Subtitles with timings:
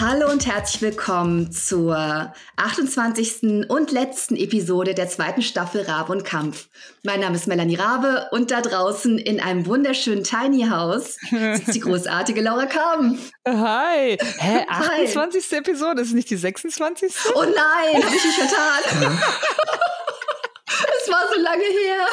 [0.00, 3.68] Hallo und herzlich willkommen zur 28.
[3.68, 6.68] und letzten Episode der zweiten Staffel Rabe und Kampf.
[7.02, 11.80] Mein Name ist Melanie Rabe und da draußen in einem wunderschönen Tiny House sitzt die
[11.80, 13.18] großartige Laura Kamm.
[13.44, 14.16] Hi.
[14.38, 15.44] Hä, 28.
[15.50, 15.56] Hi.
[15.58, 17.12] Episode, ist es nicht die 26.?
[17.34, 19.18] Oh nein, habe ich mich vertan.
[21.00, 22.06] Es war so lange her.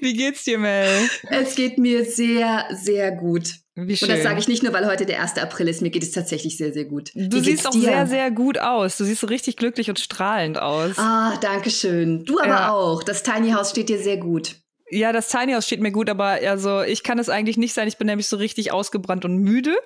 [0.00, 1.08] Wie geht's dir, Mel?
[1.30, 3.54] Es geht mir sehr, sehr gut.
[3.86, 4.08] Wie schön.
[4.08, 5.38] Und das sage ich nicht nur, weil heute der 1.
[5.38, 5.82] April ist.
[5.82, 7.12] Mir geht es tatsächlich sehr, sehr gut.
[7.14, 7.82] Du siehst auch dir?
[7.82, 8.96] sehr, sehr gut aus.
[8.96, 10.98] Du siehst so richtig glücklich und strahlend aus.
[10.98, 12.24] Ah, danke schön.
[12.24, 12.72] Du aber ja.
[12.72, 13.02] auch.
[13.02, 14.56] Das Tiny House steht dir sehr gut.
[14.90, 17.88] Ja, das Tiny House steht mir gut, aber also ich kann es eigentlich nicht sein.
[17.88, 19.76] Ich bin nämlich so richtig ausgebrannt und müde.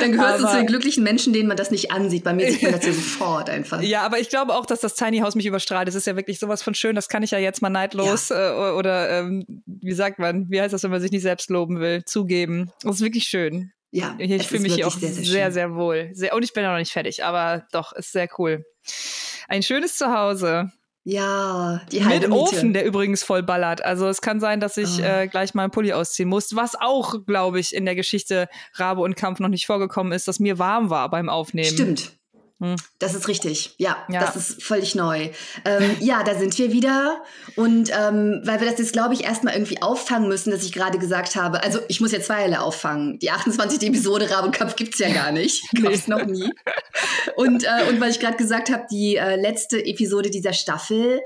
[0.00, 2.22] Dann gehörst aber, du zu den glücklichen Menschen, denen man das nicht ansieht.
[2.22, 3.82] Bei mir sieht man das ja sofort einfach.
[3.82, 5.88] Ja, aber ich glaube auch, dass das Tiny House mich überstrahlt.
[5.88, 6.94] Das ist ja wirklich sowas von schön.
[6.94, 8.70] Das kann ich ja jetzt mal neidlos ja.
[8.70, 11.80] äh, oder ähm, wie sagt man, wie heißt das, wenn man sich nicht selbst loben
[11.80, 12.70] will, zugeben.
[12.82, 13.72] Das ist wirklich schön.
[13.92, 16.10] Ja, ich fühle mich hier auch sehr, sehr, sehr, sehr, wohl.
[16.12, 18.64] Sehr, und ich bin ja noch nicht fertig, aber doch, ist sehr cool.
[19.48, 20.70] Ein schönes Zuhause.
[21.10, 22.32] Ja, die Mit Miete.
[22.32, 23.84] Ofen, der übrigens voll ballert.
[23.84, 25.02] Also es kann sein, dass ich oh.
[25.02, 26.54] äh, gleich mal einen Pulli ausziehen muss.
[26.54, 30.38] Was auch, glaube ich, in der Geschichte Rabe und Kampf noch nicht vorgekommen ist, dass
[30.38, 31.66] mir warm war beim Aufnehmen.
[31.66, 32.19] Stimmt.
[32.60, 32.76] Hm.
[32.98, 33.74] Das ist richtig.
[33.78, 35.30] Ja, ja, das ist völlig neu.
[35.64, 37.22] Ähm, ja, da sind wir wieder.
[37.56, 40.98] Und ähm, weil wir das jetzt, glaube ich, erstmal irgendwie auffangen müssen, dass ich gerade
[40.98, 43.18] gesagt habe, also ich muss ja zweierlei auffangen.
[43.18, 43.82] Die 28.
[43.88, 45.62] Episode Rabenkampf gibt's ja gar nicht.
[45.82, 46.14] Gab's nee.
[46.14, 46.52] noch nie.
[47.36, 51.20] Und, äh, und weil ich gerade gesagt habe, die äh, letzte Episode dieser Staffel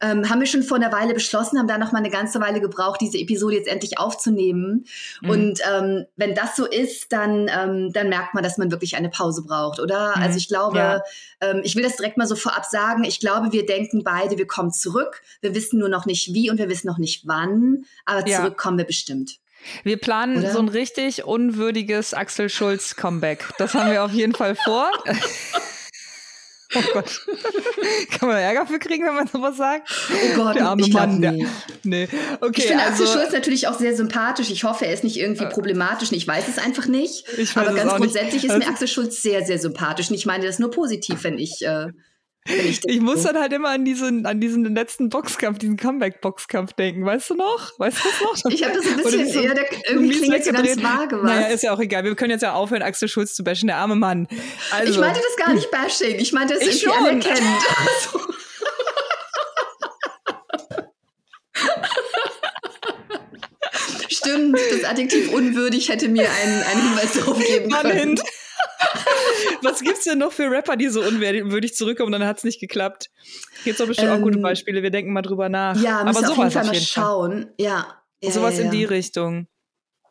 [0.00, 2.60] ähm, haben wir schon vor einer Weile beschlossen, haben da noch mal eine ganze Weile
[2.60, 4.86] gebraucht, diese Episode jetzt endlich aufzunehmen.
[5.22, 5.30] Mhm.
[5.30, 9.08] Und ähm, wenn das so ist, dann, ähm, dann merkt man, dass man wirklich eine
[9.08, 10.16] Pause braucht, oder?
[10.16, 10.22] Mhm.
[10.22, 11.02] Also ich glaube, ja.
[11.40, 13.04] ähm, ich will das direkt mal so vorab sagen.
[13.04, 15.22] Ich glaube, wir denken beide, wir kommen zurück.
[15.40, 18.38] Wir wissen nur noch nicht wie und wir wissen noch nicht wann, aber ja.
[18.38, 19.38] zurückkommen wir bestimmt.
[19.82, 20.52] Wir planen Oder?
[20.52, 23.48] so ein richtig unwürdiges Axel Schulz Comeback.
[23.58, 24.90] Das haben wir auf jeden Fall vor.
[26.74, 27.26] Oh Gott.
[28.18, 29.90] Kann man Ärger für kriegen, wenn man sowas sagt?
[30.10, 31.20] Oh Gott, der arme ich Mann.
[31.20, 31.32] Der,
[31.82, 32.08] nee.
[32.40, 34.50] Okay, ich finde also, Axel Schulz natürlich auch sehr sympathisch.
[34.50, 36.12] Ich hoffe, er ist nicht irgendwie äh, problematisch.
[36.12, 37.26] Ich weiß es einfach nicht.
[37.54, 38.44] Aber ganz grundsätzlich nicht.
[38.44, 40.10] ist mir also Axel Schulz sehr, sehr sympathisch.
[40.10, 41.88] Und ich meine das nur positiv, wenn ich äh,
[42.46, 47.04] ich, muss dann halt immer an diesen, an diesen letzten Boxkampf, diesen Comeback-Boxkampf denken.
[47.06, 47.72] Weißt du noch?
[47.78, 48.50] Weißt du das noch?
[48.50, 51.30] Ich habe das ein bisschen, so, ja, der, irgendwie klingt ganz vage was.
[51.30, 52.04] Naja, ist ja auch egal.
[52.04, 54.28] Wir können jetzt ja aufhören, Axel Schulz zu bashen, der arme Mann.
[54.70, 54.92] Also.
[54.92, 56.18] Ich meinte das gar nicht bashing.
[56.18, 57.06] Ich meinte das ich irgendwie schon.
[57.06, 57.62] anerkennend.
[64.08, 68.20] Stimmt, das Adjektiv unwürdig hätte mir einen, einen Hinweis darauf geben können.
[69.62, 73.10] Was gibt's denn noch für Rapper, die so unwürdig zurückkommen, dann hat's nicht geklappt?
[73.64, 74.82] Gibt's doch bestimmt ähm, auch gute ähm, Beispiele.
[74.82, 75.80] Wir denken mal drüber nach.
[75.80, 77.46] Ja, aber sowas auf jeden Fall mal schauen.
[77.58, 77.86] Ja.
[78.20, 78.66] ja sowas ja, ja.
[78.66, 79.48] in die Richtung.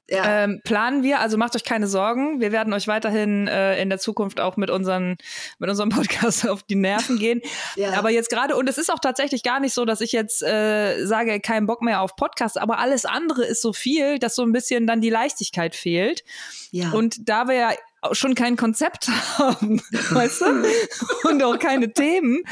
[0.09, 0.44] Ja.
[0.44, 2.41] Ähm, planen wir, also macht euch keine Sorgen.
[2.41, 5.16] Wir werden euch weiterhin äh, in der Zukunft auch mit, unseren,
[5.59, 7.41] mit unserem Podcast auf die Nerven gehen.
[7.78, 7.94] ja.
[7.94, 11.06] Aber jetzt gerade, und es ist auch tatsächlich gar nicht so, dass ich jetzt äh,
[11.06, 14.51] sage, keinen Bock mehr auf Podcast, aber alles andere ist so viel, dass so ein
[14.51, 16.23] bisschen dann die Leichtigkeit fehlt.
[16.72, 16.91] Ja.
[16.91, 17.72] Und da wir ja
[18.12, 19.81] schon kein Konzept haben,
[20.12, 21.30] weißt du?
[21.30, 22.44] Und auch keine Themen,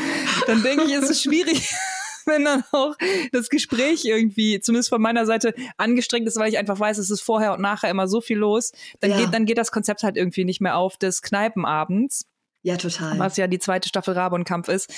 [0.48, 1.74] dann denke ich, ist es schwierig,
[2.26, 2.96] wenn dann auch
[3.32, 7.22] das Gespräch irgendwie, zumindest von meiner Seite, angestrengt ist, weil ich einfach weiß, es ist
[7.22, 9.18] vorher und nachher immer so viel los, dann, ja.
[9.18, 12.26] geht, dann geht das Konzept halt irgendwie nicht mehr auf des Kneipenabends.
[12.64, 13.18] Ja, total.
[13.18, 14.94] Was ja die zweite Staffel Rabe und Kampf ist.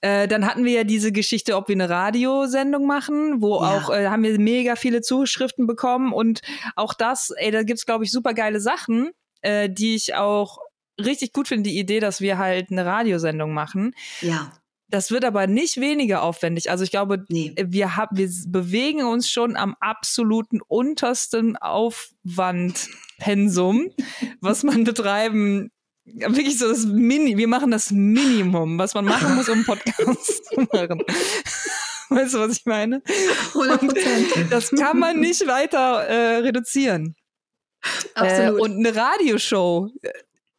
[0.00, 3.76] Äh, dann hatten wir ja diese Geschichte, ob wir eine Radiosendung machen, wo ja.
[3.76, 6.40] auch, äh, haben wir mega viele Zuschriften bekommen und
[6.74, 9.10] auch das, ey, da gibt's, glaube ich, super geile Sachen
[9.42, 10.58] äh, die ich auch
[11.00, 13.94] richtig gut finde, die Idee, dass wir halt eine Radiosendung machen.
[14.20, 14.52] Ja.
[14.88, 16.70] Das wird aber nicht weniger aufwendig.
[16.70, 17.54] Also ich glaube, nee.
[17.56, 23.90] wir, hab, wir bewegen uns schon am absoluten untersten Aufwandpensum,
[24.40, 25.70] was man betreiben
[26.04, 30.44] wirklich so das Mini, wir machen das Minimum, was man machen muss, um einen Podcast
[30.46, 31.02] zu machen.
[32.10, 33.02] Weißt du, was ich meine?
[33.52, 34.48] 100%.
[34.50, 37.14] das kann man nicht weiter äh, reduzieren.
[38.14, 38.58] Absolut.
[38.58, 39.90] Äh, und eine Radioshow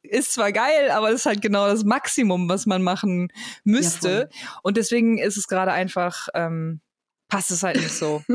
[0.04, 3.30] ist zwar geil, aber das ist halt genau das Maximum, was man machen
[3.64, 4.30] müsste.
[4.32, 6.82] Ja, und deswegen ist es gerade einfach, ähm,
[7.30, 8.22] passt es halt nicht so.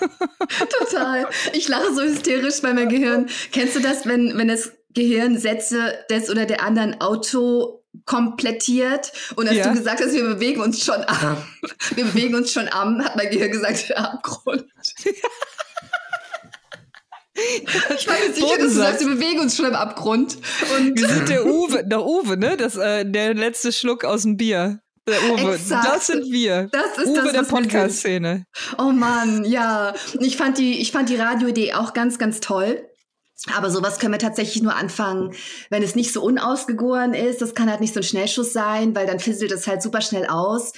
[0.78, 1.28] Total.
[1.52, 3.28] Ich lache so hysterisch bei meinem Gehirn.
[3.52, 9.48] Kennst du das, wenn, wenn das Gehirn Sätze des oder der anderen Auto komplettiert und
[9.48, 9.68] als ja.
[9.68, 11.38] du gesagt hast, wir bewegen uns schon am,
[11.94, 14.66] wir bewegen uns schon am, hat mein Gehirn gesagt, Abgrund.
[17.36, 20.38] Ich mir sicher, dass du sagst, wir bewegen uns schon im Abgrund.
[20.76, 22.56] Und wir sind der Uwe, der Uwe, ne?
[22.56, 24.80] Das, äh, der letzte Schluck aus dem Bier.
[25.06, 25.86] Der Uwe, Exakt.
[25.86, 26.68] das sind wir.
[26.72, 28.46] Das ist Uwe das, der Podcast-Szene.
[28.78, 29.94] Oh Mann, ja.
[30.18, 32.88] Ich fand die, ich fand die Radioidee auch ganz, ganz toll.
[33.54, 35.34] Aber sowas können wir tatsächlich nur anfangen,
[35.68, 37.42] wenn es nicht so unausgegoren ist.
[37.42, 40.26] Das kann halt nicht so ein Schnellschuss sein, weil dann fisselt es halt super schnell
[40.26, 40.72] aus.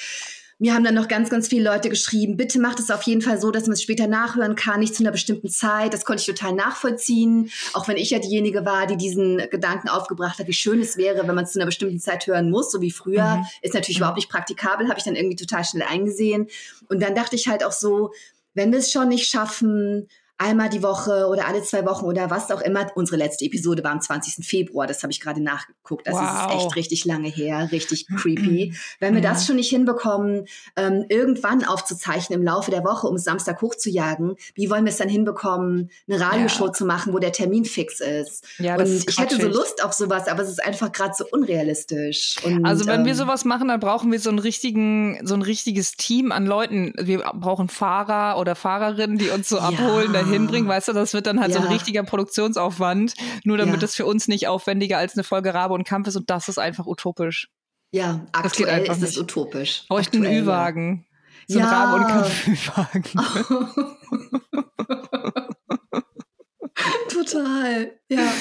[0.61, 3.41] Mir haben dann noch ganz, ganz viele Leute geschrieben, bitte macht es auf jeden Fall
[3.41, 5.95] so, dass man es später nachhören kann, nicht zu einer bestimmten Zeit.
[5.95, 7.51] Das konnte ich total nachvollziehen.
[7.75, 11.29] Auch wenn ich ja diejenige war, die diesen Gedanken aufgebracht hat, wie schön es wäre,
[11.29, 13.37] wenn man es zu einer bestimmten Zeit hören muss, so wie früher.
[13.37, 13.47] Mhm.
[13.63, 14.03] Ist natürlich mhm.
[14.03, 16.49] überhaupt nicht praktikabel, habe ich dann irgendwie total schnell eingesehen.
[16.89, 18.11] Und dann dachte ich halt auch so,
[18.55, 20.09] wenn wir es schon nicht schaffen,
[20.39, 22.87] einmal die Woche oder alle zwei Wochen oder was auch immer.
[22.95, 24.47] Unsere letzte Episode war am 20.
[24.47, 26.07] Februar, das habe ich gerade nachgeguckt.
[26.07, 26.23] Das wow.
[26.23, 28.75] ist echt richtig lange her, richtig creepy.
[29.01, 30.47] Wenn wir das schon nicht hinbekommen,
[30.77, 34.99] ähm, irgendwann aufzuzeichnen im Laufe der Woche, um es Samstag hochzujagen, wie wollen wir es
[34.99, 36.73] dann hinbekommen, eine Radioshow ja.
[36.73, 38.47] zu machen, wo der Termin fix ist?
[38.59, 41.15] Ja, das Und ist ich hätte so Lust auf sowas, aber es ist einfach gerade
[41.17, 42.37] so unrealistisch.
[42.45, 45.43] Und, also wenn ähm, wir sowas machen, dann brauchen wir so einen richtigen, so ein
[45.43, 46.93] richtiges Team an Leuten.
[46.97, 50.15] Wir brauchen Fahrer oder Fahrerinnen, die uns so abholen.
[50.15, 51.61] Ja hinbringen, weißt du, das wird dann halt ja.
[51.61, 53.15] so ein richtiger Produktionsaufwand,
[53.45, 56.31] nur damit es für uns nicht aufwendiger als eine Folge Rabe und Kampf ist und
[56.31, 57.49] das ist einfach utopisch.
[57.91, 59.85] Ja, aktuell ist es utopisch.
[59.89, 61.07] Bräuchten einen Ü-Wagen.
[61.47, 63.05] So ein Rabe und Kampf-Ü-Wagen.
[67.09, 68.33] Total, ja.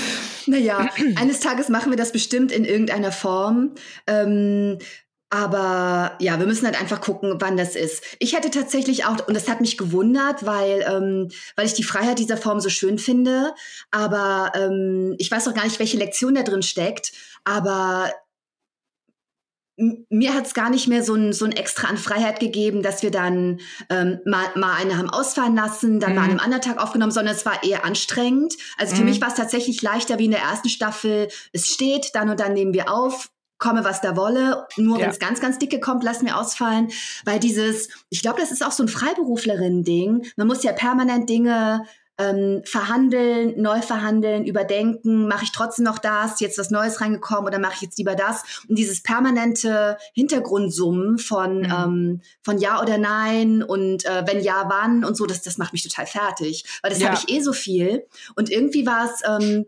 [0.45, 3.71] Naja, eines Tages machen wir das bestimmt in irgendeiner Form.
[4.05, 4.77] Ähm,
[5.29, 8.03] aber ja, wir müssen halt einfach gucken, wann das ist.
[8.19, 12.19] Ich hätte tatsächlich auch, und das hat mich gewundert, weil, ähm, weil ich die Freiheit
[12.19, 13.53] dieser Form so schön finde.
[13.91, 17.11] Aber ähm, ich weiß auch gar nicht, welche Lektion da drin steckt.
[17.43, 18.09] Aber
[19.77, 23.03] mir hat es gar nicht mehr so ein, so ein Extra an Freiheit gegeben, dass
[23.03, 23.59] wir dann
[23.89, 26.15] ähm, mal, mal eine haben ausfallen lassen, dann mhm.
[26.15, 28.55] mal an einem anderen Tag aufgenommen, sondern es war eher anstrengend.
[28.77, 29.09] Also für mhm.
[29.09, 31.27] mich war es tatsächlich leichter wie in der ersten Staffel.
[31.51, 34.67] Es steht, dann und dann nehmen wir auf komme, was da wolle.
[34.77, 35.03] Nur ja.
[35.03, 36.89] wenn es ganz, ganz dicke kommt, lassen wir ausfallen.
[37.25, 40.27] Weil dieses, ich glaube, das ist auch so ein Freiberuflerin-Ding.
[40.35, 41.85] Man muss ja permanent Dinge
[42.17, 47.59] ähm, verhandeln, neu verhandeln, überdenken, mache ich trotzdem noch das, jetzt was Neues reingekommen oder
[47.59, 48.43] mache ich jetzt lieber das?
[48.67, 51.65] Und dieses permanente Hintergrundsummen von, mhm.
[51.65, 55.73] ähm, von Ja oder Nein und äh, wenn ja, wann und so, das, das macht
[55.73, 56.65] mich total fertig.
[56.81, 57.09] Weil das ja.
[57.09, 58.05] habe ich eh so viel.
[58.35, 59.65] Und irgendwie war es ähm,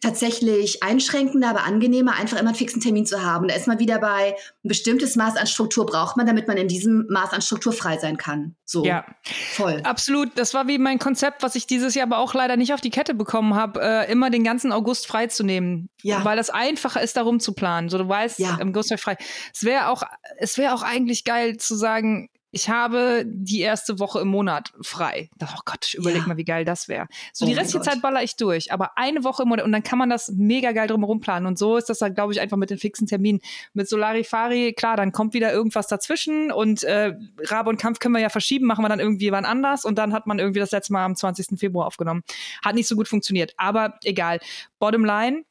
[0.00, 3.48] tatsächlich einschränkender, aber angenehmer, einfach immer einen fixen Termin zu haben.
[3.48, 6.68] Da ist man wieder bei ein bestimmtes Maß an Struktur braucht man, damit man in
[6.68, 8.54] diesem Maß an Struktur frei sein kann.
[8.64, 8.84] So.
[8.84, 9.04] Ja.
[9.52, 9.80] Voll.
[9.82, 10.30] Absolut.
[10.36, 12.90] Das war wie mein Konzept, was ich dieses Jahr aber auch leider nicht auf die
[12.90, 15.88] Kette bekommen habe, äh, immer den ganzen August freizunehmen.
[16.02, 16.24] Ja.
[16.24, 17.88] Weil das einfacher ist, darum zu planen.
[17.88, 18.56] So, du weißt, ja.
[18.60, 19.16] im August frei.
[19.52, 20.04] Es wäre auch,
[20.36, 25.28] es wäre auch eigentlich geil zu sagen, ich habe die erste Woche im Monat frei.
[25.42, 26.28] Oh Gott, ich überleg ja.
[26.28, 27.06] mal, wie geil das wäre.
[27.32, 29.82] So oh die restliche Zeit baller ich durch, aber eine Woche im Monat und dann
[29.82, 31.46] kann man das mega geil drumherum planen.
[31.46, 33.40] Und so ist das dann, glaube ich, einfach mit den fixen Terminen.
[33.74, 37.14] Mit Solarifari, klar, dann kommt wieder irgendwas dazwischen und äh,
[37.44, 40.14] Rabe und Kampf können wir ja verschieben, machen wir dann irgendwie wann anders und dann
[40.14, 41.58] hat man irgendwie das letzte Mal am 20.
[41.58, 42.22] Februar aufgenommen.
[42.64, 44.40] Hat nicht so gut funktioniert, aber egal.
[44.78, 45.44] Bottom line,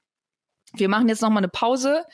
[0.74, 2.06] wir machen jetzt noch mal eine Pause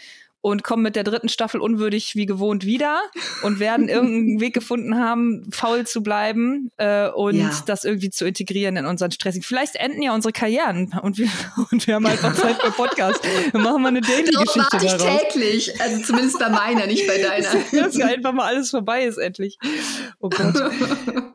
[0.44, 3.02] und kommen mit der dritten Staffel unwürdig wie gewohnt wieder
[3.44, 7.50] und werden irgendeinen Weg gefunden haben, faul zu bleiben äh, und ja.
[7.66, 9.42] das irgendwie zu integrieren in unseren Stressing.
[9.42, 11.30] Vielleicht enden ja unsere Karrieren und wir,
[11.72, 13.22] und wir haben einfach Zeit für Podcast.
[13.54, 17.50] Dann machen wir eine Daily-Geschichte warte ich täglich, also zumindest bei meiner, nicht bei deiner.
[17.72, 19.58] Dass einfach mal alles vorbei ist endlich.
[20.20, 20.56] Oh Gott.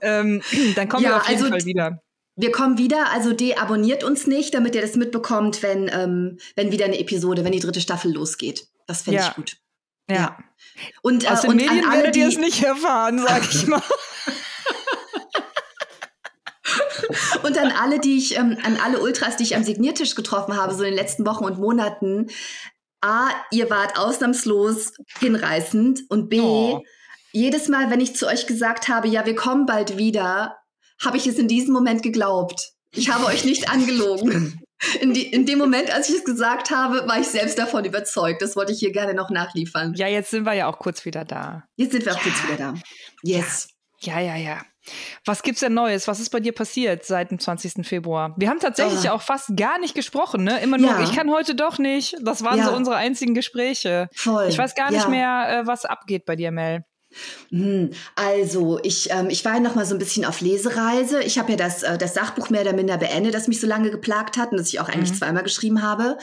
[0.03, 0.43] ähm,
[0.75, 2.03] dann kommen ja, wir auf jeden also, Fall wieder.
[2.37, 6.85] Wir kommen wieder, also deabonniert uns nicht, damit ihr das mitbekommt, wenn, ähm, wenn wieder
[6.85, 8.69] eine Episode, wenn die dritte Staffel losgeht.
[8.89, 9.29] Das finde ja.
[9.29, 9.57] ich gut.
[10.11, 10.17] Ja.
[10.17, 10.39] ja.
[11.03, 13.67] Und, Aus äh, den und Medien an alle, werdet ihr es nicht erfahren, sag ich
[13.67, 13.83] mal.
[17.43, 20.75] und an alle, die ich, ähm, an alle Ultras, die ich am Signiertisch getroffen habe,
[20.75, 22.31] so in den letzten Wochen und Monaten.
[23.01, 26.83] A, ihr wart ausnahmslos hinreißend und B, oh.
[27.33, 30.57] jedes Mal, wenn ich zu euch gesagt habe, ja, wir kommen bald wieder,
[31.05, 32.73] habe ich es in diesem Moment geglaubt.
[32.91, 34.63] Ich habe euch nicht angelogen.
[35.01, 38.43] In, die, in dem Moment, als ich es gesagt habe, war ich selbst davon überzeugt.
[38.43, 39.95] Das wollte ich hier gerne noch nachliefern.
[39.97, 41.65] Ja, jetzt sind wir ja auch kurz wieder da.
[41.77, 42.75] Jetzt sind wir auch kurz wieder da.
[43.23, 43.69] Yes.
[44.01, 44.61] Ja, ja, ja.
[45.25, 46.09] Was gibt's denn Neues?
[46.09, 47.87] Was ist bei dir passiert seit dem 20.
[47.87, 48.35] Februar?
[48.39, 49.15] Wir haben tatsächlich oh.
[49.15, 50.61] auch fast gar nicht gesprochen, ne?
[50.61, 51.03] Immer nur, ja.
[51.03, 52.17] ich kann heute doch nicht.
[52.23, 52.67] Das waren ja.
[52.67, 54.09] so unsere einzigen Gespräche.
[54.15, 54.47] Voll.
[54.49, 55.09] Ich weiß gar nicht ja.
[55.09, 56.85] mehr, äh, was abgeht bei dir, Mel.
[57.51, 61.23] Hm, also, ich, ähm, ich war ja noch mal so ein bisschen auf Lesereise.
[61.23, 63.91] Ich habe ja das, äh, das Sachbuch mehr oder minder beendet, das mich so lange
[63.91, 65.17] geplagt hat und das ich auch eigentlich mhm.
[65.17, 66.19] zweimal geschrieben habe.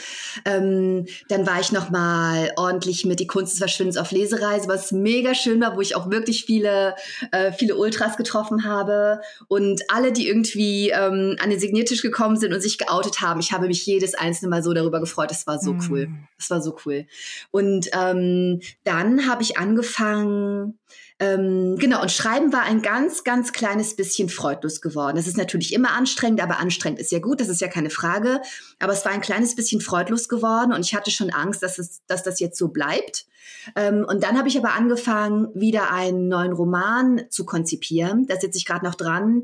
[0.45, 4.91] Ähm, dann war ich noch mal ordentlich mit Die Kunst des Verschwindens auf Lesereise, was
[4.91, 6.95] mega schön war, wo ich auch wirklich viele,
[7.31, 9.21] äh, viele Ultras getroffen habe.
[9.47, 13.51] Und alle, die irgendwie ähm, an den Signiertisch gekommen sind und sich geoutet haben, ich
[13.51, 15.31] habe mich jedes einzelne Mal so darüber gefreut.
[15.31, 15.87] Das war so mhm.
[15.89, 16.07] cool.
[16.37, 17.05] Das war so cool.
[17.51, 20.77] Und ähm, dann habe ich angefangen,
[21.17, 25.15] Ähm, genau, und Schreiben war ein ganz, ganz kleines bisschen freudlos geworden.
[25.15, 28.41] Das ist natürlich immer anstrengend, aber anstrengend ist ja gut, das ist ja keine Frage.
[28.79, 32.01] Aber es war ein kleines bisschen freudlos geworden und ich hatte schon Angst, dass, es,
[32.07, 33.27] dass das jetzt so bleibt.
[33.75, 38.25] Ähm, und dann habe ich aber angefangen, wieder einen neuen Roman zu konzipieren.
[38.27, 39.43] Da sitze ich gerade noch dran.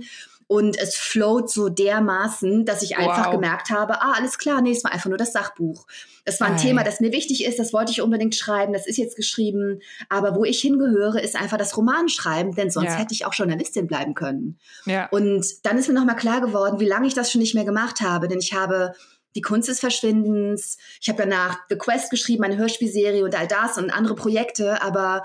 [0.51, 3.31] Und es float so dermaßen, dass ich einfach wow.
[3.31, 5.87] gemerkt habe, ah, alles klar, nee, es war einfach nur das Sachbuch.
[6.25, 6.57] Das war ein Ei.
[6.57, 9.79] Thema, das mir wichtig ist, das wollte ich unbedingt schreiben, das ist jetzt geschrieben.
[10.09, 12.95] Aber wo ich hingehöre, ist einfach das Romanschreiben, denn sonst ja.
[12.95, 14.59] hätte ich auch Journalistin bleiben können.
[14.85, 15.07] Ja.
[15.07, 18.01] Und dann ist mir nochmal klar geworden, wie lange ich das schon nicht mehr gemacht
[18.01, 18.91] habe, denn ich habe
[19.35, 20.77] die Kunst des Verschwindens.
[20.99, 25.23] Ich habe danach The Quest geschrieben, eine Hörspielserie und all das und andere Projekte, aber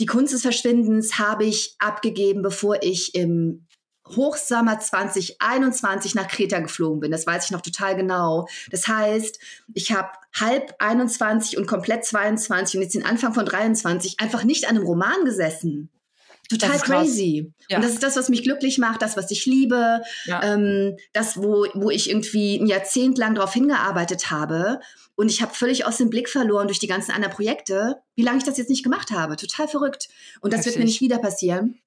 [0.00, 3.65] die Kunst des Verschwindens habe ich abgegeben, bevor ich im
[4.14, 7.10] Hochsommer 2021 nach Kreta geflogen bin.
[7.10, 8.46] Das weiß ich noch total genau.
[8.70, 9.38] Das heißt,
[9.74, 14.68] ich habe halb 21 und komplett 22 und jetzt den Anfang von 23 einfach nicht
[14.68, 15.90] an einem Roman gesessen.
[16.48, 17.52] Total crazy.
[17.68, 17.78] Ja.
[17.78, 20.42] Und das ist das, was mich glücklich macht, das, was ich liebe, ja.
[20.44, 24.78] ähm, das, wo, wo ich irgendwie ein Jahrzehnt lang darauf hingearbeitet habe.
[25.16, 28.38] Und ich habe völlig aus dem Blick verloren durch die ganzen anderen Projekte, wie lange
[28.38, 29.34] ich das jetzt nicht gemacht habe.
[29.34, 30.08] Total verrückt.
[30.40, 30.74] Und das Heftig.
[30.74, 31.80] wird mir nicht wieder passieren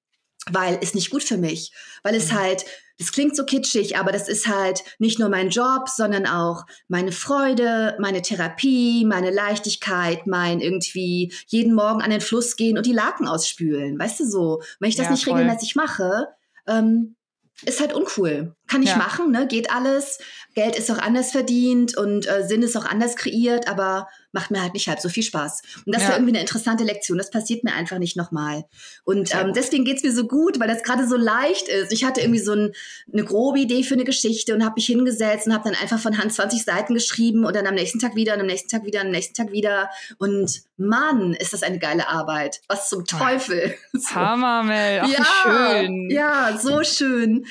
[0.50, 2.38] weil es nicht gut für mich, weil es mhm.
[2.38, 2.64] halt,
[2.98, 7.12] das klingt so kitschig, aber das ist halt nicht nur mein Job, sondern auch meine
[7.12, 12.92] Freude, meine Therapie, meine Leichtigkeit, mein irgendwie jeden Morgen an den Fluss gehen und die
[12.92, 14.62] Laken ausspülen, weißt du so.
[14.78, 15.34] Wenn ich das ja, nicht voll.
[15.34, 16.28] regelmäßig mache,
[16.66, 17.16] ähm,
[17.64, 18.54] ist halt uncool.
[18.70, 18.96] Kann ich ja.
[18.96, 19.48] machen, ne?
[19.48, 20.18] Geht alles.
[20.54, 24.62] Geld ist auch anders verdient und äh, Sinn ist auch anders kreiert, aber macht mir
[24.62, 25.62] halt nicht halb so viel Spaß.
[25.86, 26.08] Und das ja.
[26.08, 27.18] war irgendwie eine interessante Lektion.
[27.18, 28.64] Das passiert mir einfach nicht nochmal.
[29.04, 31.92] Und ähm, deswegen geht's mir so gut, weil das gerade so leicht ist.
[31.92, 32.72] Ich hatte irgendwie so ein,
[33.12, 36.18] eine grobe Idee für eine Geschichte und habe mich hingesetzt und habe dann einfach von
[36.18, 39.00] Hand 20 Seiten geschrieben und dann am nächsten Tag wieder und am nächsten Tag wieder
[39.00, 39.90] und am nächsten Tag wieder.
[40.18, 42.60] Und Mann, ist das eine geile Arbeit.
[42.68, 43.74] Was zum Teufel.
[43.92, 44.14] So.
[44.14, 45.02] Hammer, Mel.
[45.02, 46.10] Ach, ja, schön.
[46.10, 47.44] Ja, so schön.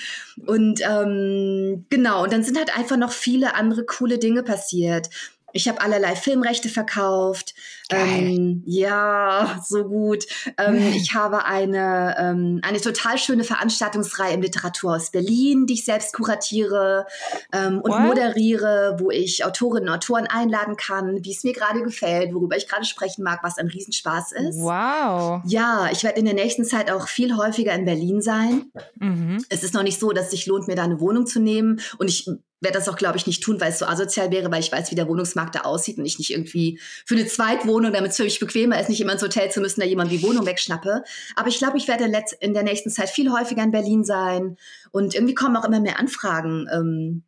[0.46, 5.10] Und ähm, genau, und dann sind halt einfach noch viele andere coole Dinge passiert.
[5.53, 7.53] Ich habe allerlei Filmrechte verkauft.
[7.91, 10.25] Ähm, ja, so gut.
[10.58, 16.13] Ähm, ich habe eine, ähm, eine total schöne Veranstaltungsreihe im Literaturhaus Berlin, die ich selbst
[16.13, 17.08] kuratiere
[17.51, 18.01] ähm, und What?
[18.01, 22.68] moderiere, wo ich Autorinnen und Autoren einladen kann, wie es mir gerade gefällt, worüber ich
[22.68, 24.60] gerade sprechen mag, was ein Riesenspaß ist.
[24.60, 25.41] Wow.
[25.46, 28.72] Ja, ich werde in der nächsten Zeit auch viel häufiger in Berlin sein.
[29.00, 29.44] Mhm.
[29.50, 31.82] Es ist noch nicht so, dass es sich lohnt, mir da eine Wohnung zu nehmen.
[31.98, 32.29] Und ich
[32.61, 34.91] werde das auch, glaube ich, nicht tun, weil es so asozial wäre, weil ich weiß,
[34.91, 38.23] wie der Wohnungsmarkt da aussieht und ich nicht irgendwie für eine Zweitwohnung, damit es für
[38.23, 41.03] mich bequemer ist, nicht immer ins Hotel zu müssen, da jemand die Wohnung wegschnappe.
[41.35, 44.57] Aber ich glaube, ich werde in der nächsten Zeit viel häufiger in Berlin sein
[44.91, 47.23] und irgendwie kommen auch immer mehr Anfragen ähm,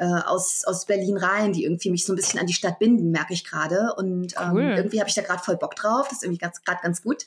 [0.00, 3.10] äh, aus, aus Berlin rein, die irgendwie mich so ein bisschen an die Stadt binden,
[3.10, 3.94] merke ich gerade.
[3.98, 4.74] Und ähm, cool.
[4.76, 6.08] irgendwie habe ich da gerade voll Bock drauf.
[6.08, 7.26] Das ist irgendwie gerade ganz, ganz gut.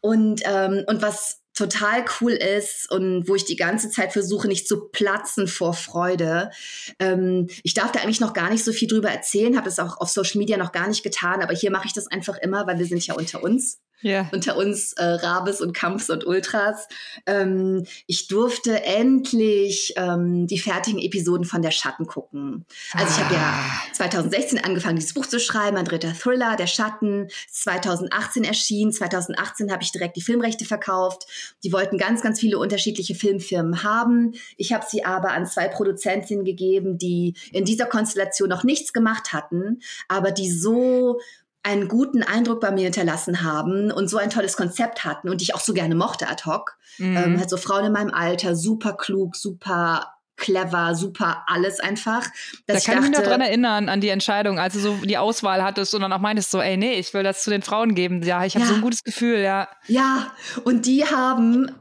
[0.00, 4.68] Und, ähm, und was total cool ist und wo ich die ganze Zeit versuche, nicht
[4.68, 6.50] zu platzen vor Freude.
[6.98, 9.98] Ähm, ich darf da eigentlich noch gar nicht so viel drüber erzählen, habe das auch
[9.98, 12.78] auf Social Media noch gar nicht getan, aber hier mache ich das einfach immer, weil
[12.78, 14.28] wir sind ja unter uns yeah.
[14.32, 16.88] unter uns äh, Rabes und Kampfs und Ultras.
[17.26, 22.64] Ähm, ich durfte endlich ähm, die fertigen Episoden von Der Schatten gucken.
[22.92, 24.62] Also ich habe ja 2016 ah.
[24.66, 28.92] angefangen, dieses Buch zu schreiben, ein dritter Thriller, Der Schatten, 2018 erschienen.
[28.92, 31.26] 2018 habe ich direkt die Filmrechte verkauft.
[31.62, 34.34] Die wollten ganz, ganz viele unterschiedliche Filmfirmen haben.
[34.56, 39.32] Ich habe sie aber an zwei Produzentinnen gegeben, die in dieser Konstellation noch nichts gemacht
[39.32, 41.18] hatten, aber die so
[41.64, 45.54] einen guten Eindruck bei mir hinterlassen haben und so ein tolles Konzept hatten und ich
[45.54, 46.76] auch so gerne mochte ad hoc.
[46.98, 47.16] Mhm.
[47.16, 52.26] Ähm, halt so Frauen in meinem Alter, super klug, super clever, super alles einfach.
[52.66, 54.94] Da kann ich, dachte, ich mich noch dran erinnern, an die Entscheidung, als du so
[55.04, 57.62] die Auswahl hattest und dann auch meintest so, ey, nee, ich will das zu den
[57.62, 58.22] Frauen geben.
[58.22, 58.68] Ja, ich habe ja.
[58.68, 59.68] so ein gutes Gefühl, ja.
[59.86, 60.32] Ja,
[60.64, 61.72] und die haben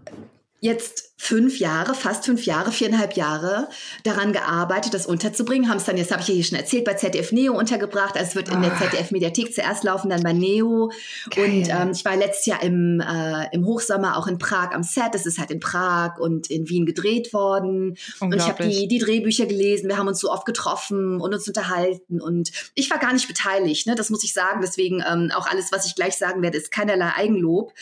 [0.63, 3.67] jetzt fünf Jahre, fast fünf Jahre, viereinhalb Jahre
[4.03, 5.69] daran gearbeitet, das unterzubringen.
[5.69, 8.15] Haben es dann, jetzt habe ich ja hier schon erzählt, bei ZDF Neo untergebracht.
[8.15, 8.77] Also es wird in der ah.
[8.77, 10.89] ZDF-Mediathek zuerst laufen, dann bei Neo.
[11.29, 11.45] Geil.
[11.45, 15.15] Und ähm, ich war letztes Jahr im, äh, im Hochsommer auch in Prag am Set.
[15.15, 17.97] Es ist halt in Prag und in Wien gedreht worden.
[18.21, 19.89] Und ich habe die, die Drehbücher gelesen.
[19.89, 22.21] Wir haben uns so oft getroffen und uns unterhalten.
[22.21, 23.95] Und ich war gar nicht beteiligt, ne?
[23.95, 24.61] das muss ich sagen.
[24.61, 27.73] Deswegen ähm, auch alles, was ich gleich sagen werde, ist keinerlei Eigenlob.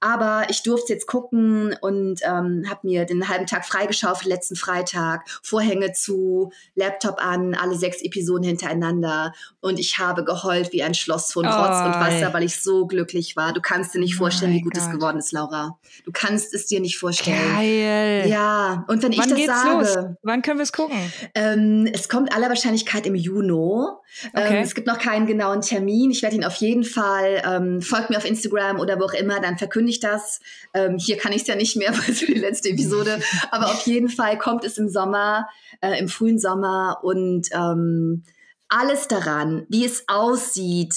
[0.00, 5.28] Aber ich durfte jetzt gucken und ähm, habe mir den halben Tag freigeschaufelt letzten Freitag,
[5.42, 11.32] Vorhänge zu, Laptop an, alle sechs Episoden hintereinander und ich habe geheult wie ein Schloss
[11.32, 13.52] von Rotz oh, und Wasser, weil ich so glücklich war.
[13.52, 14.82] Du kannst dir nicht vorstellen, oh wie gut Gott.
[14.82, 15.78] es geworden ist, Laura.
[16.04, 17.54] Du kannst es dir nicht vorstellen.
[17.54, 18.26] Geil.
[18.28, 20.16] Ja, und wenn Wann ich das sage, los?
[20.22, 20.98] wann können wir es gucken?
[21.34, 23.50] Ähm, es kommt aller Wahrscheinlichkeit im Juni.
[23.50, 23.88] Okay.
[24.34, 26.10] Ähm, es gibt noch keinen genauen Termin.
[26.10, 29.40] Ich werde ihn auf jeden Fall ähm, folgt mir auf Instagram oder wo auch immer,
[29.40, 30.40] dann verkünde ich das.
[30.74, 33.20] Ähm, hier kann ich es ja nicht mehr, weil es die letzte Episode.
[33.50, 35.48] Aber auf jeden Fall kommt es im Sommer,
[35.80, 38.24] äh, im frühen Sommer und ähm,
[38.68, 40.94] alles daran, wie es aussieht,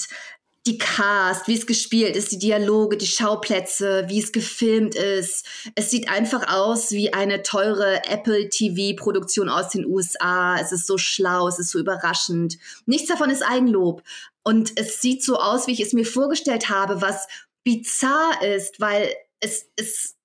[0.66, 5.46] die Cast, wie es gespielt ist, die Dialoge, die Schauplätze, wie es gefilmt ist.
[5.74, 10.56] Es sieht einfach aus wie eine teure Apple TV-Produktion aus den USA.
[10.58, 12.56] Es ist so schlau, es ist so überraschend.
[12.86, 14.02] Nichts davon ist Eigenlob.
[14.42, 17.26] Und es sieht so aus, wie ich es mir vorgestellt habe, was
[17.64, 20.16] bizarr ist, weil es ist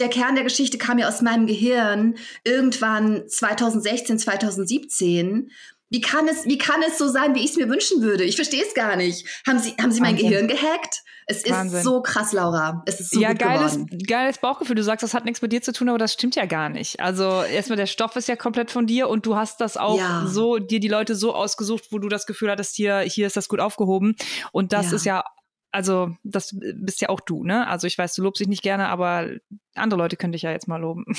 [0.00, 5.50] der Kern der Geschichte kam ja aus meinem Gehirn irgendwann 2016, 2017
[5.90, 8.24] wie kann es, wie kann es so sein, wie ich es mir wünschen würde?
[8.24, 9.26] Ich verstehe es gar nicht.
[9.46, 11.02] Haben Sie, haben Sie mein Gehirn gehackt?
[11.26, 11.78] Es Wahnsinn.
[11.78, 12.82] ist so krass, Laura.
[12.86, 13.98] Es ist so ja, gut geiles, geworden.
[14.06, 14.76] geiles Bauchgefühl.
[14.76, 17.00] Du sagst, das hat nichts mit dir zu tun, aber das stimmt ja gar nicht.
[17.00, 20.26] Also erstmal der Stoff ist ja komplett von dir und du hast das auch ja.
[20.26, 23.48] so, dir die Leute so ausgesucht, wo du das Gefühl hattest, hier, hier ist das
[23.48, 24.14] gut aufgehoben.
[24.52, 24.96] Und das ja.
[24.96, 25.24] ist ja
[25.70, 27.66] also das bist ja auch du, ne?
[27.66, 29.28] Also ich weiß, du lobst dich nicht gerne, aber
[29.74, 31.04] andere Leute könnte ich ja jetzt mal loben.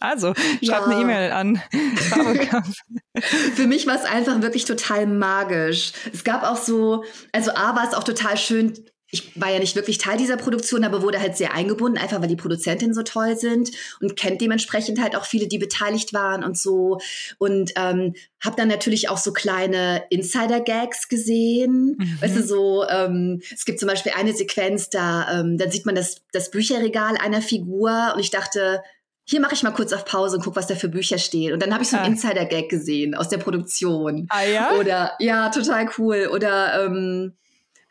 [0.00, 0.84] Also schreib ja.
[0.86, 1.62] eine E-Mail an.
[3.54, 5.92] Für mich war es einfach wirklich total magisch.
[6.12, 8.74] Es gab auch so, also A war es auch total schön,
[9.14, 12.28] ich war ja nicht wirklich Teil dieser Produktion, aber wurde halt sehr eingebunden, einfach weil
[12.28, 16.56] die Produzentinnen so toll sind und kennt dementsprechend halt auch viele, die beteiligt waren und
[16.58, 16.98] so.
[17.36, 21.96] Und ähm, habe dann natürlich auch so kleine Insider-Gags gesehen.
[21.98, 22.22] Mhm.
[22.22, 25.94] Weißt du, so, ähm, es gibt zum Beispiel eine Sequenz, da, ähm, dann sieht man
[25.94, 28.82] das, das Bücherregal einer Figur und ich dachte,
[29.24, 31.52] hier mache ich mal kurz auf Pause und guck, was da für Bücher stehen.
[31.52, 32.08] Und dann habe ich so einen ah.
[32.08, 34.26] Insider-Gag gesehen aus der Produktion.
[34.30, 34.72] Ah ja?
[34.72, 36.30] Oder ja, total cool.
[36.32, 37.34] Oder ähm,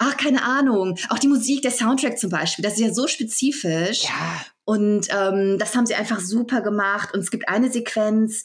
[0.01, 4.03] ach, keine Ahnung, auch die Musik, der Soundtrack zum Beispiel, das ist ja so spezifisch.
[4.03, 4.45] Ja.
[4.65, 7.13] Und ähm, das haben sie einfach super gemacht.
[7.13, 8.43] Und es gibt eine Sequenz,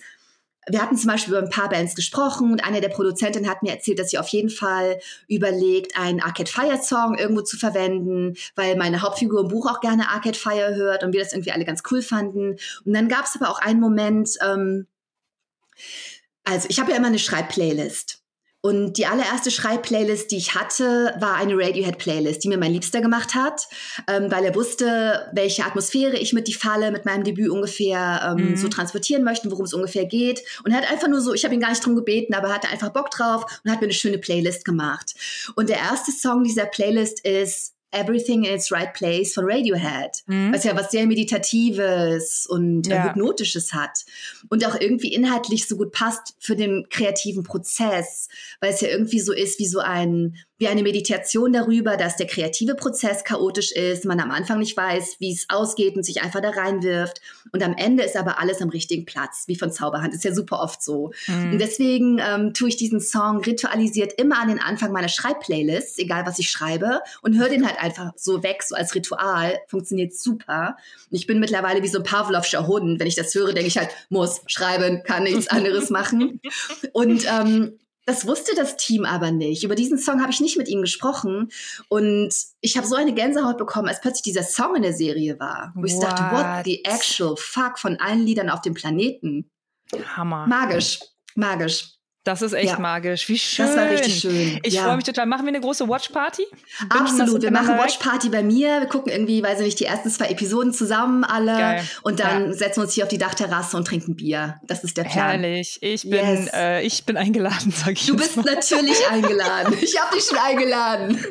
[0.69, 3.73] wir hatten zum Beispiel über ein paar Bands gesprochen und eine der Produzentinnen hat mir
[3.73, 4.99] erzählt, dass sie auf jeden Fall
[5.29, 10.11] überlegt, einen Arcade Fire Song irgendwo zu verwenden, weil meine Hauptfigur im Buch auch gerne
[10.11, 12.57] Arcade Fire hört und wir das irgendwie alle ganz cool fanden.
[12.85, 14.87] Und dann gab es aber auch einen Moment, ähm,
[16.45, 18.26] also ich habe ja immer eine Schreibplaylist.
[18.63, 23.35] Und die allererste Schreibplaylist, die ich hatte, war eine Radiohead-Playlist, die mir mein Liebster gemacht
[23.35, 23.69] hat,
[24.09, 28.51] ähm, weil er wusste, welche Atmosphäre ich mit die Falle, mit meinem Debüt ungefähr ähm,
[28.51, 28.57] mhm.
[28.57, 30.43] so transportieren möchte, worum es ungefähr geht.
[30.65, 32.55] Und er hat einfach nur so, ich habe ihn gar nicht drum gebeten, aber er
[32.55, 35.15] hatte einfach Bock drauf und hat mir eine schöne Playlist gemacht.
[35.55, 40.53] Und der erste Song dieser Playlist ist Everything in its Right Place von Radiohead, mhm.
[40.53, 43.05] was ja was sehr Meditatives und äh, ja.
[43.05, 44.05] Hypnotisches hat
[44.49, 48.29] und auch irgendwie inhaltlich so gut passt für den kreativen Prozess,
[48.61, 52.27] weil es ja irgendwie so ist wie so ein wie eine Meditation darüber, dass der
[52.27, 56.41] kreative Prozess chaotisch ist, man am Anfang nicht weiß, wie es ausgeht und sich einfach
[56.41, 57.21] da reinwirft.
[57.53, 60.15] Und am Ende ist aber alles am richtigen Platz, wie von Zauberhand.
[60.15, 61.13] Ist ja super oft so.
[61.27, 61.53] Mhm.
[61.53, 66.25] Und deswegen ähm, tue ich diesen Song ritualisiert immer an den Anfang meiner Schreibplaylists, egal
[66.25, 69.59] was ich schreibe, und höre den halt einfach so weg, so als Ritual.
[69.69, 70.77] Funktioniert super.
[71.11, 72.99] Und ich bin mittlerweile wie so ein Pavlovscher Hund.
[72.99, 76.41] Wenn ich das höre, denke ich halt, muss schreiben, kann nichts anderes machen.
[76.93, 79.65] Und ähm, das wusste das Team aber nicht.
[79.65, 81.49] Über diesen Song habe ich nicht mit ihnen gesprochen.
[81.89, 85.73] Und ich habe so eine Gänsehaut bekommen, als plötzlich dieser Song in der Serie war.
[85.75, 89.51] Wo ich dachte, what the actual fuck von allen Liedern auf dem Planeten.
[90.17, 90.47] Hammer.
[90.47, 91.01] Magisch.
[91.35, 91.96] Magisch.
[92.27, 92.79] Das ist echt ja.
[92.81, 93.29] magisch.
[93.29, 93.67] Wie schön.
[93.67, 94.59] Das war richtig schön.
[94.65, 94.83] Ich ja.
[94.83, 95.27] freue mich total.
[95.27, 96.45] Machen wir eine große Watch-Party?
[96.89, 97.41] Absolut.
[97.41, 98.81] Wir machen Watch-Party bei mir.
[98.81, 101.53] Wir gucken irgendwie, weiß ich nicht, die ersten zwei Episoden zusammen alle.
[101.53, 101.85] Geil.
[102.03, 102.53] Und dann ja.
[102.53, 104.57] setzen wir uns hier auf die Dachterrasse und trinken Bier.
[104.65, 105.41] Das ist der Plan.
[105.41, 105.79] Herrlich.
[105.83, 106.51] Ich bin, yes.
[106.53, 108.45] äh, ich bin eingeladen, sag ich Du bist mal.
[108.45, 109.79] natürlich eingeladen.
[109.81, 111.25] Ich habe dich schon eingeladen.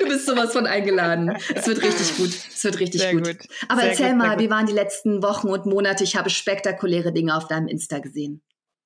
[0.00, 1.36] Du bist sowas von eingeladen.
[1.54, 2.30] Es wird richtig gut.
[2.52, 3.24] Es wird richtig gut.
[3.24, 3.36] gut.
[3.68, 6.02] Aber sehr erzähl gut, mal, wie waren die letzten Wochen und Monate?
[6.02, 8.42] Ich habe spektakuläre Dinge auf deinem Insta gesehen.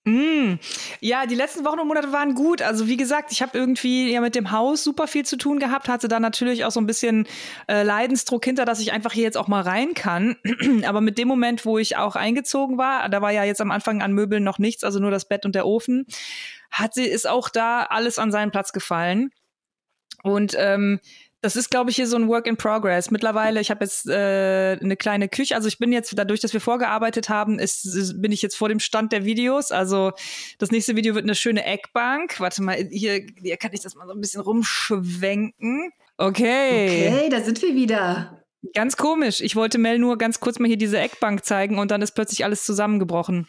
[0.07, 0.61] Mm.
[1.01, 2.63] Ja, die letzten Wochen und Monate waren gut.
[2.63, 5.89] Also wie gesagt, ich habe irgendwie ja mit dem Haus super viel zu tun gehabt,
[5.89, 7.27] hatte da natürlich auch so ein bisschen
[7.67, 10.37] äh, Leidensdruck hinter, dass ich einfach hier jetzt auch mal rein kann.
[10.87, 14.01] Aber mit dem Moment, wo ich auch eingezogen war, da war ja jetzt am Anfang
[14.01, 16.07] an Möbeln noch nichts, also nur das Bett und der Ofen,
[16.71, 19.33] hat sie ist auch da alles an seinen Platz gefallen.
[20.23, 21.01] Und ähm,
[21.47, 23.13] das ist, glaube ich, hier so ein Work in Progress.
[23.13, 25.55] Mittlerweile, ich habe jetzt äh, eine kleine Küche.
[25.55, 28.81] Also ich bin jetzt, dadurch, dass wir vorgearbeitet haben, ist, bin ich jetzt vor dem
[28.81, 29.71] Stand der Videos.
[29.71, 30.11] Also
[30.59, 32.41] das nächste Video wird eine schöne Eckbank.
[32.41, 35.93] Warte mal, hier, hier kann ich das mal so ein bisschen rumschwenken.
[36.19, 37.13] Okay.
[37.13, 38.43] Okay, da sind wir wieder.
[38.75, 39.41] Ganz komisch.
[39.41, 42.45] Ich wollte Mel nur ganz kurz mal hier diese Eckbank zeigen und dann ist plötzlich
[42.45, 43.47] alles zusammengebrochen.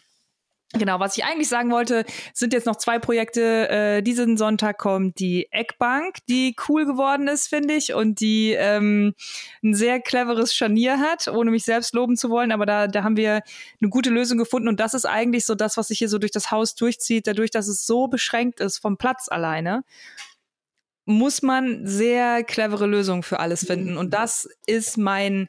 [0.74, 2.04] Genau, was ich eigentlich sagen wollte,
[2.34, 3.70] sind jetzt noch zwei Projekte.
[3.70, 9.14] Äh, diesen Sonntag kommt die Eckbank, die cool geworden ist, finde ich, und die ähm,
[9.64, 12.52] ein sehr cleveres Scharnier hat, ohne mich selbst loben zu wollen.
[12.52, 13.40] Aber da, da haben wir
[13.80, 14.68] eine gute Lösung gefunden.
[14.68, 17.50] Und das ist eigentlich so das, was sich hier so durch das Haus durchzieht, dadurch,
[17.50, 19.84] dass es so beschränkt ist vom Platz alleine
[21.06, 23.96] muss man sehr clevere Lösungen für alles finden.
[23.96, 25.48] Und das ist mein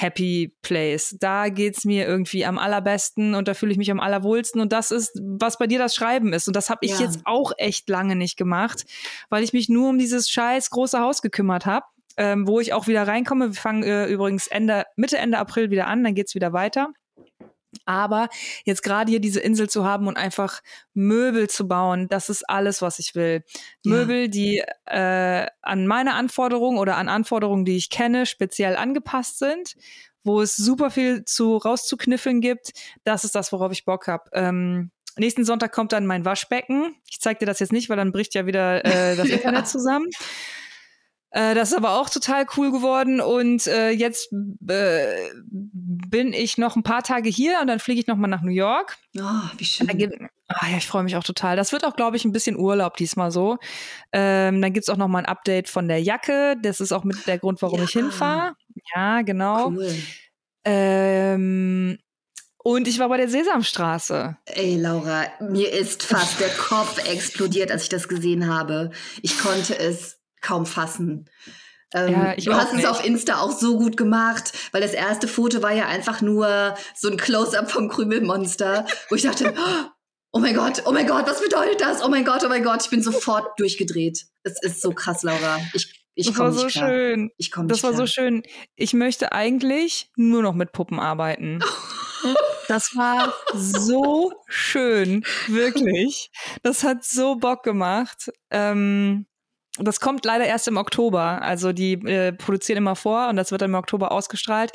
[0.00, 1.16] Happy Place.
[1.18, 4.60] Da geht's mir irgendwie am allerbesten und da fühle ich mich am allerwohlsten.
[4.60, 6.46] Und das ist, was bei dir das Schreiben ist.
[6.46, 7.00] Und das habe ich ja.
[7.00, 8.84] jetzt auch echt lange nicht gemacht,
[9.28, 11.84] weil ich mich nur um dieses scheiß große Haus gekümmert habe.
[12.16, 13.50] Ähm, wo ich auch wieder reinkomme.
[13.50, 16.88] Wir fangen äh, übrigens Ende, Mitte, Ende April wieder an, dann geht's wieder weiter.
[17.88, 18.28] Aber
[18.64, 20.60] jetzt gerade hier diese Insel zu haben und einfach
[20.92, 23.42] Möbel zu bauen, das ist alles, was ich will.
[23.82, 23.92] Ja.
[23.92, 29.74] Möbel, die äh, an meine Anforderungen oder an Anforderungen, die ich kenne, speziell angepasst sind,
[30.22, 32.72] wo es super viel zu rauszukniffeln gibt.
[33.04, 34.28] Das ist das, worauf ich Bock habe.
[34.34, 36.94] Ähm, nächsten Sonntag kommt dann mein Waschbecken.
[37.08, 40.10] Ich zeige dir das jetzt nicht, weil dann bricht ja wieder äh, das Internet zusammen.
[41.30, 44.32] Äh, das ist aber auch total cool geworden und äh, jetzt
[44.66, 48.40] äh, bin ich noch ein paar Tage hier und dann fliege ich noch mal nach
[48.40, 48.96] New York.
[49.18, 49.22] Oh,
[49.58, 49.88] wie schön.
[50.48, 51.56] Ah ja, ich freue mich auch total.
[51.56, 53.58] Das wird auch, glaube ich, ein bisschen Urlaub diesmal so.
[54.12, 56.56] Ähm, dann gibt's auch noch mal ein Update von der Jacke.
[56.62, 57.84] Das ist auch mit der Grund, warum ja.
[57.84, 58.54] ich hinfahre.
[58.94, 59.68] Ja, genau.
[59.68, 59.94] Cool.
[60.64, 61.98] Ähm,
[62.56, 64.36] und ich war bei der Sesamstraße.
[64.46, 68.90] Ey, Laura, mir ist fast der Kopf explodiert, als ich das gesehen habe.
[69.22, 71.28] Ich konnte es kaum fassen.
[71.94, 72.84] Ähm, ja, du hast nicht.
[72.84, 76.74] es auf Insta auch so gut gemacht, weil das erste Foto war ja einfach nur
[76.94, 79.54] so ein Close-up vom Krümelmonster, wo ich dachte,
[80.32, 82.02] oh mein Gott, oh mein Gott, was bedeutet das?
[82.04, 84.26] Oh mein Gott, oh mein Gott, ich bin sofort durchgedreht.
[84.42, 85.58] Es ist so krass, Laura.
[85.72, 86.88] Ich ich das war so klar.
[86.88, 87.30] schön.
[87.36, 88.00] Ich komme Das war klar.
[88.00, 88.42] so schön.
[88.74, 91.60] Ich möchte eigentlich nur noch mit Puppen arbeiten.
[92.66, 96.30] Das war so schön, wirklich.
[96.62, 98.30] Das hat so Bock gemacht.
[98.50, 99.26] Ähm,
[99.86, 101.42] das kommt leider erst im Oktober.
[101.42, 104.72] Also die äh, produzieren immer vor und das wird dann im Oktober ausgestrahlt.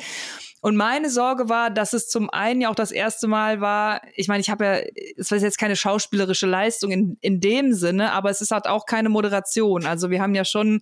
[0.60, 4.28] Und meine Sorge war, dass es zum einen ja auch das erste Mal war, ich
[4.28, 4.80] meine, ich habe ja,
[5.18, 8.86] es war jetzt keine schauspielerische Leistung in, in dem Sinne, aber es ist halt auch
[8.86, 9.84] keine Moderation.
[9.84, 10.80] Also wir haben ja schon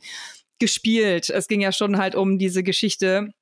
[0.60, 1.30] gespielt.
[1.30, 3.34] Es ging ja schon halt um diese Geschichte.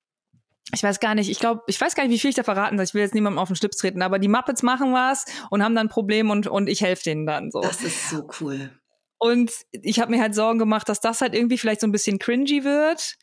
[0.72, 2.78] Ich weiß gar nicht, ich glaube, ich weiß gar nicht, wie viel ich da verraten
[2.78, 2.84] soll.
[2.84, 5.74] Ich will jetzt niemandem auf den Schlips treten, aber die Muppets machen was und haben
[5.74, 7.60] dann ein Problem und, und ich helfe denen dann so.
[7.60, 8.70] Das ist so cool.
[9.20, 12.18] Und ich habe mir halt Sorgen gemacht, dass das halt irgendwie vielleicht so ein bisschen
[12.18, 13.18] cringy wird.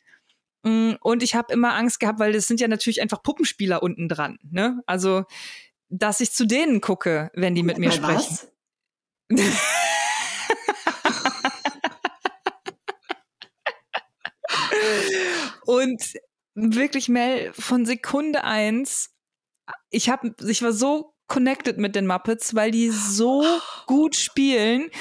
[0.62, 4.08] Mm, und ich habe immer Angst gehabt, weil das sind ja natürlich einfach Puppenspieler unten
[4.08, 4.38] dran.
[4.48, 4.80] Ne?
[4.86, 5.24] Also,
[5.88, 8.38] dass ich zu denen gucke, wenn die mit mir sprechen.
[15.66, 16.00] und
[16.54, 19.10] wirklich, Mel, von Sekunde eins,
[19.90, 23.44] ich, hab, ich war so connected mit den Muppets, weil die so
[23.86, 24.92] gut spielen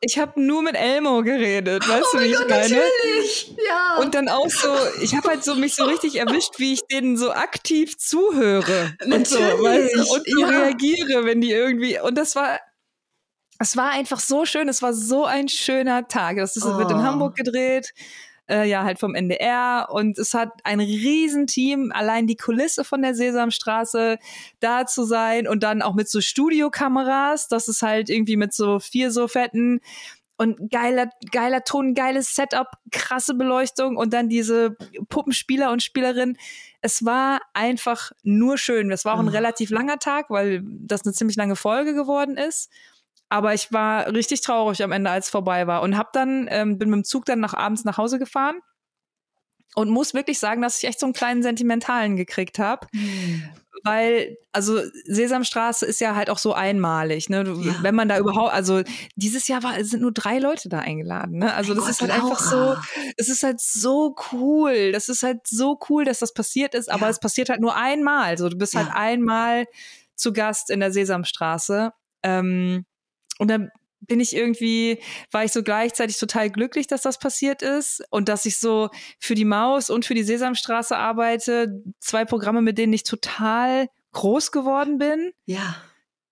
[0.00, 2.82] ich habe nur mit Elmo geredet, weißt oh du, wie Gott, ich meine?
[2.82, 3.54] Natürlich.
[3.66, 3.98] Ja.
[4.00, 4.68] Und dann auch so,
[5.02, 9.14] ich habe halt so mich so richtig erwischt, wie ich denen so aktiv zuhöre natürlich.
[9.14, 10.48] und so, weißt du, und so ja.
[10.48, 12.60] reagiere, wenn die irgendwie und das war
[13.60, 16.36] es war einfach so schön, es war so ein schöner Tag.
[16.36, 16.78] Das ist, oh.
[16.78, 17.02] wird in oh.
[17.02, 17.92] Hamburg gedreht
[18.48, 23.14] äh, ja halt vom NDR und es hat ein Riesenteam, allein die Kulisse von der
[23.14, 24.18] Sesamstraße
[24.60, 28.78] da zu sein und dann auch mit so Studiokameras, das ist halt irgendwie mit so
[28.78, 29.80] vier so fetten
[30.38, 34.76] und geiler, geiler Ton, geiles Setup, krasse Beleuchtung und dann diese
[35.08, 36.38] Puppenspieler und Spielerinnen.
[36.80, 38.92] Es war einfach nur schön.
[38.92, 39.32] Es war auch ein ah.
[39.32, 42.70] relativ langer Tag, weil das eine ziemlich lange Folge geworden ist.
[43.28, 45.82] Aber ich war richtig traurig am Ende, als es vorbei war.
[45.82, 48.60] Und hab dann, ähm, bin mit dem Zug dann nach abends nach Hause gefahren
[49.74, 52.86] und muss wirklich sagen, dass ich echt so einen kleinen Sentimentalen gekriegt habe.
[52.92, 53.44] Mhm.
[53.84, 57.44] Weil, also Sesamstraße ist ja halt auch so einmalig, ne?
[57.46, 57.76] Ja.
[57.80, 58.82] Wenn man da überhaupt, also
[59.14, 61.54] dieses Jahr war, sind nur drei Leute da eingeladen, ne?
[61.54, 62.74] Also das Gott, ist halt einfach so,
[63.16, 64.90] es ist halt so cool.
[64.90, 67.10] Das ist halt so cool, dass das passiert ist, aber ja.
[67.10, 68.24] es passiert halt nur einmal.
[68.24, 68.94] Also du bist halt ja.
[68.94, 69.66] halt einmal
[70.16, 71.92] zu Gast in der Sesamstraße.
[72.24, 72.84] Ähm,
[73.38, 73.70] und dann
[74.00, 78.46] bin ich irgendwie, war ich so gleichzeitig total glücklich, dass das passiert ist und dass
[78.46, 81.82] ich so für die Maus und für die Sesamstraße arbeite.
[82.00, 85.32] Zwei Programme, mit denen ich total groß geworden bin.
[85.46, 85.76] Ja.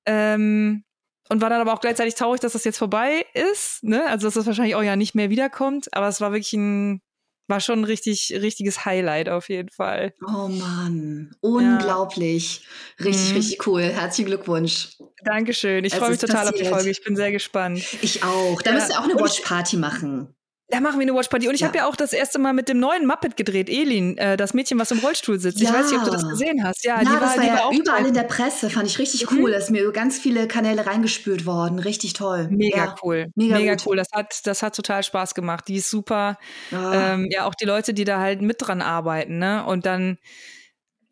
[0.06, 0.84] Ähm,
[1.28, 3.82] und war dann aber auch gleichzeitig traurig, dass das jetzt vorbei ist.
[3.82, 4.06] Ne?
[4.06, 5.92] Also, dass das wahrscheinlich auch ja nicht mehr wiederkommt.
[5.92, 7.02] Aber es war wirklich ein
[7.48, 10.12] war schon ein richtig, richtiges Highlight auf jeden Fall.
[10.26, 12.62] Oh Mann, unglaublich.
[12.98, 13.06] Ja.
[13.06, 13.36] Richtig, mhm.
[13.36, 13.82] richtig cool.
[13.82, 14.96] Herzlichen Glückwunsch.
[15.24, 15.84] Dankeschön.
[15.84, 16.54] Ich freue mich total passiert.
[16.54, 16.90] auf die Folge.
[16.90, 17.84] Ich bin sehr gespannt.
[18.02, 18.60] Ich auch.
[18.62, 18.76] Da ja.
[18.76, 20.35] müsst ihr auch eine Watch Party machen.
[20.68, 21.46] Da machen wir eine Watchparty.
[21.46, 21.68] Und ich ja.
[21.68, 24.80] habe ja auch das erste Mal mit dem neuen Muppet gedreht, Elin, äh, das Mädchen,
[24.80, 25.60] was im Rollstuhl sitzt.
[25.60, 25.68] Ja.
[25.68, 26.84] Ich weiß nicht, ob du das gesehen hast.
[26.84, 28.08] Ja, ja die war, das war ja war überall toll.
[28.08, 28.68] in der Presse.
[28.68, 29.38] Fand ich richtig mhm.
[29.38, 29.52] cool.
[29.52, 31.78] Da ist mir über ganz viele Kanäle reingespült worden.
[31.78, 32.48] Richtig toll.
[32.50, 32.94] Mega ja.
[33.02, 33.28] cool.
[33.36, 33.96] Mega, Mega cool.
[33.96, 35.68] Das hat, das hat total Spaß gemacht.
[35.68, 36.36] Die ist super.
[36.72, 37.12] Ah.
[37.12, 39.38] Ähm, ja, auch die Leute, die da halt mit dran arbeiten.
[39.38, 39.64] Ne?
[39.64, 40.18] Und dann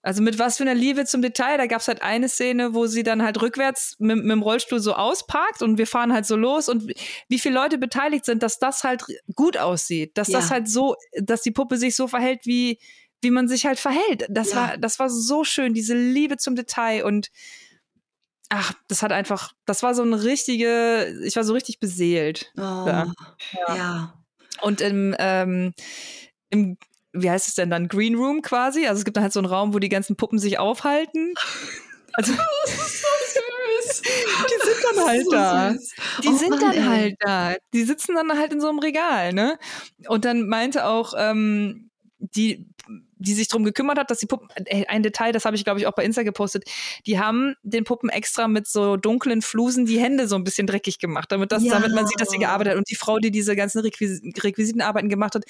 [0.04, 1.56] also mit was für einer Liebe zum Detail.
[1.56, 4.78] Da gab es halt eine Szene, wo sie dann halt rückwärts mit, mit, dem Rollstuhl
[4.78, 6.92] so ausparkt und wir fahren halt so los und
[7.28, 9.02] wie viele Leute beteiligt sind, dass das halt
[9.34, 10.40] gut aussieht, dass ja.
[10.40, 12.78] das halt so, dass die Puppe sich so verhält, wie,
[13.22, 14.26] wie man sich halt verhält.
[14.28, 14.56] Das ja.
[14.56, 17.30] war, das war so schön, diese Liebe zum Detail und
[18.50, 22.52] ach, das hat einfach, das war so eine richtige, ich war so richtig beseelt.
[22.58, 23.12] Oh, ja.
[23.68, 24.22] ja.
[24.60, 25.72] Und im, ähm,
[26.50, 26.76] im
[27.14, 28.86] wie heißt es denn dann, Green Room quasi.
[28.86, 31.34] Also es gibt dann halt so einen Raum, wo die ganzen Puppen sich aufhalten.
[32.12, 32.32] Also,
[32.66, 33.40] so
[34.04, 35.72] die sind dann halt so da.
[35.72, 35.94] Süß.
[36.22, 36.82] Die oh, sind Mann, dann ey.
[36.82, 37.54] halt da.
[37.72, 39.58] Die sitzen dann halt in so einem Regal, ne?
[40.08, 42.66] Und dann meinte auch ähm, die
[43.24, 45.80] die sich darum gekümmert hat, dass die Puppen, äh, ein Detail, das habe ich glaube
[45.80, 46.64] ich auch bei Insta gepostet,
[47.06, 50.98] die haben den Puppen extra mit so dunklen Flusen die Hände so ein bisschen dreckig
[50.98, 51.72] gemacht, damit, das, ja.
[51.72, 52.78] damit man sieht, dass sie gearbeitet hat.
[52.78, 55.44] Und die Frau, die diese ganzen Requis Requisitenarbeiten gemacht hat,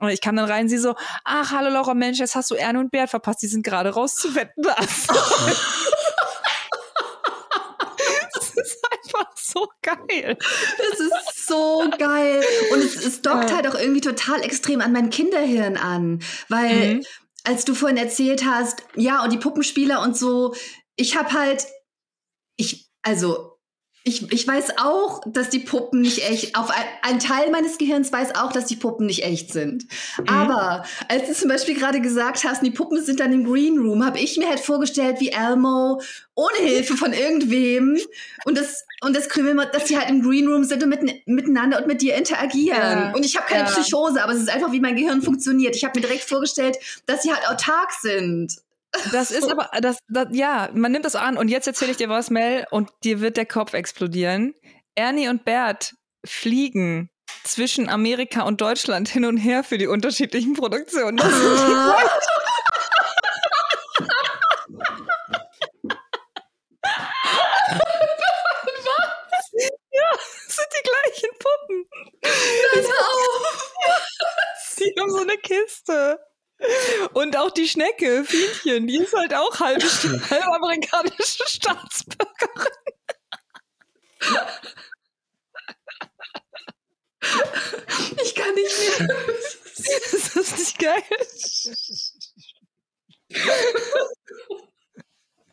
[0.00, 2.80] und ich kam dann rein, sie so, ach, hallo Laura, Mensch, jetzt hast du Erne
[2.80, 4.62] und Bert verpasst, die sind gerade raus zu wetten.
[4.72, 5.08] das
[8.56, 10.38] ist einfach so geil.
[10.78, 12.42] Das ist so geil.
[12.72, 13.56] Und es, es dockt ja.
[13.56, 16.22] halt auch irgendwie total extrem an mein Kinderhirn an.
[16.48, 17.04] Weil, mhm.
[17.44, 20.54] als du vorhin erzählt hast, ja, und die Puppenspieler und so,
[20.96, 21.66] ich habe halt,
[22.56, 23.49] ich, also
[24.02, 28.10] ich, ich weiß auch, dass die Puppen nicht echt, auf ein, ein, Teil meines Gehirns
[28.10, 29.86] weiß auch, dass die Puppen nicht echt sind.
[30.18, 30.28] Mhm.
[30.28, 34.04] Aber als du zum Beispiel gerade gesagt hast, die Puppen sind dann im Green Room,
[34.04, 36.00] habe ich mir halt vorgestellt, wie Elmo
[36.34, 37.98] ohne Hilfe von irgendwem
[38.46, 41.78] und das und das Krümel, dass sie halt im Green Room sind und mit, miteinander
[41.78, 42.78] und mit dir interagieren.
[42.78, 43.12] Ja.
[43.14, 43.70] Und ich habe keine ja.
[43.70, 45.76] Psychose, aber es ist einfach, wie mein Gehirn funktioniert.
[45.76, 48.56] Ich habe mir direkt vorgestellt, dass sie halt autark sind.
[49.12, 51.36] Das ist aber, das, das, ja, man nimmt das an.
[51.36, 54.54] Und jetzt erzähle ich dir was, Mel, und dir wird der Kopf explodieren.
[54.94, 57.10] Ernie und Bert fliegen
[57.44, 61.16] zwischen Amerika und Deutschland hin und her für die unterschiedlichen Produktionen.
[61.16, 61.74] Das sind die
[69.92, 71.88] Ja, das sind die gleichen Puppen.
[72.72, 73.72] Pass auf.
[74.78, 76.18] Die haben so eine Kiste.
[77.14, 82.72] Und auch die Schnecke, Fienchen, die ist halt auch halb, halb amerikanische Staatsbürgerin.
[88.22, 89.18] Ich kann nicht mehr.
[89.76, 91.02] Ist das nicht geil?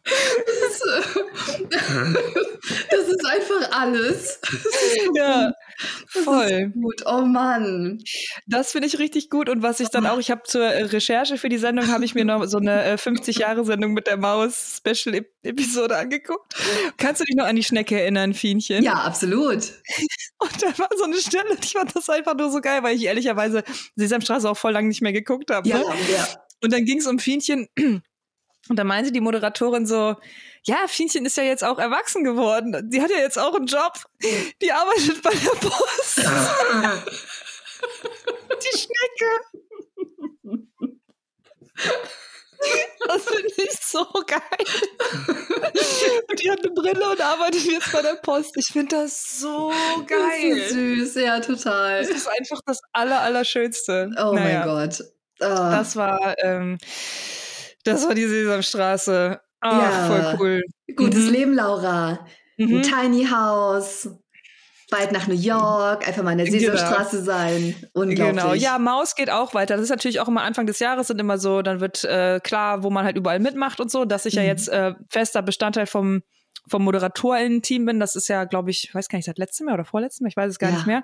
[2.89, 4.39] Das ist einfach alles.
[5.15, 5.51] Ja,
[6.07, 6.71] voll.
[6.73, 7.03] gut.
[7.05, 8.01] Oh Mann.
[8.45, 9.49] Das finde ich richtig gut.
[9.49, 12.25] Und was ich dann auch, ich habe zur Recherche für die Sendung, habe ich mir
[12.25, 16.55] noch so eine 50-Jahre-Sendung mit der Maus-Special-Episode angeguckt.
[16.97, 18.83] Kannst du dich noch an die Schnecke erinnern, Fienchen?
[18.83, 19.73] Ja, absolut.
[20.39, 23.03] Und da war so eine Stelle, ich fand das einfach nur so geil, weil ich
[23.03, 23.63] ehrlicherweise
[23.95, 25.67] Sesamstraße auch voll lang nicht mehr geguckt habe.
[25.67, 25.85] Ja, ne?
[26.11, 26.27] ja.
[26.61, 27.67] Und dann ging es um Fienchen.
[28.69, 30.15] Und da meinte die Moderatorin so,
[30.63, 32.89] ja, Fienchen ist ja jetzt auch erwachsen geworden.
[32.91, 33.93] Sie hat ja jetzt auch einen Job.
[34.61, 36.17] Die arbeitet bei der Post.
[38.61, 39.41] die Schnecke.
[43.07, 44.41] Das finde ich so geil.
[46.29, 48.57] Und die hat eine Brille und arbeitet jetzt bei der Post.
[48.57, 49.71] Ich finde das so
[50.07, 50.49] geil.
[50.49, 52.01] Das ist süß, ja, total.
[52.01, 54.09] Das ist einfach das Aller, Allerschönste.
[54.17, 55.03] Oh naja, mein Gott.
[55.39, 55.45] Oh.
[55.45, 56.77] Das war, ähm,
[57.87, 59.39] das war die Sesamstraße.
[59.63, 60.07] Oh, ja.
[60.07, 60.63] voll cool.
[60.95, 61.31] Gutes mhm.
[61.31, 62.25] Leben, Laura.
[62.57, 62.77] Mhm.
[62.77, 64.09] Ein Tiny House.
[64.89, 66.59] Bald nach New York, einfach mal in der genau.
[66.59, 67.25] Sesamstraße genau.
[67.25, 67.75] sein.
[67.93, 68.41] Unglaublich.
[68.41, 69.75] Genau, ja, Maus geht auch weiter.
[69.75, 72.83] Das ist natürlich auch immer Anfang des Jahres und immer so, dann wird äh, klar,
[72.83, 74.41] wo man halt überall mitmacht und so, dass ich mhm.
[74.41, 76.23] ja jetzt äh, fester Bestandteil vom
[76.69, 77.99] vom Moderatorinnen-Team bin.
[77.99, 80.37] Das ist ja, glaube ich, weiß gar nicht, seit letztem Jahr oder vorletztem Jahr, ich
[80.37, 80.75] weiß es gar ja.
[80.75, 81.03] nicht mehr.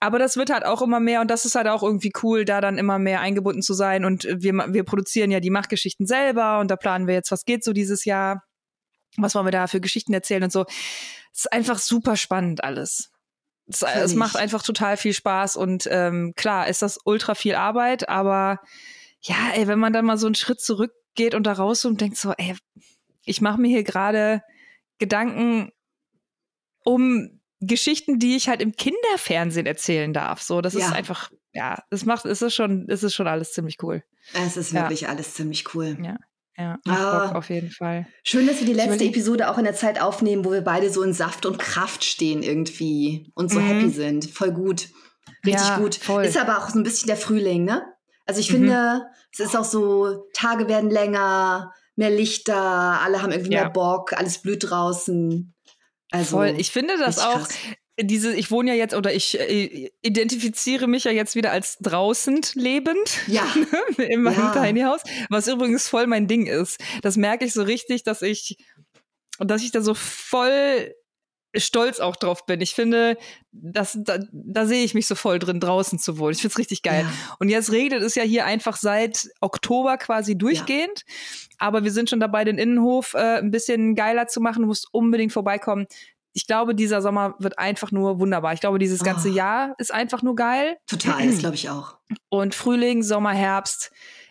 [0.00, 2.60] Aber das wird halt auch immer mehr und das ist halt auch irgendwie cool, da
[2.60, 4.04] dann immer mehr eingebunden zu sein.
[4.04, 7.64] Und wir, wir produzieren ja die Machtgeschichten selber und da planen wir jetzt, was geht
[7.64, 8.44] so dieses Jahr.
[9.16, 10.66] Was wollen wir da für Geschichten erzählen und so.
[11.32, 13.10] Es ist einfach super spannend alles.
[13.66, 18.08] Es, es macht einfach total viel Spaß und ähm, klar ist das ultra viel Arbeit,
[18.08, 18.60] aber
[19.20, 22.16] ja, ey, wenn man dann mal so einen Schritt zurückgeht und da raus und denkt
[22.16, 22.56] so, ey,
[23.24, 24.42] ich mache mir hier gerade
[24.98, 25.70] Gedanken
[26.84, 30.42] um Geschichten, die ich halt im Kinderfernsehen erzählen darf.
[30.42, 30.80] So, das ja.
[30.80, 34.02] ist einfach, ja, das macht, es ist schon, es ist schon alles ziemlich cool.
[34.32, 35.08] Es ist wirklich ja.
[35.08, 35.96] alles ziemlich cool.
[36.02, 36.16] Ja.
[36.56, 38.08] Ja, ah, auf jeden Fall.
[38.24, 41.04] Schön, dass wir die letzte Episode auch in der Zeit aufnehmen, wo wir beide so
[41.04, 43.66] in Saft und Kraft stehen irgendwie und so mhm.
[43.66, 44.28] happy sind.
[44.28, 44.88] Voll gut.
[45.46, 45.94] Richtig ja, gut.
[45.94, 46.24] Voll.
[46.24, 47.84] Ist aber auch so ein bisschen der Frühling, ne?
[48.26, 48.56] Also ich mhm.
[48.56, 53.62] finde, es ist auch so, Tage werden länger, mehr Lichter, alle haben irgendwie ja.
[53.62, 55.54] mehr Bock, alles blüht draußen.
[56.10, 56.54] Also, Voll.
[56.58, 57.40] Ich finde das auch.
[57.40, 57.54] Krass.
[58.00, 62.40] Diese, ich wohne ja jetzt oder ich äh, identifiziere mich ja jetzt wieder als draußen
[62.54, 63.44] lebend ja.
[63.98, 64.52] in meinem ja.
[64.52, 66.80] Tiny House, was übrigens voll mein Ding ist.
[67.02, 68.56] Das merke ich so richtig, dass ich,
[69.40, 70.94] dass ich da so voll
[71.56, 72.60] stolz auch drauf bin.
[72.60, 73.16] Ich finde,
[73.52, 76.32] das, da, da sehe ich mich so voll drin, draußen zu wohnen.
[76.32, 77.02] Ich finde es richtig geil.
[77.02, 77.36] Ja.
[77.38, 81.04] Und jetzt regnet es ja hier einfach seit Oktober quasi durchgehend.
[81.06, 81.14] Ja.
[81.58, 84.62] Aber wir sind schon dabei, den Innenhof äh, ein bisschen geiler zu machen.
[84.62, 85.86] Du musst unbedingt vorbeikommen.
[86.34, 88.52] Ich glaube, dieser Sommer wird einfach nur wunderbar.
[88.52, 89.34] Ich glaube, dieses ganze oh.
[89.34, 90.76] Jahr ist einfach nur geil.
[90.86, 91.96] Total, das glaube ich auch.
[92.28, 93.90] Und Frühling, Sommer, Herbst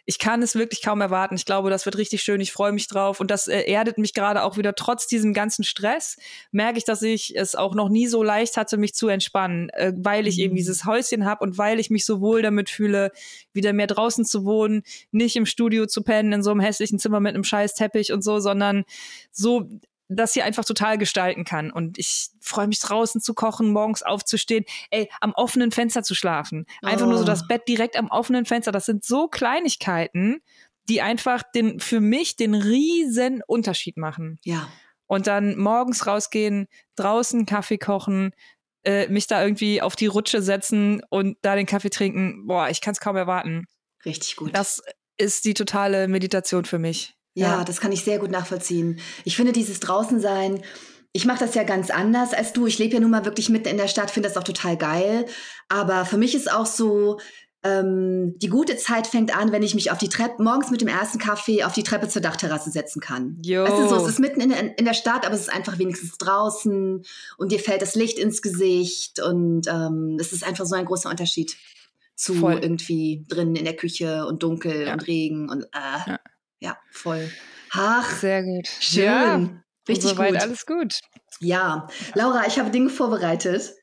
[0.09, 1.35] ich kann es wirklich kaum erwarten.
[1.35, 2.39] Ich glaube, das wird richtig schön.
[2.39, 3.19] Ich freue mich drauf.
[3.19, 4.73] Und das äh, erdet mich gerade auch wieder.
[4.73, 6.15] Trotz diesem ganzen Stress
[6.51, 9.91] merke ich, dass ich es auch noch nie so leicht hatte, mich zu entspannen, äh,
[9.97, 10.43] weil ich mhm.
[10.43, 13.11] eben dieses Häuschen habe und weil ich mich so wohl damit fühle,
[13.51, 17.19] wieder mehr draußen zu wohnen, nicht im Studio zu pennen, in so einem hässlichen Zimmer
[17.19, 18.85] mit einem scheiß Teppich und so, sondern
[19.33, 19.69] so
[20.09, 21.71] das hier einfach total gestalten kann.
[21.71, 26.65] Und ich freue mich draußen zu kochen, morgens aufzustehen, ey, am offenen Fenster zu schlafen.
[26.81, 27.09] Einfach oh.
[27.09, 27.47] nur so das oh.
[27.47, 28.71] Bett direkt am offenen Fenster.
[28.71, 30.41] Das sind so Kleinigkeiten,
[30.89, 34.39] die einfach den, für mich den riesen Unterschied machen.
[34.43, 34.69] Ja.
[35.05, 38.31] Und dann morgens rausgehen, draußen Kaffee kochen,
[38.83, 42.47] äh, mich da irgendwie auf die Rutsche setzen und da den Kaffee trinken.
[42.47, 43.65] Boah, ich kann es kaum erwarten.
[44.05, 44.55] Richtig gut.
[44.55, 44.81] Das
[45.17, 47.16] ist die totale Meditation für mich.
[47.37, 48.99] Ja, ja, das kann ich sehr gut nachvollziehen.
[49.23, 50.63] Ich finde dieses Draußensein,
[51.13, 52.65] ich mache das ja ganz anders als du.
[52.65, 55.27] Ich lebe ja nun mal wirklich mitten in der Stadt, finde das auch total geil.
[55.69, 57.19] Aber für mich ist auch so,
[57.63, 60.87] ähm, die gute Zeit fängt an, wenn ich mich auf die Treppe, morgens mit dem
[60.87, 63.37] ersten Kaffee auf die Treppe zur Dachterrasse setzen kann.
[63.43, 63.67] Jo.
[63.67, 67.03] Du, so, es ist mitten in, in, der Stadt, aber es ist einfach wenigstens draußen
[67.37, 71.09] und dir fällt das Licht ins Gesicht und ähm, es ist einfach so ein großer
[71.09, 71.55] Unterschied
[72.15, 72.59] zu Voll.
[72.61, 74.93] irgendwie drinnen in der Küche und dunkel ja.
[74.93, 76.09] und Regen und äh.
[76.09, 76.19] ja.
[76.59, 77.31] Ja, voll.
[77.71, 78.67] Ach, sehr gut.
[78.79, 79.03] Schön.
[79.03, 79.41] Ja,
[79.87, 80.41] Richtig soweit gut.
[80.41, 80.99] alles gut.
[81.39, 83.73] Ja, Laura, ich habe Dinge vorbereitet.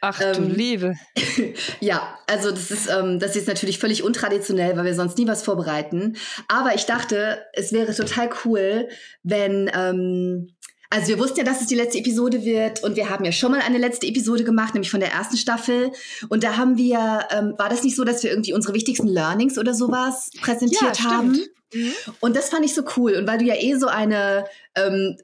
[0.00, 0.94] Ach du ähm, Liebe.
[1.80, 5.42] ja, also das ist, ähm, das ist natürlich völlig untraditionell, weil wir sonst nie was
[5.42, 6.16] vorbereiten.
[6.48, 8.88] Aber ich dachte, es wäre total cool,
[9.22, 10.48] wenn ähm,
[10.90, 13.52] also wir wussten ja, dass es die letzte Episode wird und wir haben ja schon
[13.52, 15.92] mal eine letzte Episode gemacht, nämlich von der ersten Staffel.
[16.30, 19.58] Und da haben wir, ähm, war das nicht so, dass wir irgendwie unsere wichtigsten Learnings
[19.58, 21.38] oder sowas präsentiert ja, haben?
[21.72, 21.92] Mhm.
[22.20, 23.14] Und das fand ich so cool.
[23.14, 25.16] Und weil du ja eh so eine, ähm,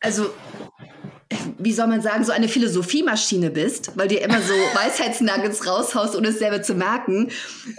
[0.00, 0.30] also
[1.58, 6.28] wie soll man sagen, so eine Philosophiemaschine bist, weil du immer so Weisheitsnuggets raushaust, ohne
[6.28, 7.30] es selber zu merken,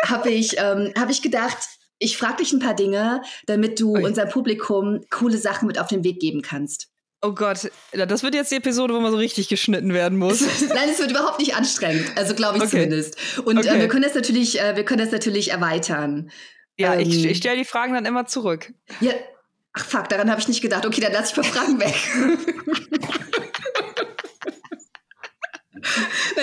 [0.04, 1.58] habe ich, ähm, hab ich gedacht,
[1.98, 4.06] ich frage dich ein paar Dinge, damit du okay.
[4.06, 6.88] unserem Publikum coole Sachen mit auf den Weg geben kannst.
[7.22, 10.40] Oh Gott, das wird jetzt die Episode, wo man so richtig geschnitten werden muss.
[10.70, 12.06] Nein, es wird überhaupt nicht anstrengend.
[12.16, 12.72] Also glaube ich okay.
[12.72, 13.18] zumindest.
[13.44, 13.78] Und äh, okay.
[13.78, 16.32] äh, wir können das natürlich, äh, wir können das natürlich erweitern.
[16.80, 18.74] Ja, ähm, ich, ich stelle die Fragen dann immer zurück.
[19.02, 19.12] Ja.
[19.74, 20.86] Ach fuck, daran habe ich nicht gedacht.
[20.86, 21.96] Okay, dann lasse ich ein paar Fragen weg.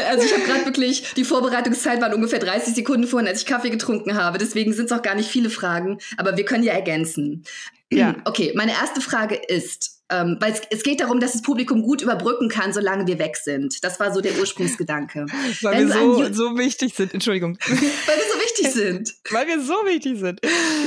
[0.08, 3.70] Also ich habe gerade wirklich, die Vorbereitungszeit waren ungefähr 30 Sekunden vorhin, als ich Kaffee
[3.70, 4.38] getrunken habe.
[4.38, 7.44] Deswegen sind es auch gar nicht viele Fragen, aber wir können ja ergänzen.
[7.90, 8.16] Ja.
[8.24, 12.00] Okay, meine erste Frage ist, ähm, weil es, es, geht darum, dass das Publikum gut
[12.00, 13.82] überbrücken kann, solange wir weg sind.
[13.82, 15.26] Das war so der Ursprungsgedanke.
[15.62, 17.58] weil wir so, so wichtig sind, Entschuldigung.
[17.66, 19.14] weil wir so wichtig sind.
[19.30, 20.40] weil wir so wichtig sind.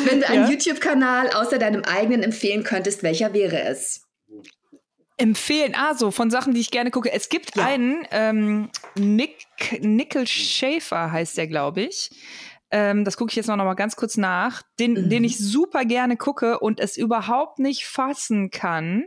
[0.05, 0.31] Wenn du ja.
[0.31, 4.01] einen YouTube-Kanal außer deinem eigenen empfehlen könntest, welcher wäre es?
[5.19, 5.73] empfehlen.
[5.75, 7.11] Ah, so, von Sachen, die ich gerne gucke.
[7.11, 7.65] Es gibt ja.
[7.65, 9.35] einen, ähm, Nick,
[9.81, 12.09] Nickel Schäfer heißt der, glaube ich.
[12.71, 15.09] Ähm, das gucke ich jetzt noch, mal ganz kurz nach, den, mhm.
[15.09, 19.05] den ich super gerne gucke und es überhaupt nicht fassen kann,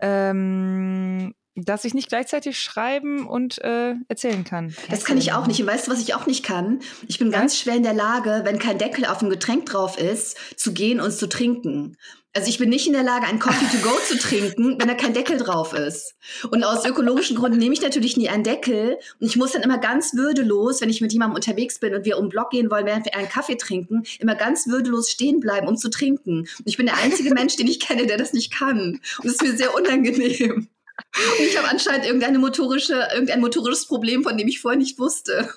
[0.00, 4.74] ähm, dass ich nicht gleichzeitig schreiben und äh, erzählen kann.
[4.90, 5.60] Das kann ich auch nicht.
[5.60, 6.80] Und weißt du, was ich auch nicht kann?
[7.08, 10.36] Ich bin ganz schwer in der Lage, wenn kein Deckel auf dem Getränk drauf ist,
[10.56, 11.96] zu gehen und zu trinken.
[12.34, 14.94] Also ich bin nicht in der Lage, einen Coffee to go zu trinken, wenn da
[14.94, 16.14] kein Deckel drauf ist.
[16.50, 18.96] Und aus ökologischen Gründen nehme ich natürlich nie einen Deckel.
[19.20, 22.16] Und ich muss dann immer ganz würdelos, wenn ich mit jemandem unterwegs bin und wir
[22.16, 25.68] um den Block gehen wollen, während wir einen Kaffee trinken, immer ganz würdelos stehen bleiben,
[25.68, 26.40] um zu trinken.
[26.40, 29.00] Und ich bin der einzige Mensch, den ich kenne, der das nicht kann.
[29.18, 30.68] Und das ist mir sehr unangenehm.
[31.14, 35.52] Und ich habe anscheinend irgendeine motorische, irgendein motorisches Problem, von dem ich vorher nicht wusste.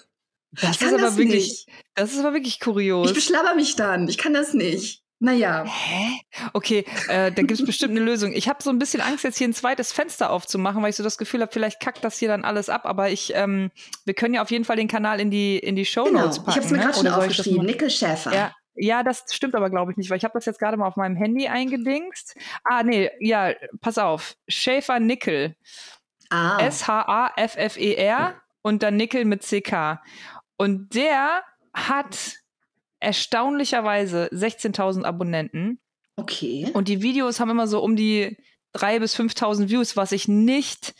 [0.61, 1.67] Das ist aber das wirklich, nicht.
[1.95, 3.09] das ist aber wirklich kurios.
[3.09, 4.07] Ich beschlabber mich dann.
[4.07, 5.03] Ich kann das nicht.
[5.19, 5.63] Naja.
[5.65, 6.19] Hä?
[6.53, 8.33] Okay, äh, da gibt es bestimmt eine Lösung.
[8.33, 11.03] Ich habe so ein bisschen Angst, jetzt hier ein zweites Fenster aufzumachen, weil ich so
[11.03, 12.85] das Gefühl habe, vielleicht kackt das hier dann alles ab.
[12.85, 13.71] Aber ich, ähm,
[14.03, 16.21] wir können ja auf jeden Fall den Kanal in die, in die Show genau.
[16.21, 16.45] Notes genau.
[16.45, 16.59] packen.
[16.59, 17.09] Ich habe es mir gerade ne?
[17.11, 17.65] schon aufgeschrieben.
[17.65, 18.33] Nickel Schäfer.
[18.33, 18.55] Ja.
[18.75, 20.97] Ja, das stimmt aber, glaube ich, nicht, weil ich habe das jetzt gerade mal auf
[20.97, 22.35] meinem Handy eingedingst.
[22.63, 24.35] Ah, nee, ja, pass auf.
[24.47, 25.55] Schäfer Nickel.
[26.29, 26.57] Ah.
[26.59, 30.01] S-H-A-F-F-E-R und dann Nickel mit CK.
[30.57, 32.37] Und der hat
[32.99, 35.79] erstaunlicherweise 16.000 Abonnenten.
[36.15, 36.69] Okay.
[36.73, 38.37] Und die Videos haben immer so um die
[38.75, 40.95] 3.000 bis 5.000 Views, was ich nicht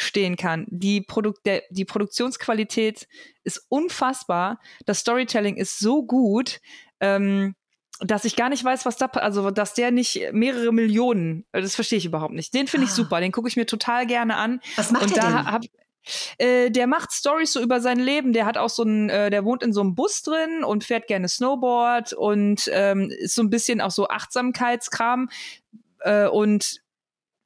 [0.00, 0.66] verstehen kann.
[0.68, 3.06] Die, Produ der, die Produktionsqualität
[3.44, 4.58] ist unfassbar.
[4.86, 6.60] Das Storytelling ist so gut.
[7.00, 7.54] Ähm,
[8.02, 11.98] dass ich gar nicht weiß, was da, also dass der nicht mehrere Millionen, das verstehe
[11.98, 12.54] ich überhaupt nicht.
[12.54, 12.94] Den finde ich ah.
[12.94, 14.60] super, den gucke ich mir total gerne an.
[14.76, 15.62] Was macht und der da hab,
[16.38, 18.32] äh, der macht Stories so über sein Leben.
[18.32, 21.08] Der hat auch so ein, äh, der wohnt in so einem Bus drin und fährt
[21.08, 25.28] gerne Snowboard und ähm, ist so ein bisschen auch so Achtsamkeitskram
[25.98, 26.80] äh, und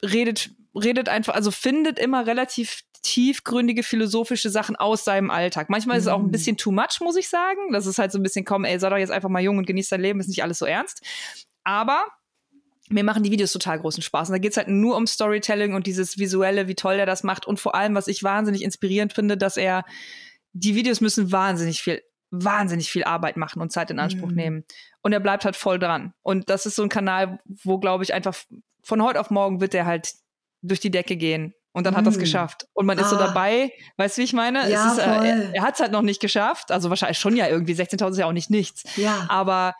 [0.04, 5.68] redet redet einfach, also findet immer relativ tiefgründige philosophische Sachen aus seinem Alltag.
[5.68, 6.32] Manchmal ist es auch ein mhm.
[6.32, 7.72] bisschen too much, muss ich sagen.
[7.72, 9.66] Das ist halt so ein bisschen, komm, ey, sei doch jetzt einfach mal jung und
[9.66, 11.02] genieß dein Leben, ist nicht alles so ernst.
[11.64, 12.04] Aber
[12.88, 14.28] mir machen die Videos total großen Spaß.
[14.28, 17.46] Und da geht's halt nur um Storytelling und dieses Visuelle, wie toll er das macht.
[17.46, 19.84] Und vor allem, was ich wahnsinnig inspirierend finde, dass er,
[20.52, 24.36] die Videos müssen wahnsinnig viel, wahnsinnig viel Arbeit machen und Zeit in Anspruch mhm.
[24.36, 24.64] nehmen.
[25.02, 26.14] Und er bleibt halt voll dran.
[26.22, 28.34] Und das ist so ein Kanal, wo, glaube ich, einfach
[28.82, 30.12] von heute auf morgen wird er halt
[30.68, 31.54] durch die Decke gehen.
[31.72, 32.20] Und dann hat er es mm.
[32.20, 32.66] geschafft.
[32.72, 33.26] Und man ist so ah.
[33.26, 34.70] dabei, weißt du, wie ich meine?
[34.70, 36.70] Ja, ist, äh, er, er hat es halt noch nicht geschafft.
[36.70, 38.84] Also wahrscheinlich schon ja irgendwie, 16.000 ist ja auch nicht nichts.
[38.96, 39.26] Ja.
[39.28, 39.74] Aber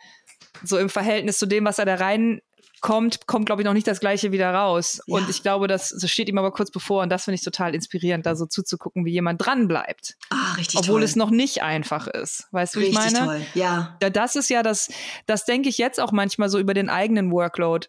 [0.61, 2.41] so im Verhältnis zu dem, was er da rein
[2.81, 5.01] kommt, glaube ich, noch nicht das Gleiche wieder raus.
[5.07, 5.15] Ja.
[5.15, 7.01] Und ich glaube, das, das steht ihm aber kurz bevor.
[7.01, 10.15] Und das finde ich total inspirierend, da so zuzugucken, wie jemand dran bleibt.
[10.29, 11.03] Ah, richtig Obwohl toll.
[11.03, 12.47] es noch nicht einfach ist.
[12.51, 13.19] Weißt du, wie ich meine?
[13.19, 13.41] Toll.
[13.55, 13.97] Ja.
[14.01, 14.09] ja.
[14.09, 14.89] Das ist ja das,
[15.25, 17.87] das denke ich jetzt auch manchmal so über den eigenen Workload.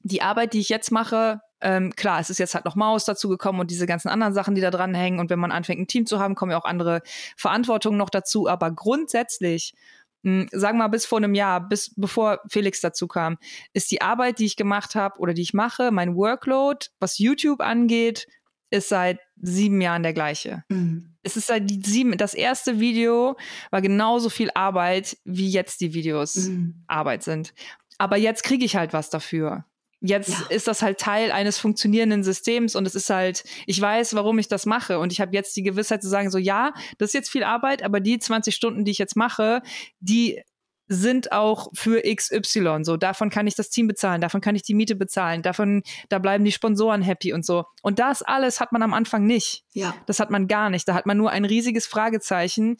[0.00, 3.28] Die Arbeit, die ich jetzt mache, ähm, klar, es ist jetzt halt noch Maus dazu
[3.28, 5.18] gekommen und diese ganzen anderen Sachen, die da dran hängen.
[5.18, 7.02] Und wenn man anfängt, ein Team zu haben, kommen ja auch andere
[7.36, 8.46] Verantwortungen noch dazu.
[8.48, 9.74] Aber grundsätzlich,
[10.22, 13.36] hm, sagen wir mal bis vor einem Jahr, bis bevor Felix dazu kam,
[13.72, 17.60] ist die Arbeit, die ich gemacht habe oder die ich mache, mein Workload, was YouTube
[17.60, 18.28] angeht,
[18.70, 20.62] ist seit sieben Jahren der gleiche.
[20.68, 21.16] Mhm.
[21.24, 23.36] Es ist seit sieben, das erste Video
[23.72, 26.84] war genauso viel Arbeit, wie jetzt die Videos mhm.
[26.86, 27.54] Arbeit sind.
[27.98, 29.64] Aber jetzt kriege ich halt was dafür.
[30.00, 30.46] Jetzt ja.
[30.50, 34.46] ist das halt Teil eines funktionierenden Systems und es ist halt, ich weiß, warum ich
[34.46, 37.30] das mache und ich habe jetzt die Gewissheit zu sagen, so ja, das ist jetzt
[37.30, 39.62] viel Arbeit, aber die 20 Stunden, die ich jetzt mache,
[40.00, 40.42] die
[40.88, 42.80] sind auch für XY.
[42.82, 46.18] So, davon kann ich das Team bezahlen, davon kann ich die Miete bezahlen, davon, da
[46.18, 47.64] bleiben die Sponsoren happy und so.
[47.82, 49.64] Und das alles hat man am Anfang nicht.
[49.72, 49.94] Ja.
[50.06, 50.86] Das hat man gar nicht.
[50.86, 52.76] Da hat man nur ein riesiges Fragezeichen.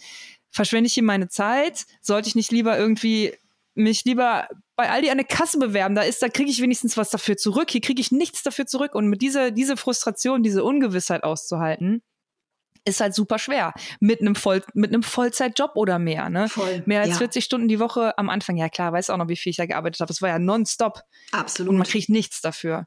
[0.51, 1.87] Verschwende ich hier meine Zeit?
[2.01, 3.35] Sollte ich nicht lieber irgendwie
[3.77, 7.37] mich lieber bei Aldi eine Kasse bewerben, da ist, da kriege ich wenigstens was dafür
[7.37, 7.71] zurück.
[7.71, 8.95] Hier kriege ich nichts dafür zurück.
[8.95, 12.03] Und mit dieser diese Frustration, diese Ungewissheit auszuhalten,
[12.87, 13.73] ist halt super schwer.
[14.01, 16.49] Mit einem Voll, mit einem Vollzeitjob oder mehr, ne?
[16.49, 17.17] Voll, mehr als ja.
[17.17, 18.57] 40 Stunden die Woche am Anfang.
[18.57, 20.09] Ja klar, weiß auch noch, wie viel ich da gearbeitet habe.
[20.09, 21.01] Das war ja nonstop.
[21.33, 21.71] Absolut.
[21.71, 22.87] Und man kriegt nichts dafür.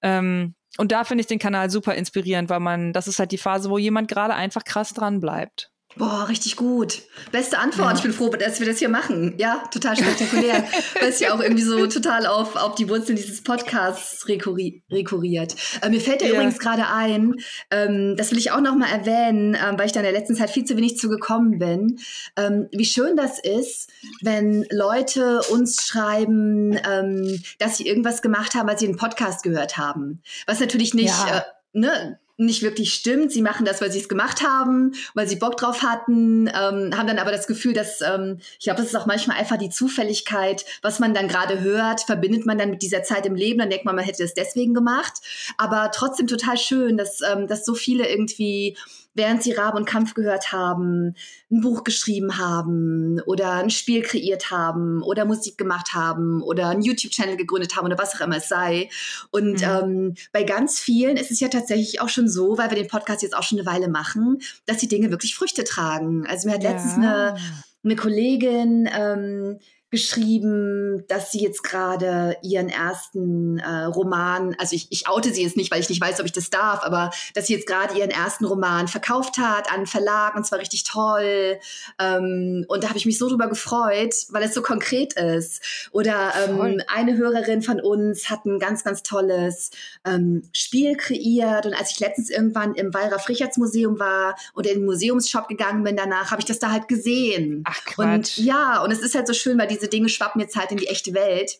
[0.00, 3.38] Ähm, und da finde ich den Kanal super inspirierend, weil man, das ist halt die
[3.38, 5.71] Phase, wo jemand gerade einfach krass dran bleibt.
[5.96, 7.02] Boah, richtig gut.
[7.32, 7.90] Beste Antwort.
[7.90, 7.96] Ja.
[7.96, 9.34] Ich bin froh, dass wir das hier machen.
[9.38, 10.64] Ja, total spektakulär.
[11.00, 15.54] Weil es ja auch irgendwie so total auf, auf die Wurzeln dieses Podcasts rekurriert.
[15.82, 16.32] Äh, mir fällt da ja.
[16.32, 17.34] übrigens gerade ein,
[17.70, 20.34] ähm, das will ich auch noch mal erwähnen, ähm, weil ich da in der letzten
[20.34, 21.98] Zeit viel zu wenig zu gekommen bin,
[22.36, 23.90] ähm, wie schön das ist,
[24.22, 29.76] wenn Leute uns schreiben, ähm, dass sie irgendwas gemacht haben, weil sie einen Podcast gehört
[29.76, 30.22] haben.
[30.46, 31.08] Was natürlich nicht...
[31.08, 31.38] Ja.
[31.38, 33.32] Äh, ne, nicht wirklich stimmt.
[33.32, 37.06] Sie machen das, weil sie es gemacht haben, weil sie Bock drauf hatten, ähm, haben
[37.06, 40.64] dann aber das Gefühl, dass, ähm, ich glaube, das ist auch manchmal einfach die Zufälligkeit,
[40.82, 43.84] was man dann gerade hört, verbindet man dann mit dieser Zeit im Leben, dann denkt
[43.84, 45.14] man, man hätte es deswegen gemacht.
[45.56, 48.76] Aber trotzdem total schön, dass, ähm, dass so viele irgendwie
[49.14, 51.14] während sie Rabe und Kampf gehört haben,
[51.50, 56.82] ein Buch geschrieben haben oder ein Spiel kreiert haben oder Musik gemacht haben oder einen
[56.82, 58.88] YouTube-Channel gegründet haben oder was auch immer es sei.
[59.30, 59.64] Und mhm.
[59.64, 63.22] ähm, bei ganz vielen ist es ja tatsächlich auch schon so, weil wir den Podcast
[63.22, 66.26] jetzt auch schon eine Weile machen, dass die Dinge wirklich Früchte tragen.
[66.26, 66.70] Also mir hat ja.
[66.70, 67.36] letztens eine,
[67.84, 69.58] eine Kollegin ähm,
[69.92, 75.56] geschrieben, dass sie jetzt gerade ihren ersten äh, Roman, also ich, ich oute sie jetzt
[75.56, 78.10] nicht, weil ich nicht weiß, ob ich das darf, aber dass sie jetzt gerade ihren
[78.10, 81.58] ersten Roman verkauft hat an einen Verlag und zwar richtig toll.
[82.00, 85.88] Ähm, und da habe ich mich so drüber gefreut, weil es so konkret ist.
[85.92, 89.70] Oder ähm, eine Hörerin von uns hat ein ganz, ganz tolles
[90.06, 94.78] ähm, Spiel kreiert und als ich letztens irgendwann im Wallraf Richards Museum war oder in
[94.78, 97.62] den Museumsshop gegangen bin danach, habe ich das da halt gesehen.
[97.66, 98.38] Ach Quatsch.
[98.38, 100.70] Und ja, und es ist halt so schön, weil diese diese Dinge schwappen jetzt halt
[100.70, 101.58] in die echte Welt.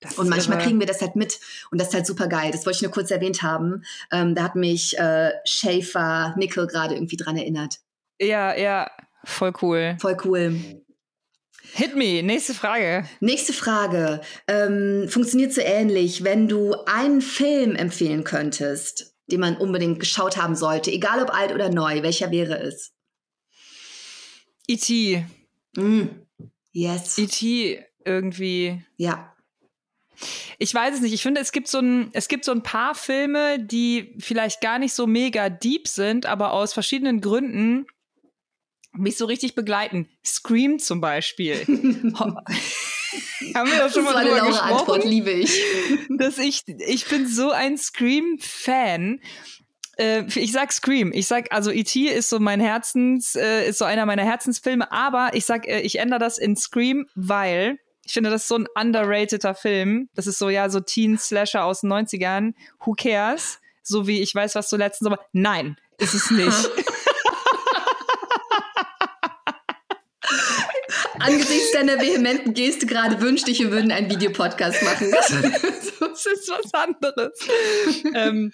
[0.00, 0.66] Das und manchmal irre.
[0.66, 1.38] kriegen wir das halt mit.
[1.70, 2.50] Und das ist halt super geil.
[2.50, 3.84] Das wollte ich nur kurz erwähnt haben.
[4.10, 7.78] Ähm, da hat mich äh, Schaefer Nickel gerade irgendwie dran erinnert.
[8.20, 8.90] Ja, ja,
[9.24, 9.96] voll cool.
[10.00, 10.82] Voll cool.
[11.74, 13.08] Hit me, nächste Frage.
[13.20, 14.20] Nächste Frage.
[14.48, 20.56] Ähm, funktioniert so ähnlich, wenn du einen Film empfehlen könntest, den man unbedingt geschaut haben
[20.56, 22.02] sollte, egal ob alt oder neu?
[22.02, 22.92] Welcher wäre es?
[24.66, 25.24] E.T.
[25.76, 26.21] Mm.
[26.72, 27.18] Yes.
[27.18, 27.84] E.T.
[28.04, 28.82] irgendwie.
[28.96, 29.34] Ja.
[30.58, 31.12] Ich weiß es nicht.
[31.12, 34.78] Ich finde, es gibt so ein, es gibt so ein paar Filme, die vielleicht gar
[34.78, 37.86] nicht so mega deep sind, aber aus verschiedenen Gründen
[38.92, 40.08] mich so richtig begleiten.
[40.24, 41.64] Scream zum Beispiel.
[43.54, 45.62] Haben wir doch schon das mal drüber gesprochen, Antwort, liebe ich.
[46.08, 49.20] Dass ich, ich bin so ein Scream-Fan.
[49.96, 51.12] Äh, ich sag Scream.
[51.12, 52.06] Ich sag, also E.T.
[52.06, 55.98] ist so mein Herzens, äh, ist so einer meiner Herzensfilme, aber ich sag, äh, ich
[55.98, 60.08] ändere das in Scream, weil ich finde, das ist so ein underrateder Film.
[60.14, 62.54] Das ist so, ja, so Teen-Slasher aus den 90ern.
[62.84, 63.60] Who cares?
[63.82, 66.52] So wie ich weiß, was du letztens, aber nein, ist es nicht.
[71.18, 75.14] Angesichts deiner vehementen Geste gerade wünschte ich, wir würden einen Videopodcast machen.
[76.02, 77.38] Das, ist was anderes.
[78.14, 78.52] ähm,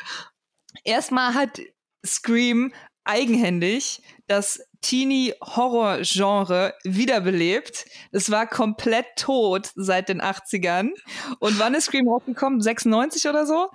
[0.84, 1.60] erstmal hat
[2.04, 2.72] Scream
[3.04, 7.86] eigenhändig das Teenie-Horror-Genre wiederbelebt.
[8.12, 10.90] Es war komplett tot seit den 80ern.
[11.40, 12.60] Und wann ist Scream rausgekommen?
[12.60, 13.70] 96 oder so?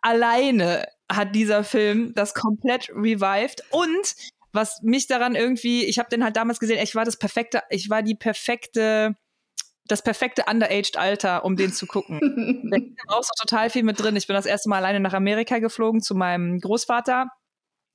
[0.00, 4.14] Alleine hat dieser Film das komplett revived und
[4.52, 7.90] was mich daran irgendwie, ich habe den halt damals gesehen, ich war das perfekte, ich
[7.90, 9.14] war die perfekte,
[9.90, 12.20] das perfekte underaged Alter, um den zu gucken.
[12.70, 14.16] da brauchst du total viel mit drin.
[14.16, 17.26] Ich bin das erste Mal alleine nach Amerika geflogen zu meinem Großvater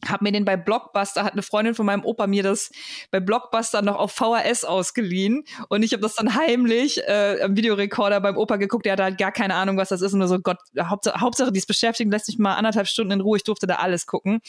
[0.06, 2.72] hab mir den bei Blockbuster, hat eine Freundin von meinem Opa mir das
[3.12, 8.22] bei Blockbuster noch auf VHS ausgeliehen und ich habe das dann heimlich äh, am Videorekorder
[8.22, 10.39] beim Opa geguckt, der hatte halt gar keine Ahnung, was das ist und nur so,
[10.39, 13.68] Gott, Hauptsache, Hauptsache die ist beschäftigt, lässt mich mal anderthalb Stunden in Ruhe, ich durfte
[13.68, 14.41] da alles gucken.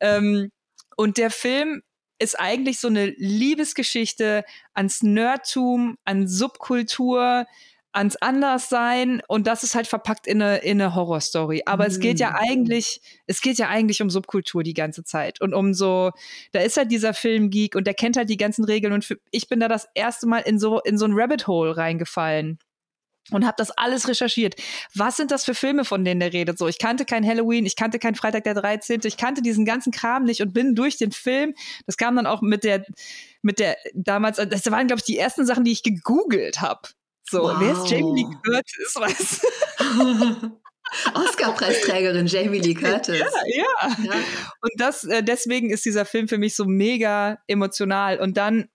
[0.00, 0.50] Ähm,
[0.96, 1.82] und der Film
[2.22, 4.44] ist eigentlich so eine Liebesgeschichte
[4.74, 7.46] ans Nerdtum, an Subkultur,
[7.92, 11.62] ans Anderssein und das ist halt verpackt in eine, in eine Horrorstory.
[11.66, 11.88] Aber mm.
[11.88, 12.36] es geht ja mm.
[12.36, 16.10] eigentlich, es geht ja eigentlich um Subkultur die ganze Zeit und um so,
[16.52, 19.48] da ist halt dieser Filmgeek und der kennt halt die ganzen Regeln und für, ich
[19.48, 22.58] bin da das erste Mal in so, in so ein Rabbit Hole reingefallen
[23.30, 24.56] und habe das alles recherchiert.
[24.94, 26.58] Was sind das für Filme, von denen der redet?
[26.58, 29.92] So, ich kannte kein Halloween, ich kannte kein Freitag der 13., ich kannte diesen ganzen
[29.92, 31.54] Kram nicht und bin durch den Film,
[31.86, 32.84] das kam dann auch mit der
[33.42, 36.88] mit der damals das waren glaube ich die ersten Sachen, die ich gegoogelt habe.
[37.28, 37.56] So, wow.
[37.58, 40.52] wer ist Jamie Lee Curtis, weißt
[41.14, 43.20] Oscar-Preisträgerin Jamie Lee Curtis.
[43.46, 43.96] Ja, ja.
[44.04, 44.14] ja.
[44.60, 48.18] Und das, äh, deswegen ist dieser Film für mich so mega emotional.
[48.18, 48.68] Und dann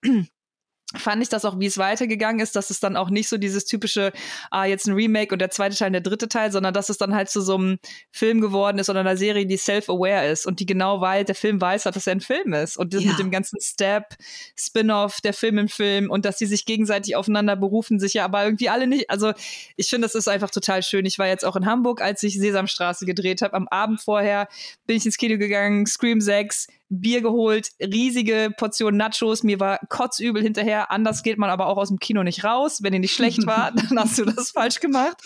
[0.96, 3.66] fand ich das auch, wie es weitergegangen ist, dass es dann auch nicht so dieses
[3.66, 4.14] typische,
[4.52, 6.98] ah, jetzt ein Remake und der zweite Teil und der dritte Teil, sondern dass es
[6.98, 7.78] dann halt zu so einem
[8.12, 11.60] Film geworden ist oder einer Serie, die self-aware ist und die genau weiß, der Film
[11.60, 12.78] weiß, dass er ein Film ist.
[12.78, 13.10] Und das ja.
[13.10, 14.16] mit dem ganzen Step,
[14.58, 18.46] Spin-off, der Film im Film und dass die sich gegenseitig aufeinander berufen, sich ja aber
[18.46, 19.10] irgendwie alle nicht.
[19.10, 19.34] Also
[19.76, 21.06] ich finde, das ist einfach total schön.
[21.06, 23.56] Ich war jetzt auch in Hamburg, als ich Sesamstraße gedreht habe.
[23.56, 24.48] Am Abend vorher
[24.86, 29.44] bin ich ins Kino gegangen, Scream 6, Bier geholt, riesige Portion Nachos.
[29.44, 30.92] Mir war kotzübel hinterher.
[30.92, 32.80] Anders geht man aber auch aus dem Kino nicht raus.
[32.82, 35.22] Wenn ihr nicht schlecht war, dann hast du das falsch gemacht.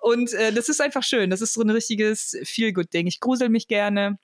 [0.00, 1.30] Und äh, das ist einfach schön.
[1.30, 3.06] Das ist so ein richtiges Feel-Good-Ding.
[3.06, 4.18] Ich grusel mich gerne.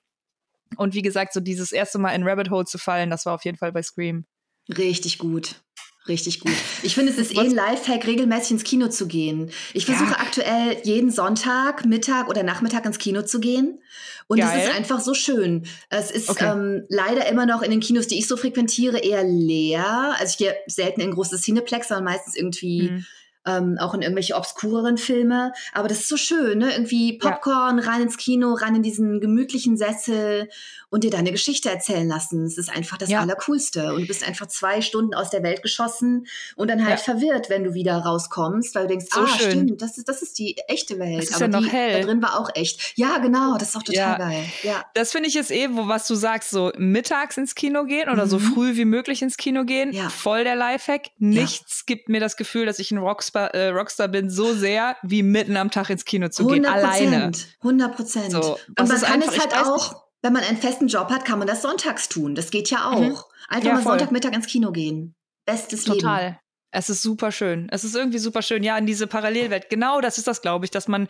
[0.77, 3.45] Und wie gesagt, so dieses erste Mal in Rabbit Hole zu fallen, das war auf
[3.45, 4.25] jeden Fall bei Scream.
[4.69, 5.61] Richtig gut.
[6.07, 6.51] Richtig gut.
[6.81, 9.51] Ich finde, es ist eh ein Lifehack, regelmäßig ins Kino zu gehen.
[9.73, 10.19] Ich versuche ja.
[10.19, 13.79] aktuell jeden Sonntag, Mittag oder Nachmittag ins Kino zu gehen.
[14.27, 15.65] Und es ist einfach so schön.
[15.89, 16.51] Es ist okay.
[16.51, 20.15] ähm, leider immer noch in den Kinos, die ich so frequentiere, eher leer.
[20.19, 23.05] Also ich gehe selten in große Cineplex, sondern meistens irgendwie mhm
[23.45, 25.53] ähm, auch in irgendwelche obskureren Filme.
[25.73, 26.71] Aber das ist so schön, ne?
[26.71, 27.85] Irgendwie Popcorn, ja.
[27.89, 30.49] rein ins Kino, rein in diesen gemütlichen Sessel
[30.93, 32.45] und dir deine Geschichte erzählen lassen.
[32.45, 33.21] Es ist einfach das ja.
[33.21, 33.95] Allercoolste.
[33.95, 37.03] Und du bist einfach zwei Stunden aus der Welt geschossen und dann halt ja.
[37.03, 39.51] verwirrt, wenn du wieder rauskommst, weil du denkst, so ah, schön.
[39.51, 41.17] stimmt, das ist, das ist die echte Welt.
[41.17, 41.99] Das ist Aber ja noch die, hell.
[41.99, 42.93] da drin war auch echt.
[42.95, 44.45] Ja, genau, das ist auch total geil.
[44.61, 44.85] Ja.
[44.93, 48.25] Das finde ich jetzt eh, wo was du sagst, so mittags ins Kino gehen oder
[48.25, 48.29] mhm.
[48.29, 49.93] so früh wie möglich ins Kino gehen.
[49.93, 50.09] Ja.
[50.09, 51.09] Voll der Lifehack.
[51.17, 55.23] Nichts gibt mir das Gefühl, dass ich ein Rockstar äh, Rockstar bin, so sehr, wie
[55.23, 56.67] mitten am Tag ins Kino zu gehen.
[56.67, 57.31] Alleine.
[57.61, 58.31] 100 Prozent.
[58.31, 61.47] So, und man kann es halt auch, wenn man einen festen Job hat, kann man
[61.47, 62.33] das sonntags tun.
[62.33, 62.85] Das geht ja mhm.
[62.85, 62.99] auch.
[62.99, 63.33] Mhm.
[63.49, 63.99] Einfach ja, mal voll.
[63.99, 65.13] Sonntagmittag ins Kino gehen.
[65.45, 65.95] Bestes Total.
[65.95, 66.07] Leben.
[66.07, 66.39] Total.
[66.75, 67.67] Es ist super schön.
[67.69, 68.63] Es ist irgendwie super schön.
[68.63, 69.69] Ja, in diese Parallelwelt.
[69.69, 71.07] Genau das ist das, glaube ich, dass man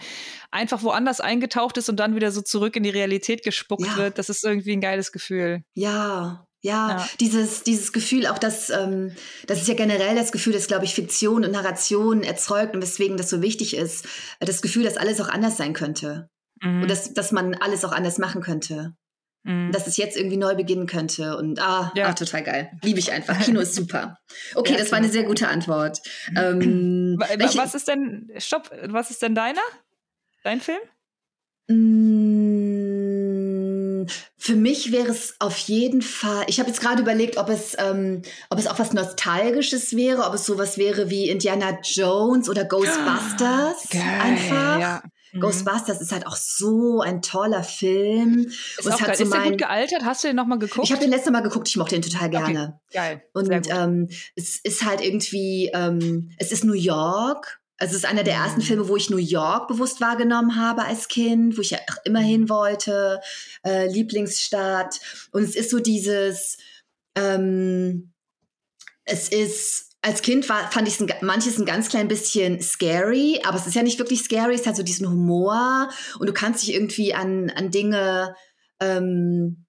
[0.52, 3.96] einfach woanders eingetaucht ist und dann wieder so zurück in die Realität gespuckt ja.
[3.96, 4.18] wird.
[4.18, 5.64] Das ist irgendwie ein geiles Gefühl.
[5.74, 9.14] Ja, ja, ja, dieses, dieses Gefühl, auch das, ähm,
[9.48, 13.18] das ist ja generell das Gefühl, das, glaube ich, Fiktion und Narration erzeugt und weswegen
[13.18, 14.06] das so wichtig ist.
[14.40, 16.30] Das Gefühl, dass alles auch anders sein könnte.
[16.62, 16.84] Mhm.
[16.84, 18.96] Und dass, dass man alles auch anders machen könnte.
[19.44, 19.72] Mhm.
[19.72, 21.36] Dass es jetzt irgendwie neu beginnen könnte.
[21.38, 22.08] Und ah, ja.
[22.08, 22.72] ah total geil.
[22.82, 23.40] Liebe ich einfach.
[23.42, 24.18] Kino ist super.
[24.56, 26.02] Okay, ja, das war eine sehr gute Antwort.
[26.36, 29.62] Ähm, was ist denn, stopp, was ist denn deiner?
[30.44, 30.80] Dein Film?
[31.68, 32.44] Mm,
[34.38, 36.46] für mich wäre es auf jeden Fall.
[36.48, 40.34] Ich habe jetzt gerade überlegt, ob es, ähm, ob es auch was Nostalgisches wäre, ob
[40.34, 43.88] es sowas wäre wie Indiana Jones oder Ghostbusters.
[43.90, 44.80] Geil, einfach.
[44.80, 45.04] Ja.
[45.34, 45.40] Mhm.
[45.40, 48.46] Ghostbusters ist halt auch so ein toller Film.
[48.48, 49.16] Ist, auch geil.
[49.18, 50.06] So ist der gut gealtert?
[50.06, 50.86] Hast du den nochmal geguckt?
[50.86, 52.80] Ich habe den letzte Mal geguckt, ich mochte den total gerne.
[52.90, 52.94] Okay.
[52.94, 53.24] Geil.
[53.34, 57.60] Und ähm, es ist halt irgendwie, ähm, es ist New York.
[57.78, 58.66] Also es ist einer der ersten mhm.
[58.66, 62.22] Filme, wo ich New York bewusst wahrgenommen habe als Kind, wo ich ja auch immer
[62.22, 62.50] hin mhm.
[62.50, 63.20] wollte,
[63.66, 65.00] äh, Lieblingsstadt.
[65.32, 66.58] Und es ist so dieses,
[67.16, 68.14] ähm,
[69.06, 73.66] es ist als Kind war, fand ich manches ein ganz klein bisschen scary, aber es
[73.66, 75.90] ist ja nicht wirklich scary, es hat so diesen Humor
[76.20, 78.36] und du kannst dich irgendwie an, an Dinge,
[78.82, 79.66] ähm,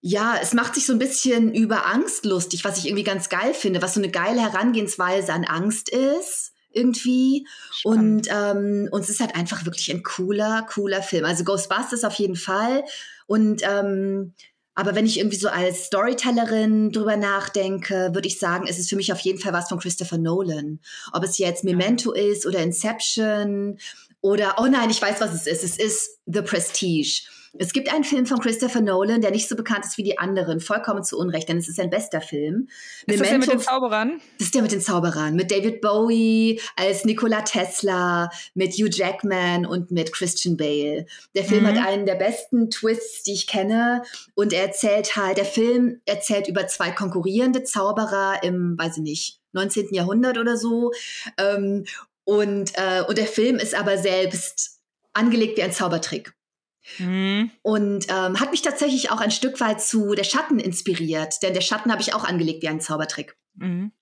[0.00, 3.54] ja, es macht sich so ein bisschen über Angst lustig, was ich irgendwie ganz geil
[3.54, 7.46] finde, was so eine geile Herangehensweise an Angst ist irgendwie.
[7.72, 8.28] Spannend.
[8.28, 11.24] Und, ähm, und es ist halt einfach wirklich ein cooler, cooler Film.
[11.24, 12.84] Also Ghostbusters auf jeden Fall.
[13.26, 14.34] Und ähm,
[14.76, 18.96] aber wenn ich irgendwie so als Storytellerin drüber nachdenke, würde ich sagen, ist es für
[18.96, 20.80] mich auf jeden Fall was von Christopher Nolan.
[21.12, 23.78] Ob es jetzt Memento ist oder Inception
[24.20, 25.64] oder, oh nein, ich weiß, was es ist.
[25.64, 27.22] Es ist The Prestige.
[27.54, 30.60] Es gibt einen Film von Christopher Nolan, der nicht so bekannt ist wie die anderen,
[30.60, 32.68] vollkommen zu Unrecht, denn es ist sein bester Film.
[33.06, 34.20] Ist Memento, das der mit den Zauberern?
[34.38, 39.66] Das ist der mit den Zauberern, mit David Bowie als Nikola Tesla, mit Hugh Jackman
[39.66, 41.06] und mit Christian Bale.
[41.34, 41.68] Der Film mhm.
[41.68, 44.02] hat einen der besten Twists, die ich kenne
[44.34, 49.40] und er erzählt halt, der Film erzählt über zwei konkurrierende Zauberer im, weiß ich nicht,
[49.52, 49.88] 19.
[49.92, 50.92] Jahrhundert oder so.
[51.38, 51.84] Ähm,
[52.24, 54.80] und, äh, und der Film ist aber selbst
[55.12, 56.35] angelegt wie ein Zaubertrick.
[56.98, 57.50] Mhm.
[57.62, 61.60] Und ähm, hat mich tatsächlich auch ein Stück weit zu Der Schatten inspiriert, denn der
[61.60, 63.36] Schatten habe ich auch angelegt wie ein Zaubertrick.
[63.54, 63.92] Mhm.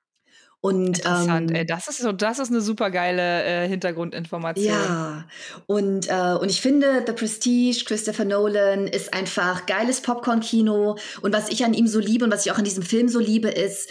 [0.64, 4.66] Und, Interessant, ähm, ey, das ist so, das ist eine super geile äh, Hintergrundinformation.
[4.66, 5.26] Ja,
[5.66, 10.96] und, äh, und ich finde, The Prestige, Christopher Nolan ist einfach geiles Popcorn-Kino.
[11.20, 13.20] Und was ich an ihm so liebe und was ich auch an diesem Film so
[13.20, 13.90] liebe, ist,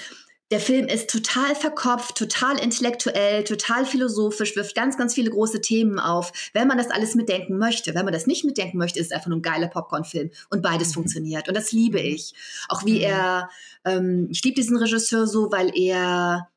[0.53, 5.97] der Film ist total verkopft, total intellektuell, total philosophisch, wirft ganz, ganz viele große Themen
[5.97, 7.95] auf, wenn man das alles mitdenken möchte.
[7.95, 10.89] Wenn man das nicht mitdenken möchte, ist es einfach nur ein geiler Popcorn-Film und beides
[10.89, 10.93] mhm.
[10.93, 11.47] funktioniert.
[11.47, 12.05] Und das liebe mhm.
[12.05, 12.35] ich.
[12.69, 13.01] Auch wie mhm.
[13.01, 13.49] er,
[13.83, 16.49] ähm, ich liebe diesen Regisseur so, weil er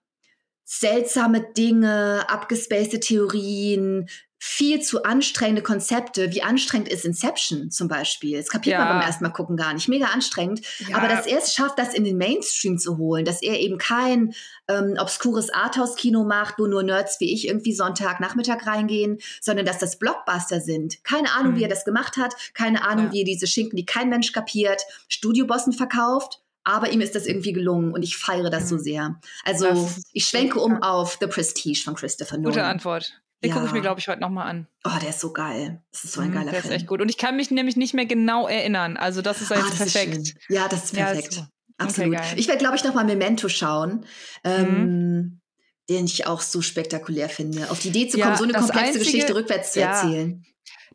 [0.65, 8.37] seltsame Dinge, abgespacede Theorien, viel zu anstrengende Konzepte, wie anstrengend ist Inception zum Beispiel.
[8.37, 8.84] Das kapiert ja.
[8.84, 9.89] man beim ersten Mal gucken gar nicht.
[9.89, 10.61] Mega anstrengend.
[10.89, 10.99] Ja.
[10.99, 14.34] Aber dass er es schafft, das in den Mainstream zu holen, dass er eben kein
[14.68, 19.99] ähm, obskures Arthouse-Kino macht, wo nur Nerds wie ich irgendwie Sonntagnachmittag reingehen, sondern dass das
[19.99, 21.03] Blockbuster sind.
[21.03, 21.57] Keine Ahnung, mhm.
[21.57, 23.12] wie er das gemacht hat, keine Ahnung, ja.
[23.12, 26.43] wie er diese Schinken, die kein Mensch kapiert, Studiobossen verkauft.
[26.62, 28.68] Aber ihm ist das irgendwie gelungen und ich feiere das mhm.
[28.68, 29.20] so sehr.
[29.45, 32.53] Also ich schwenke um auf The Prestige von Christopher Nolan.
[32.53, 33.22] Gute Antwort.
[33.43, 33.55] Den ja.
[33.55, 34.66] gucke ich mir, glaube ich, heute nochmal an.
[34.84, 35.82] Oh, der ist so geil.
[35.93, 36.70] Das ist so ein mhm, geiler der Film.
[36.70, 37.01] Der ist echt gut.
[37.01, 38.97] Und ich kann mich nämlich nicht mehr genau erinnern.
[38.97, 40.16] Also das ist ah, jetzt das perfekt.
[40.16, 41.34] Ist ja, das ist perfekt.
[41.37, 42.16] Ja, Absolut.
[42.16, 44.07] Okay, ich werde, glaube ich, nochmal Memento schauen.
[44.45, 45.41] Ähm, mhm.
[45.89, 47.70] Den ich auch so spektakulär finde.
[47.70, 50.45] Auf die Idee zu kommen, ja, so eine komplexe einzige, Geschichte rückwärts zu erzählen.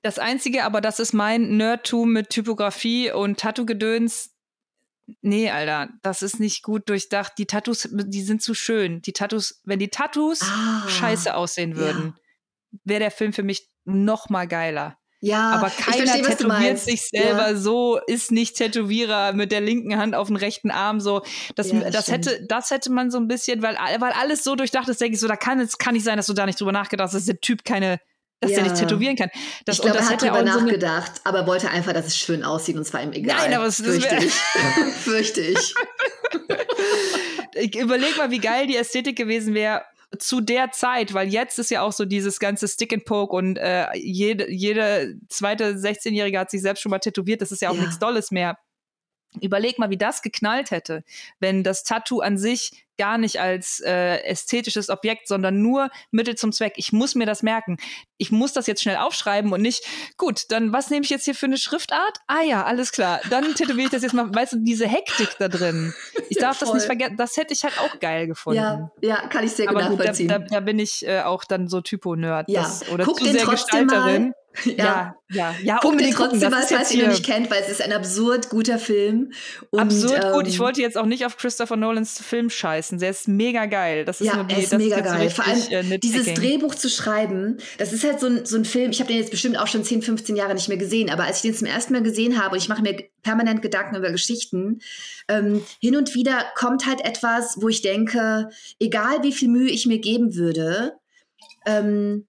[0.01, 4.31] Das Einzige, aber das ist mein Nerdtum mit Typografie und Tattoo-Gedöns.
[5.21, 7.33] Nee, Alter, das ist nicht gut durchdacht.
[7.37, 9.01] Die Tattoos, die sind zu schön.
[9.01, 12.15] Die Tattoos, wenn die Tattoos ah, scheiße aussehen würden,
[12.83, 14.97] wäre der Film für mich noch mal geiler.
[15.23, 17.55] Ja, aber keiner verstehe, tätowiert sich selber ja.
[17.55, 21.21] so, ist nicht Tätowierer mit der linken Hand auf den rechten Arm so.
[21.55, 24.55] Das, ja, das, das hätte, das hätte man so ein bisschen, weil, weil alles so
[24.55, 26.59] durchdacht ist, denke ich so, da kann es kann nicht sein, dass du da nicht
[26.59, 27.99] drüber nachgedacht hast, dass der Typ keine,
[28.39, 28.61] dass ja.
[28.61, 29.29] der nicht tätowieren kann.
[29.65, 32.75] Das, ich glaube, er hat drüber nachgedacht, so aber wollte einfach, dass es schön aussieht
[32.75, 33.37] und zwar ihm egal.
[33.37, 34.33] Nein, aber es fürchte ich.
[34.33, 35.75] fürchte ich.
[37.53, 39.83] ich überleg mal, wie geil die Ästhetik gewesen wäre,
[40.19, 43.57] zu der Zeit, weil jetzt ist ja auch so dieses ganze Stick and Poke und
[43.57, 47.75] äh, jede, jede zweite 16-Jährige hat sich selbst schon mal tätowiert, das ist ja auch
[47.75, 47.81] ja.
[47.81, 48.57] nichts Dolles mehr.
[49.39, 51.03] Überleg mal, wie das geknallt hätte,
[51.39, 56.51] wenn das Tattoo an sich gar nicht als äh, ästhetisches Objekt, sondern nur Mittel zum
[56.51, 56.73] Zweck.
[56.75, 57.77] Ich muss mir das merken.
[58.17, 59.83] Ich muss das jetzt schnell aufschreiben und nicht,
[60.17, 62.19] gut, dann was nehme ich jetzt hier für eine Schriftart?
[62.27, 63.19] Ah ja, alles klar.
[63.31, 64.31] Dann tätowiere ich das jetzt mal.
[64.31, 65.95] Weißt du, diese Hektik da drin.
[66.29, 67.17] Ich darf ja, das nicht vergessen.
[67.17, 68.59] Das hätte ich halt auch geil gefunden.
[68.59, 70.27] Ja, ja kann ich sehr gut Aber nachvollziehen.
[70.27, 72.49] da, da, da, bin ich äh, auch dann so Typo-Nerd.
[72.49, 72.71] Ja.
[72.93, 74.25] oder Guck zu sehr Gestalterin.
[74.25, 74.33] Mal.
[74.65, 75.75] Ja, ja, ja.
[75.75, 78.49] Guckt unbedingt trotzdem mal, falls ihr ihn noch nicht kennt, weil es ist ein absurd
[78.49, 79.31] guter Film.
[79.69, 80.47] Und, absurd ähm, gut.
[80.47, 82.99] Ich ähm, wollte jetzt auch nicht auf Christopher Nolans Film scheißen.
[82.99, 84.05] Der ist mega geil.
[84.05, 85.29] Das ist ja, nur die, er ist mega geil.
[85.29, 88.91] Vor allem äh, dieses Drehbuch zu schreiben, das ist halt so ein, so ein Film.
[88.91, 91.37] Ich habe den jetzt bestimmt auch schon 10, 15 Jahre nicht mehr gesehen, aber als
[91.37, 94.79] ich den zum ersten Mal gesehen habe und ich mache mir permanent Gedanken über Geschichten,
[95.27, 98.49] ähm, hin und wieder kommt halt etwas, wo ich denke,
[98.79, 100.93] egal wie viel Mühe ich mir geben würde,
[101.65, 102.27] ähm,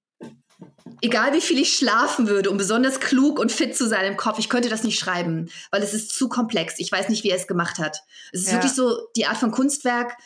[1.03, 4.39] egal wie viel ich schlafen würde, um besonders klug und fit zu sein im Kopf,
[4.39, 6.75] ich könnte das nicht schreiben, weil es ist zu komplex.
[6.79, 7.99] Ich weiß nicht, wie er es gemacht hat.
[8.33, 8.55] Es ist ja.
[8.55, 10.17] wirklich so die Art von Kunstwerk,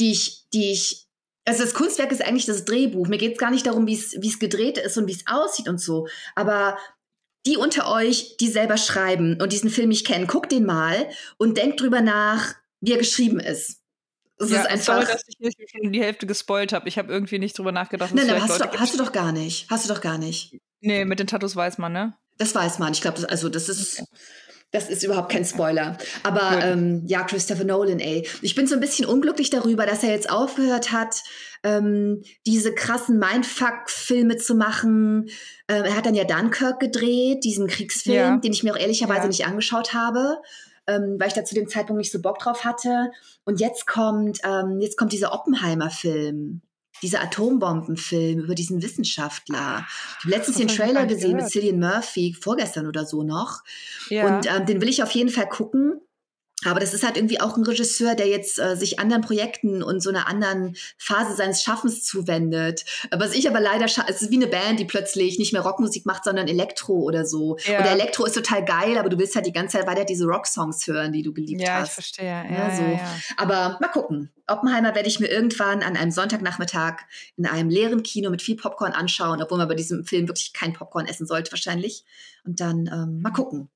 [0.00, 1.06] die ich, die ich,
[1.46, 3.06] also das Kunstwerk ist eigentlich das Drehbuch.
[3.06, 5.80] Mir geht es gar nicht darum, wie es gedreht ist und wie es aussieht und
[5.80, 6.08] so.
[6.34, 6.76] Aber
[7.46, 11.58] die unter euch, die selber schreiben und diesen Film nicht kennen, guckt den mal und
[11.58, 13.83] denkt drüber nach, wie er geschrieben ist.
[14.38, 15.02] Es ja, ist einfach.
[15.02, 16.88] Sorry, dass ich nicht schon die Hälfte gespoilt habe.
[16.88, 18.14] Ich habe irgendwie nicht drüber nachgedacht.
[18.14, 19.70] Nein, nein, hast, du, hast du doch gar nicht.
[19.70, 20.58] Hast du doch gar nicht.
[20.80, 22.14] Nee, mit den Tattoos weiß man, ne?
[22.38, 22.92] Das weiß man.
[22.92, 24.00] Ich glaube, das, also das ist.
[24.00, 24.08] Okay.
[24.70, 25.96] Das ist überhaupt kein Spoiler.
[26.24, 28.26] Aber ähm, ja, Christopher Nolan, ey.
[28.42, 31.22] Ich bin so ein bisschen unglücklich darüber, dass er jetzt aufgehört hat,
[31.62, 35.28] ähm, diese krassen Mindfuck-Filme zu machen.
[35.68, 38.36] Ähm, er hat dann ja Dunkirk gedreht, diesen Kriegsfilm, ja.
[38.38, 39.28] den ich mir auch ehrlicherweise ja.
[39.28, 40.38] nicht angeschaut habe
[40.86, 43.10] ähm, weil ich da zu dem Zeitpunkt nicht so Bock drauf hatte.
[43.44, 46.62] Und jetzt kommt, ähm, jetzt kommt dieser Oppenheimer-Film
[47.02, 49.84] dieser Atombombenfilm über diesen Wissenschaftler.
[50.18, 53.62] Ich habe letztens den Trailer gesehen mit Cillian Murphy, vorgestern oder so noch.
[54.08, 54.26] Ja.
[54.26, 56.00] Und ähm, den will ich auf jeden Fall gucken.
[56.64, 60.00] Aber das ist halt irgendwie auch ein Regisseur, der jetzt äh, sich anderen Projekten und
[60.00, 62.84] so einer anderen Phase seines Schaffens zuwendet.
[63.10, 66.24] Was ich aber leider, es ist wie eine Band, die plötzlich nicht mehr Rockmusik macht,
[66.24, 67.56] sondern Elektro oder so.
[67.66, 67.80] Ja.
[67.80, 70.86] Oder Elektro ist total geil, aber du willst halt die ganze Zeit weiter diese Rocksongs
[70.86, 71.78] hören, die du geliebt ja, hast.
[71.78, 72.26] Ja, ich verstehe.
[72.26, 72.82] Ja, ja, so.
[72.82, 74.30] ja, Aber mal gucken.
[74.46, 76.98] Oppenheimer werde ich mir irgendwann an einem Sonntagnachmittag
[77.36, 80.74] in einem leeren Kino mit viel Popcorn anschauen, obwohl man bei diesem Film wirklich kein
[80.74, 82.04] Popcorn essen sollte wahrscheinlich.
[82.44, 83.70] Und dann ähm, mal gucken.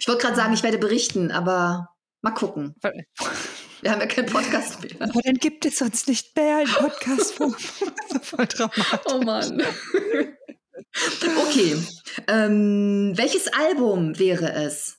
[0.00, 1.90] Ich wollte gerade sagen, ich werde berichten, aber
[2.26, 2.74] Mal gucken.
[3.82, 5.08] Wir haben ja keinen Podcast mehr.
[5.08, 7.34] Aber dann gibt es sonst nicht mehr einen Podcast.
[7.34, 9.12] Voll dramatisch.
[9.12, 9.62] Oh Mann.
[11.22, 11.76] Okay.
[12.26, 14.98] Ähm, welches Album wäre es?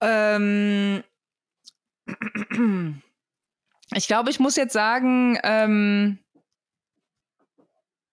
[0.00, 1.02] Ähm,
[3.96, 6.20] ich glaube, ich muss jetzt sagen, ähm,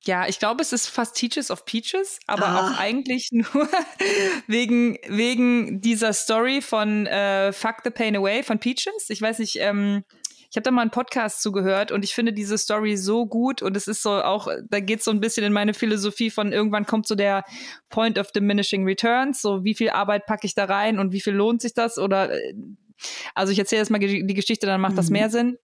[0.06, 2.60] ja, ich glaube, es ist fast Teachers of Peaches, aber ah.
[2.60, 3.70] auch eigentlich nur
[4.47, 9.10] wegen, wegen dieser Story von äh, Fuck the Pain Away von Peaches.
[9.10, 10.04] Ich weiß nicht, ähm,
[10.54, 13.76] ich habe da mal einen Podcast zugehört und ich finde diese Story so gut und
[13.76, 16.86] es ist so auch, da geht es so ein bisschen in meine Philosophie von irgendwann
[16.86, 17.43] kommt so der
[17.89, 21.34] Point of Diminishing Returns, so wie viel Arbeit packe ich da rein und wie viel
[21.34, 22.54] lohnt sich das oder äh,
[23.34, 24.97] also ich erzähle jetzt mal die Geschichte, dann macht mhm.
[24.97, 25.58] das mehr Sinn.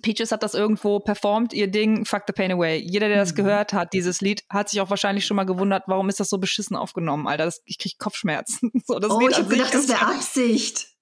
[0.00, 2.78] Peaches hat das irgendwo performt, ihr Ding, Fuck the Pain Away.
[2.78, 3.36] Jeder, der das mhm.
[3.36, 6.38] gehört hat, dieses Lied, hat sich auch wahrscheinlich schon mal gewundert, warum ist das so
[6.38, 7.44] beschissen aufgenommen, Alter.
[7.44, 8.70] Das, ich krieg Kopfschmerzen.
[8.86, 10.92] so, oh, Lied ich hab gedacht, das wäre Absicht.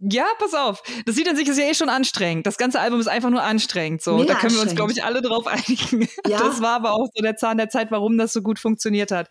[0.00, 0.80] Ja, pass auf.
[1.06, 2.46] Das Lied an sich ist ja eh schon anstrengend.
[2.46, 4.00] Das ganze Album ist einfach nur anstrengend.
[4.00, 6.08] So, Mega da können wir uns, glaube ich, alle drauf einigen.
[6.24, 6.38] Ja.
[6.38, 9.28] Das war aber auch so der Zahn der Zeit, warum das so gut funktioniert hat.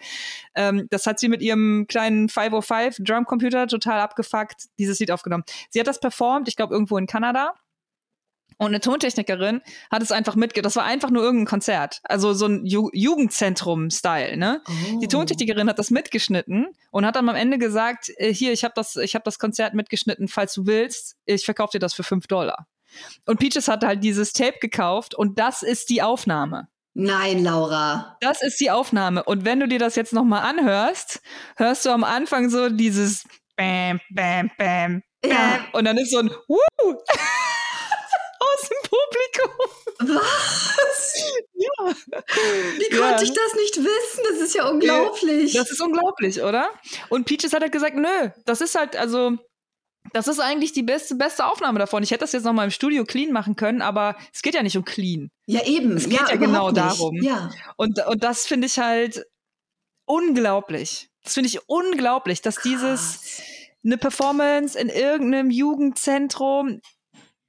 [0.56, 5.46] Ähm, das hat sie mit ihrem kleinen 505 Drumcomputer total abgefuckt, dieses Lied aufgenommen.
[5.70, 7.54] Sie hat das performt, ich glaube, irgendwo in Kanada.
[8.58, 10.62] Und eine Tontechnikerin hat es einfach mitge...
[10.62, 12.00] Das war einfach nur irgendein Konzert.
[12.04, 14.62] Also so ein Ju Jugendzentrum-Style, ne?
[14.68, 15.00] Oh.
[15.00, 18.74] Die Tontechnikerin hat das mitgeschnitten und hat dann am Ende gesagt, äh, hier, ich habe
[18.76, 22.28] das, ich hab das Konzert mitgeschnitten, falls du willst, ich verkaufe dir das für fünf
[22.28, 22.68] Dollar.
[23.26, 26.68] Und Peaches hat halt dieses Tape gekauft und das ist die Aufnahme.
[27.00, 28.18] Nein, Laura.
[28.22, 29.24] Das ist die Aufnahme.
[29.24, 31.22] Und wenn du dir das jetzt nochmal anhörst,
[31.56, 33.24] hörst du am Anfang so dieses
[33.56, 35.32] Bam, Bam, Bam, Bam.
[35.32, 35.60] Ja.
[35.74, 36.58] Und dann ist so ein Wuh!
[39.10, 40.16] Publikum.
[40.16, 41.14] Was?
[41.54, 41.94] Ja.
[42.78, 43.22] Wie konnte ja.
[43.22, 44.24] ich das nicht wissen?
[44.30, 45.54] Das ist ja unglaublich.
[45.54, 46.70] Das ist unglaublich, oder?
[47.10, 49.38] Und Peaches hat halt gesagt, nö, das ist halt, also,
[50.14, 52.04] das ist eigentlich die beste, beste Aufnahme davon.
[52.04, 54.64] Ich hätte das jetzt noch mal im Studio clean machen können, aber es geht ja
[54.64, 55.30] nicht um clean.
[55.46, 55.98] Ja, eben.
[55.98, 56.78] Es geht ja, ja genau nicht.
[56.78, 57.16] darum.
[57.22, 57.52] Ja.
[57.76, 59.26] Und, und das finde ich halt
[60.06, 61.10] unglaublich.
[61.24, 62.64] Das finde ich unglaublich, dass Krass.
[62.64, 63.42] dieses
[63.84, 66.82] eine Performance in irgendeinem Jugendzentrum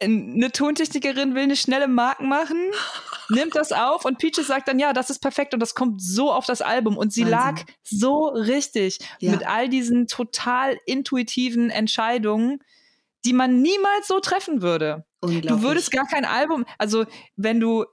[0.00, 2.70] eine Tontechnikerin will eine schnelle Marken machen,
[3.30, 6.32] nimmt das auf und Peaches sagt dann, ja, das ist perfekt und das kommt so
[6.32, 6.96] auf das Album.
[6.96, 7.38] Und sie Wahnsinn.
[7.38, 9.32] lag so richtig ja.
[9.32, 12.62] mit all diesen total intuitiven Entscheidungen,
[13.24, 15.04] die man niemals so treffen würde.
[15.20, 17.04] Du würdest gar kein Album, also
[17.36, 17.84] wenn du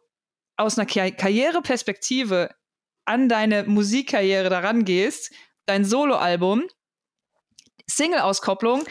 [0.57, 2.49] aus einer Kar Karriereperspektive
[3.05, 5.31] an deine Musikkarriere daran gehst,
[5.65, 6.63] dein Soloalbum,
[7.87, 8.83] Single-Auskopplung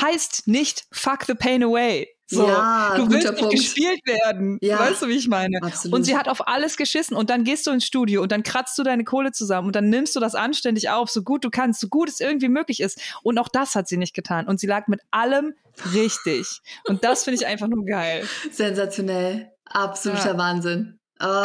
[0.00, 2.08] heißt nicht Fuck the Pain Away.
[2.32, 4.56] So, ja, du willst nicht gespielt werden.
[4.62, 5.58] Ja, weißt du, wie ich meine?
[5.60, 5.98] Absolut.
[5.98, 8.78] Und sie hat auf alles geschissen und dann gehst du ins Studio und dann kratzt
[8.78, 11.80] du deine Kohle zusammen und dann nimmst du das anständig auf, so gut du kannst,
[11.80, 12.98] so gut es irgendwie möglich ist.
[13.22, 14.46] Und auch das hat sie nicht getan.
[14.46, 15.52] Und sie lag mit allem
[15.92, 16.62] richtig.
[16.84, 18.26] Und das finde ich einfach nur geil.
[18.50, 19.52] Sensationell.
[19.66, 20.38] Absoluter ja.
[20.38, 20.98] Wahnsinn.
[21.20, 21.44] Oh.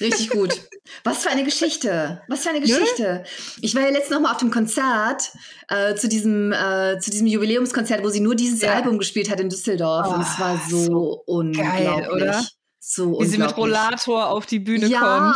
[0.00, 0.67] Richtig gut.
[1.04, 2.22] Was für eine Geschichte.
[2.28, 2.66] Was für eine ne?
[2.66, 3.02] Geschichte.
[3.02, 3.24] Ne?
[3.60, 5.30] Ich war ja letztens noch mal auf dem Konzert
[5.68, 8.72] äh, zu diesem äh, zu diesem Jubiläumskonzert, wo sie nur dieses ja.
[8.72, 11.86] Album gespielt hat in Düsseldorf oh, und es war so, so unglaublich.
[11.86, 12.44] Geil, oder?
[12.88, 15.34] so Wie sie mit Rollator auf die Bühne ja.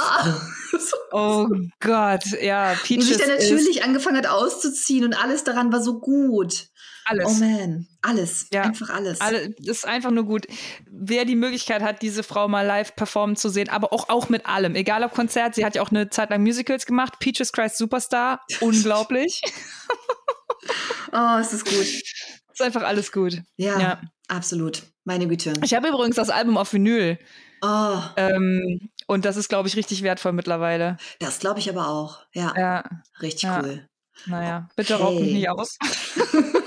[0.72, 0.82] kommt.
[1.12, 1.48] oh
[1.80, 2.74] Gott, ja.
[2.82, 6.68] Peaches und sich dann natürlich angefangen hat auszuziehen und alles daran war so gut.
[7.04, 7.26] Alles.
[7.26, 8.46] Oh man, alles.
[8.52, 8.62] Ja.
[8.62, 9.20] Einfach alles.
[9.20, 10.46] Alle, das ist einfach nur gut.
[10.90, 14.46] Wer die Möglichkeit hat, diese Frau mal live performen zu sehen, aber auch, auch mit
[14.46, 14.74] allem.
[14.74, 17.18] Egal ob Konzert, sie hat ja auch eine Zeit lang Musicals gemacht.
[17.18, 18.44] Peaches Christ Superstar.
[18.60, 19.42] Unglaublich.
[21.12, 21.74] oh, es ist gut.
[21.74, 22.04] Es
[22.54, 23.42] ist einfach alles gut.
[23.56, 24.84] Ja, ja, absolut.
[25.04, 25.54] Meine Güte.
[25.62, 27.18] Ich habe übrigens das Album auf Vinyl.
[27.62, 27.98] Oh.
[28.16, 30.96] Ähm, und das ist, glaube ich, richtig wertvoll mittlerweile.
[31.18, 32.20] Das glaube ich aber auch.
[32.32, 32.52] Ja.
[32.56, 32.84] ja.
[33.20, 33.60] Richtig ja.
[33.60, 33.88] cool.
[34.26, 35.02] Naja, bitte okay.
[35.02, 35.76] raub mich nicht aus.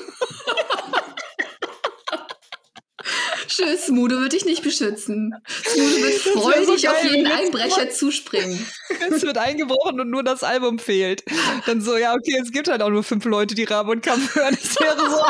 [3.56, 5.34] Tschüss, Smudo wird dich nicht beschützen.
[5.66, 8.66] Smudo wird freudig so auf jeden Einbrecher zuspringen.
[9.10, 11.24] Es wird eingebrochen und nur das Album fehlt.
[11.66, 14.36] Dann so, ja, okay, es gibt halt auch nur fünf Leute, die Rabe und Kampf
[14.36, 14.58] hören.
[14.62, 15.22] Ich wäre so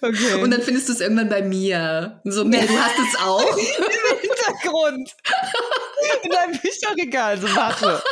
[0.00, 0.42] Okay.
[0.42, 2.20] Und dann findest du es irgendwann bei mir.
[2.24, 3.56] So, Mel, du hast es auch.
[3.56, 5.14] Im Hintergrund.
[6.22, 7.38] In deinem Bücherregal.
[7.38, 8.02] So, warte.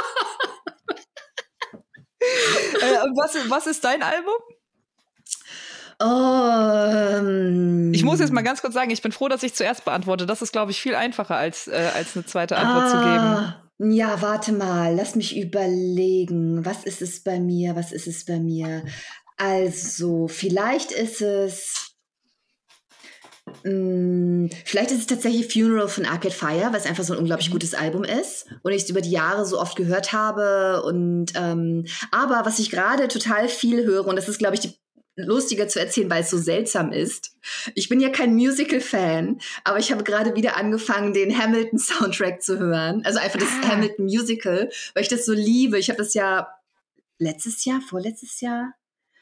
[2.20, 4.34] äh, was, was ist dein Album?
[5.98, 6.04] Oh,
[7.18, 10.26] ähm, ich muss jetzt mal ganz kurz sagen, ich bin froh, dass ich zuerst beantworte.
[10.26, 13.96] Das ist, glaube ich, viel einfacher, als, äh, als eine zweite Antwort ah, zu geben.
[13.96, 16.64] Ja, warte mal, lass mich überlegen.
[16.64, 17.76] Was ist es bei mir?
[17.76, 18.84] Was ist es bei mir?
[19.38, 21.85] Also, vielleicht ist es.
[23.66, 27.50] Mh, hm, vielleicht ist es tatsächlich Funeral von Arcade Fire, was einfach so ein unglaublich
[27.50, 30.82] gutes Album ist und ich es über die Jahre so oft gehört habe.
[30.84, 34.74] Und ähm, aber was ich gerade total viel höre, und das ist, glaube ich, die
[35.16, 37.32] lustiger zu erzählen, weil es so seltsam ist.
[37.74, 43.02] Ich bin ja kein Musical-Fan, aber ich habe gerade wieder angefangen, den Hamilton-Soundtrack zu hören.
[43.04, 43.68] Also einfach das ah.
[43.68, 45.78] Hamilton-Musical, weil ich das so liebe.
[45.78, 46.48] Ich habe das ja
[47.18, 48.74] letztes Jahr, vorletztes Jahr,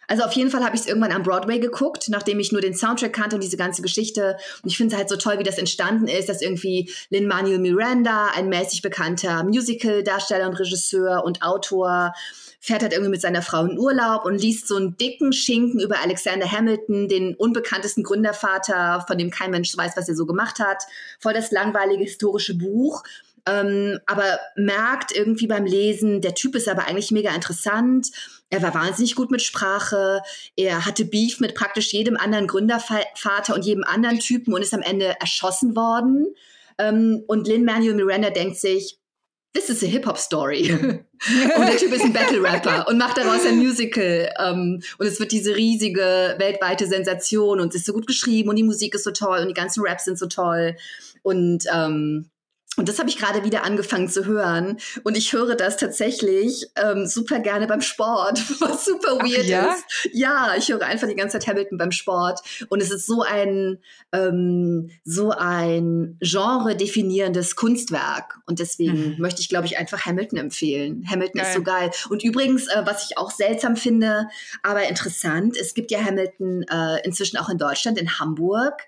[0.09, 2.75] also auf jeden Fall habe ich es irgendwann am Broadway geguckt, nachdem ich nur den
[2.75, 4.37] Soundtrack kannte und diese ganze Geschichte.
[4.63, 8.29] Und ich finde es halt so toll, wie das entstanden ist, dass irgendwie Lin-Manuel Miranda,
[8.35, 12.13] ein mäßig bekannter Musical-Darsteller und Regisseur und Autor,
[12.61, 16.01] fährt halt irgendwie mit seiner Frau in Urlaub und liest so einen dicken Schinken über
[16.03, 20.83] Alexander Hamilton, den unbekanntesten Gründervater, von dem kein Mensch weiß, was er so gemacht hat.
[21.21, 23.03] Voll das langweilige historische Buch.
[23.47, 28.09] Ähm, aber merkt irgendwie beim Lesen, der Typ ist aber eigentlich mega interessant
[28.51, 30.23] er war wahnsinnig gut mit Sprache.
[30.57, 34.83] Er hatte Beef mit praktisch jedem anderen Gründervater und jedem anderen Typen und ist am
[34.83, 36.35] Ende erschossen worden.
[36.79, 38.99] Ähm, und Lin Manuel Miranda denkt sich,
[39.55, 40.73] this is a Hip-Hop-Story.
[41.57, 44.31] und der Typ ist ein Battle-Rapper und macht daraus ein Musical.
[44.39, 48.57] Ähm, und es wird diese riesige weltweite Sensation und es ist so gut geschrieben und
[48.57, 50.77] die Musik ist so toll und die ganzen Raps sind so toll.
[51.23, 52.31] Und ähm,
[52.77, 54.79] und das habe ich gerade wieder angefangen zu hören.
[55.05, 59.73] Und ich höre das tatsächlich ähm, super gerne beim Sport, was super weird Ach, ja?
[59.73, 60.09] ist.
[60.13, 62.41] Ja, ich höre einfach die ganze Zeit Hamilton beim Sport.
[62.69, 63.79] Und es ist so ein,
[64.13, 68.39] ähm, so ein genre definierendes Kunstwerk.
[68.47, 69.17] Und deswegen mhm.
[69.19, 71.05] möchte ich, glaube ich, einfach Hamilton empfehlen.
[71.09, 71.49] Hamilton geil.
[71.49, 71.91] ist so geil.
[72.09, 74.27] Und übrigens, äh, was ich auch seltsam finde,
[74.63, 78.83] aber interessant, es gibt ja Hamilton äh, inzwischen auch in Deutschland, in Hamburg.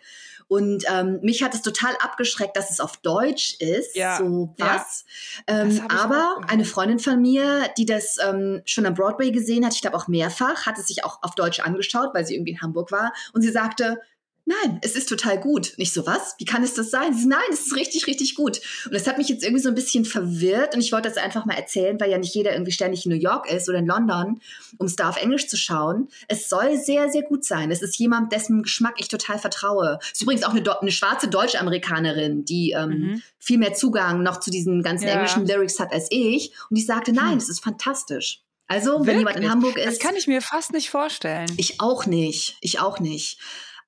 [0.49, 3.97] Und ähm, mich hat es total abgeschreckt, dass es auf Deutsch ist.
[3.97, 4.19] Ja.
[4.19, 5.05] So was.
[5.49, 5.63] Ja.
[5.63, 9.81] Ähm, aber eine Freundin von mir, die das ähm, schon am Broadway gesehen hat, ich
[9.81, 12.93] glaube auch mehrfach, hat es sich auch auf Deutsch angeschaut, weil sie irgendwie in Hamburg
[12.93, 13.13] war.
[13.33, 14.01] Und sie sagte,
[14.47, 15.75] nein, es ist total gut.
[15.77, 16.37] Nicht so was?
[16.39, 17.13] Wie kann es das sein?
[17.13, 18.61] Sie, nein, es ist richtig, richtig gut.
[18.87, 21.45] Und das hat mich jetzt irgendwie so ein bisschen verwirrt und ich wollte das einfach
[21.45, 24.41] mal erzählen, weil ja nicht jeder irgendwie ständig in New York ist oder in London,
[24.79, 26.09] um Star auf Englisch zu schauen.
[26.29, 27.71] Es soll sehr, sehr gut sein.
[27.71, 29.99] Es ist jemand, dessen Geschmack ich total vertraue.
[30.03, 33.23] Es ist übrigens auch eine, eine schwarze Deutsch-Amerikanerin, die ähm, mhm.
[33.39, 35.15] viel mehr Zugang noch zu diesen ganzen ja.
[35.15, 36.53] englischen Lyrics hat als ich.
[36.71, 37.39] Und die sagte, nein, hm.
[37.39, 38.43] es ist fantastisch.
[38.69, 39.07] Also, Wirklich?
[39.07, 39.87] wenn jemand in Hamburg ist.
[39.87, 41.53] Das kann ich mir fast nicht vorstellen.
[41.57, 42.57] Ich auch nicht.
[42.61, 43.39] Ich auch nicht.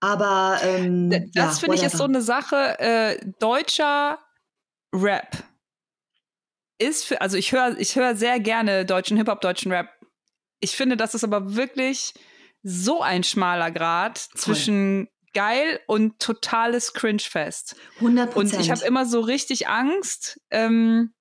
[0.01, 2.79] Aber ähm, das ja, finde ich ist so eine Sache.
[2.79, 4.19] Äh, deutscher
[4.95, 5.45] Rap
[6.79, 9.89] ist für, also ich höre ich höre sehr gerne deutschen Hip-Hop, deutschen Rap.
[10.61, 12.15] Ich finde, das ist aber wirklich
[12.63, 17.77] so ein schmaler Grad zwischen geil und totales Cringe-Fest.
[17.97, 20.41] 100 Und ich habe immer so richtig Angst.
[20.51, 21.13] Ähm,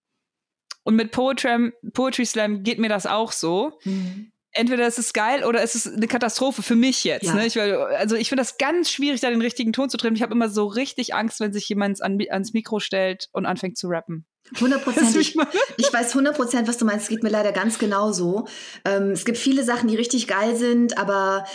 [0.84, 3.80] und mit Poetry, Poetry Slam geht mir das auch so.
[3.84, 7.26] Mhm entweder ist es geil oder ist es ist eine Katastrophe für mich jetzt.
[7.26, 7.36] Ja.
[7.36, 7.46] Ne?
[7.46, 10.16] Ich, also ich finde das ganz schwierig, da den richtigen Ton zu treffen.
[10.16, 13.78] Ich habe immer so richtig Angst, wenn sich jemand an, ans Mikro stellt und anfängt
[13.78, 14.26] zu rappen.
[14.56, 15.16] 100 Prozent.
[15.18, 15.36] Ich,
[15.78, 17.04] ich weiß 100 Prozent, was du meinst.
[17.04, 18.48] Es geht mir leider ganz genauso.
[18.86, 21.46] Ähm, es gibt viele Sachen, die richtig geil sind, aber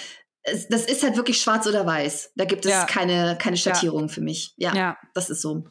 [0.43, 2.33] es, das ist halt wirklich schwarz oder weiß.
[2.37, 2.85] Da gibt es ja.
[2.85, 4.09] keine, keine Schattierung ja.
[4.09, 4.55] für mich.
[4.57, 5.65] Ja, ja, das ist so.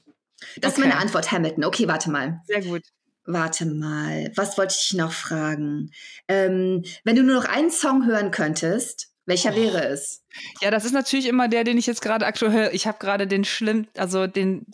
[0.58, 0.82] Das okay.
[0.82, 1.66] ist meine Antwort, Hamilton.
[1.66, 2.42] Okay, warte mal.
[2.48, 2.82] Sehr gut.
[3.26, 5.92] Warte mal, was wollte ich noch fragen?
[6.28, 9.56] Ähm, wenn du nur noch einen Song hören könntest, Welcher oh.
[9.56, 10.24] wäre es?
[10.62, 12.74] Ja, das ist natürlich immer der, den ich jetzt gerade aktuell höre.
[12.74, 14.66] Ich habe gerade den schlimm, also den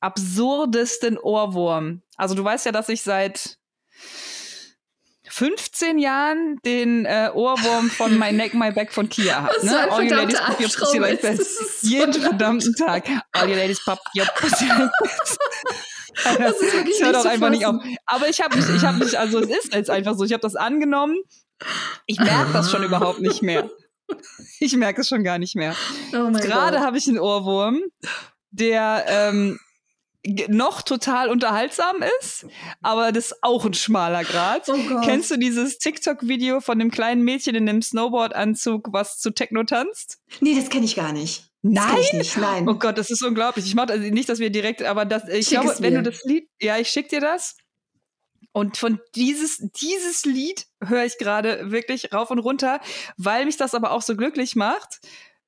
[0.00, 2.02] absurdesten Ohrwurm.
[2.16, 3.58] Also du weißt ja, dass ich seit
[5.28, 9.66] 15 Jahren den äh, Ohrwurm von My Neck, My Back von Kia habe.
[9.66, 9.92] Ne?
[9.92, 11.82] All you ladies pop your pussy like this.
[11.82, 13.08] Jeden verdammten Tag.
[13.32, 15.38] All you ladies pop your pussy like this.
[16.38, 17.76] Das ist wirklich ich höre doch einfach nicht auf.
[18.06, 20.42] Aber ich habe mich, ich habe mich, also es ist jetzt einfach so, ich habe
[20.42, 21.16] das angenommen.
[22.06, 23.70] Ich merke das schon überhaupt nicht mehr.
[24.58, 25.74] Ich merke es schon gar nicht mehr.
[26.12, 27.80] Oh Gerade habe ich einen Ohrwurm,
[28.50, 29.58] der ähm,
[30.48, 32.46] noch total unterhaltsam ist,
[32.82, 34.68] aber das ist auch ein schmaler Grad.
[34.68, 39.64] Oh Kennst du dieses TikTok-Video von dem kleinen Mädchen in dem Snowboard-Anzug, was zu Techno
[39.64, 40.18] tanzt?
[40.40, 41.49] Nee, das kenne ich gar nicht.
[41.62, 41.98] Nein?
[42.12, 42.68] Nicht, nein.
[42.68, 43.66] Oh Gott, das ist unglaublich.
[43.66, 46.24] Ich mache also nicht, dass wir direkt, aber das, ich schick glaube, wenn du das
[46.24, 47.56] Lied, ja, ich schick dir das.
[48.52, 52.80] Und von dieses, dieses Lied höre ich gerade wirklich rauf und runter,
[53.16, 55.00] weil mich das aber auch so glücklich macht,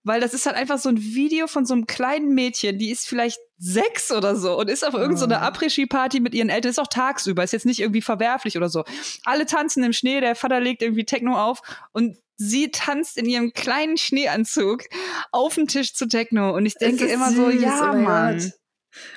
[0.05, 3.07] weil das ist halt einfach so ein Video von so einem kleinen Mädchen, die ist
[3.07, 6.89] vielleicht sechs oder so und ist auf irgendeiner so Après-Ski-Party mit ihren Eltern, ist auch
[6.89, 8.85] tagsüber, ist jetzt nicht irgendwie verwerflich oder so.
[9.25, 13.53] Alle tanzen im Schnee, der Vater legt irgendwie Techno auf und sie tanzt in ihrem
[13.53, 14.85] kleinen Schneeanzug
[15.31, 17.37] auf dem Tisch zu Techno und ich denke immer süß.
[17.37, 18.39] so, ja, oh Mann.
[18.39, 18.53] Gott.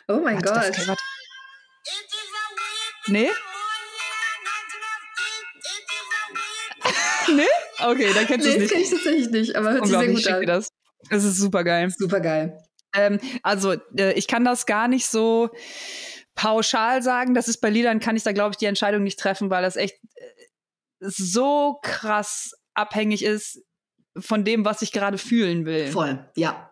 [0.07, 0.87] Oh mein warte, Gott.
[0.87, 0.97] Das,
[3.07, 3.29] nee?
[7.35, 7.43] nee?
[7.79, 8.61] Okay, dann kennst du nee, es nicht.
[8.61, 10.45] Nee, kenne ich tatsächlich nicht, aber hört sich sehr gut an.
[10.45, 10.69] Das.
[11.09, 11.89] das ist super geil.
[11.97, 12.57] Super geil.
[12.95, 15.49] Ähm, also, äh, ich kann das gar nicht so
[16.35, 17.33] pauschal sagen.
[17.33, 19.75] Das ist bei Liedern, kann ich da, glaube ich, die Entscheidung nicht treffen, weil das
[19.75, 20.25] echt äh,
[21.01, 23.63] so krass abhängig ist
[24.17, 25.87] von dem, was ich gerade fühlen will.
[25.87, 26.71] Voll, ja.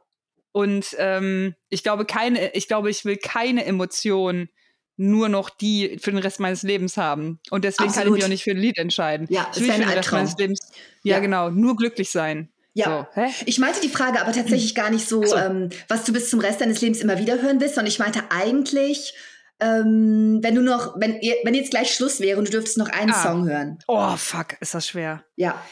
[0.51, 4.49] Und ähm, ich glaube, keine, ich glaube, ich will keine Emotion
[4.95, 7.39] nur noch die für den Rest meines Lebens haben.
[7.49, 8.06] Und deswegen Absolut.
[8.06, 9.28] kann ich mich auch nicht für ein Lied entscheiden.
[9.30, 10.60] Ja, ich will für den Rest meines Lebens.
[11.01, 12.49] Ja, ja, genau, nur glücklich sein.
[12.76, 15.36] Ja, so, ich meinte die Frage aber tatsächlich gar nicht so, so.
[15.36, 18.24] Ähm, was du bis zum Rest deines Lebens immer wieder hören willst, sondern ich meinte
[18.30, 19.14] eigentlich,
[19.60, 23.12] ähm, wenn du noch, wenn, wenn jetzt gleich Schluss wäre und du dürftest noch einen
[23.12, 23.24] ah.
[23.24, 23.78] Song hören.
[23.88, 25.24] Oh, fuck, ist das schwer.
[25.36, 25.64] Ja.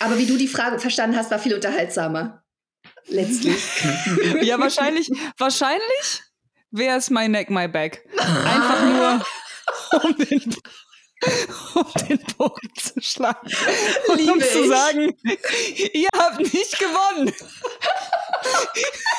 [0.00, 2.42] Aber wie du die Frage verstanden hast, war viel unterhaltsamer.
[3.06, 3.62] Letztlich.
[4.42, 6.22] ja, wahrscheinlich, wahrscheinlich
[6.70, 8.06] wäre es My Neck, My Back.
[8.18, 9.26] Einfach nur,
[10.02, 10.56] um den,
[11.74, 13.50] um den Bogen zu schlagen.
[14.08, 15.14] Und Liebe um zu sagen,
[15.92, 17.32] ihr habt nicht gewonnen.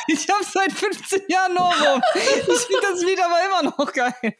[0.07, 2.01] Ich habe seit 15 Jahren Novum.
[2.15, 4.35] Ich finde das Lied aber immer noch geil.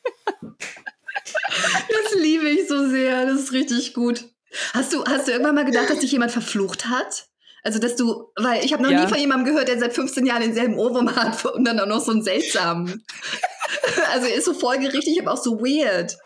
[1.24, 3.28] Das liebe ich so sehr.
[3.28, 4.26] Das ist richtig gut.
[4.74, 7.28] Hast du, hast du irgendwann mal gedacht, dass dich jemand verflucht hat?
[7.64, 9.02] Also, dass du, weil ich habe noch ja.
[9.02, 12.04] nie von jemandem gehört, der seit 15 Jahren denselben Ohrwurm hat und dann auch noch
[12.04, 13.06] so einen seltsamen.
[14.12, 16.18] also er ist so folgerichtig, aber auch so weird.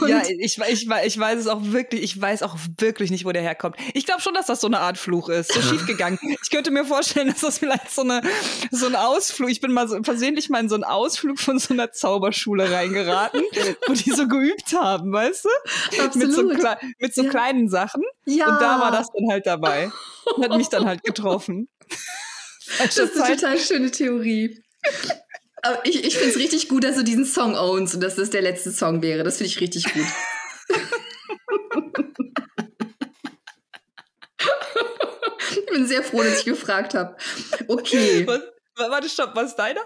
[0.00, 3.32] Und, ja, ich, ich, ich weiß es auch wirklich, ich weiß auch wirklich nicht, wo
[3.32, 3.76] der herkommt.
[3.94, 6.18] Ich glaube schon, dass das so eine Art Fluch ist, so schief gegangen.
[6.42, 8.22] Ich könnte mir vorstellen, dass das vielleicht so, eine,
[8.70, 11.74] so ein Ausflug, ich bin mal so, versehentlich mal in so einen Ausflug von so
[11.74, 13.42] einer Zauberschule reingeraten,
[13.86, 16.02] wo die so geübt haben, weißt du?
[16.02, 16.14] Absolut.
[16.14, 16.68] Mit so,
[16.98, 17.30] mit so ja.
[17.30, 18.02] kleinen Sachen.
[18.24, 18.46] Ja.
[18.46, 19.90] Und da war das dann halt dabei.
[20.40, 21.68] Hat mich dann halt getroffen.
[22.78, 24.62] Das ist eine total schöne Theorie.
[25.62, 28.30] Aber ich, ich finde es richtig gut, dass du diesen Song ownst und dass das
[28.30, 29.24] der letzte Song wäre.
[29.24, 30.06] Das finde ich richtig gut.
[35.50, 37.16] ich bin sehr froh, dass ich gefragt habe.
[37.66, 38.26] Okay.
[38.26, 38.40] Was,
[38.76, 39.80] warte, stopp, was ist deiner?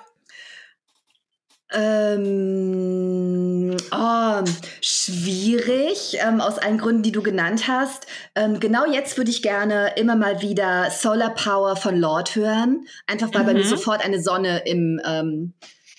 [1.75, 3.42] Ähm,
[3.91, 4.45] oh,
[4.81, 8.07] schwierig, ähm, aus allen Gründen, die du genannt hast.
[8.35, 12.87] Ähm, genau jetzt würde ich gerne immer mal wieder Solar Power von Lord hören.
[13.07, 13.47] Einfach weil mhm.
[13.47, 13.69] bei mir mhm.
[13.69, 15.55] sofort eine Sonne im, ähm,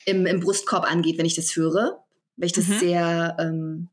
[0.06, 2.04] im, im Brustkorb angeht, wenn ich das höre.
[2.38, 2.80] Weil ich das mhm.
[2.80, 3.90] sehr, ähm,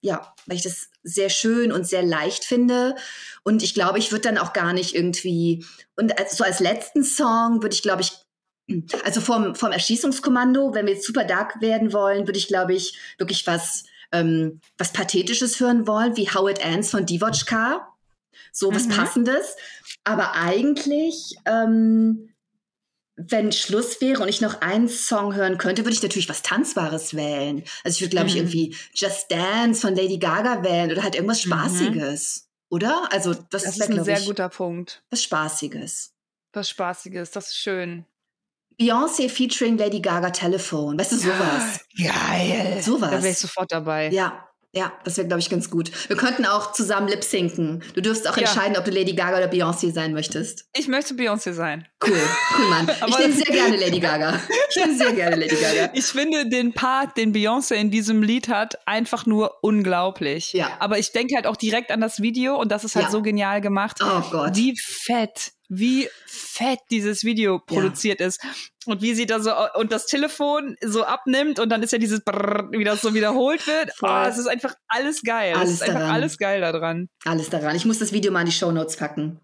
[0.00, 2.94] ja, weil ich das sehr schön und sehr leicht finde.
[3.42, 5.64] Und ich glaube, ich würde dann auch gar nicht irgendwie,
[5.96, 8.12] und als, so als letzten Song würde ich, glaube ich,
[9.04, 12.98] also vom, vom Erschießungskommando, wenn wir jetzt super dark werden wollen, würde ich, glaube ich,
[13.18, 17.88] wirklich was, ähm, was Pathetisches hören wollen, wie How It Ends von Divochka.
[18.52, 18.90] So was mhm.
[18.90, 19.56] Passendes.
[20.04, 22.28] Aber eigentlich, ähm,
[23.16, 27.14] wenn Schluss wäre und ich noch einen Song hören könnte, würde ich natürlich was Tanzbares
[27.14, 27.62] wählen.
[27.84, 28.40] Also ich würde, glaube ich, mhm.
[28.40, 31.50] irgendwie Just Dance von Lady Gaga wählen oder halt irgendwas mhm.
[31.50, 32.42] Spaßiges.
[32.44, 32.76] Mhm.
[32.76, 33.12] Oder?
[33.12, 35.02] Also das, das ist ein sehr ich, guter Punkt.
[35.10, 36.14] Was Spaßiges.
[36.52, 38.06] Was Spaßiges, das ist schön.
[38.78, 40.98] Beyoncé featuring Lady Gaga Telephone.
[40.98, 41.80] Weißt du, sowas.
[41.98, 42.80] Geil.
[42.82, 43.10] Sowas.
[43.10, 44.10] Da wäre ich sofort dabei.
[44.10, 44.48] Ja.
[44.74, 45.90] Ja, das wäre, glaube ich, ganz gut.
[46.08, 47.82] Wir könnten auch zusammen lip-sinken.
[47.92, 48.44] Du dürfst auch ja.
[48.44, 50.64] entscheiden, ob du Lady Gaga oder Beyoncé sein möchtest.
[50.74, 51.86] Ich möchte Beyoncé sein.
[52.02, 52.18] Cool,
[52.58, 52.90] cool, Mann.
[53.06, 54.40] ich nehme sehr gerne Lady Gaga.
[54.70, 55.90] Ich nehme sehr gerne Lady Gaga.
[55.94, 60.54] Ich finde den Part, den Beyoncé in diesem Lied hat, einfach nur unglaublich.
[60.54, 60.70] Ja.
[60.78, 63.10] Aber ich denke halt auch direkt an das Video und das ist halt ja.
[63.10, 63.98] so genial gemacht.
[64.02, 64.56] Oh Gott.
[64.56, 68.26] Wie fett wie fett dieses Video produziert ja.
[68.26, 68.44] ist
[68.84, 72.20] und wie sie da so und das Telefon so abnimmt und dann ist ja dieses
[72.20, 73.90] Brrr, wie das so wiederholt wird.
[74.02, 75.54] Oh, es ist einfach alles geil.
[75.54, 75.96] Alles es ist daran.
[75.96, 77.08] einfach alles geil daran.
[77.24, 77.74] Alles daran.
[77.74, 79.40] Ich muss das Video mal in die Show Notes packen.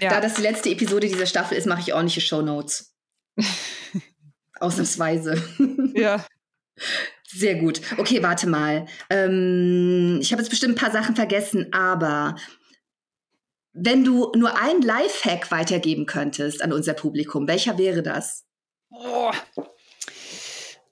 [0.00, 0.10] Ja.
[0.10, 2.94] Da das die letzte Episode dieser Staffel ist, mache ich ordentliche Show Notes.
[4.60, 5.42] Ausnahmsweise.
[5.94, 6.26] ja.
[7.26, 7.80] Sehr gut.
[7.96, 8.86] Okay, warte mal.
[9.08, 12.36] Ähm, ich habe jetzt bestimmt ein paar Sachen vergessen, aber
[13.82, 18.44] wenn du nur ein Lifehack weitergeben könntest an unser Publikum, welcher wäre das?
[18.90, 19.32] Oh,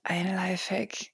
[0.03, 1.12] ein Lifehack.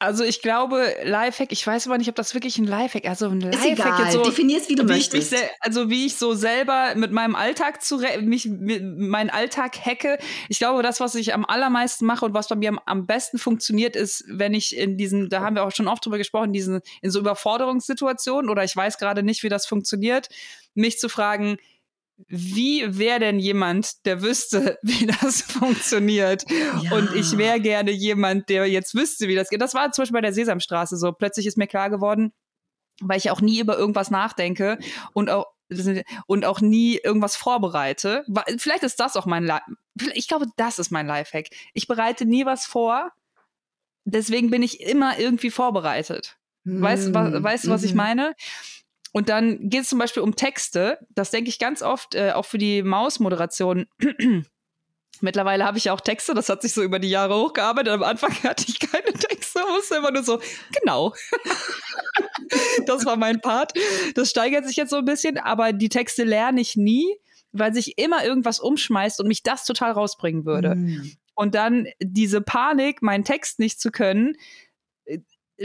[0.00, 3.40] Also ich glaube, Lifehack, ich weiß aber nicht, ob das wirklich ein Lifehack, also ein
[3.40, 4.00] Lifehack ist egal.
[4.04, 5.32] jetzt so, definierst wie du wie möchtest.
[5.32, 10.18] Ich also wie ich so selber mit meinem Alltag zu mich mit meinen Alltag hacke.
[10.48, 13.38] Ich glaube, das was ich am allermeisten mache und was bei mir am, am, besten
[13.38, 16.80] funktioniert ist, wenn ich in diesen da haben wir auch schon oft drüber gesprochen, diesen
[17.02, 20.28] in so Überforderungssituationen oder ich weiß gerade nicht, wie das funktioniert,
[20.74, 21.56] mich zu fragen,
[22.26, 26.44] wie wäre denn jemand, der wüsste, wie das funktioniert?
[26.82, 26.92] Ja.
[26.92, 29.62] Und ich wäre gerne jemand, der jetzt wüsste, wie das geht.
[29.62, 31.12] Das war zum Beispiel bei der Sesamstraße so.
[31.12, 32.32] Plötzlich ist mir klar geworden,
[33.00, 34.78] weil ich auch nie über irgendwas nachdenke
[35.12, 35.46] und auch
[36.26, 38.24] und auch nie irgendwas vorbereite.
[38.56, 39.58] Vielleicht ist das auch mein, Li
[40.14, 41.48] ich glaube, das ist mein Lifehack.
[41.74, 43.12] Ich bereite nie was vor,
[44.06, 46.38] deswegen bin ich immer irgendwie vorbereitet.
[46.64, 47.98] Weißt du, weißt, was ich mhm.
[47.98, 48.34] meine?
[49.12, 50.98] Und dann geht es zum Beispiel um Texte.
[51.10, 53.86] Das denke ich ganz oft, äh, auch für die Maus-Moderation.
[55.20, 57.92] Mittlerweile habe ich auch Texte, das hat sich so über die Jahre hochgearbeitet.
[57.92, 60.40] Am Anfang hatte ich keine Texte, musste immer nur so,
[60.80, 61.14] genau.
[62.86, 63.72] das war mein Part.
[64.14, 67.06] Das steigert sich jetzt so ein bisschen, aber die Texte lerne ich nie,
[67.52, 70.76] weil sich immer irgendwas umschmeißt und mich das total rausbringen würde.
[70.76, 71.12] Mm.
[71.34, 74.36] Und dann diese Panik, meinen Text nicht zu können,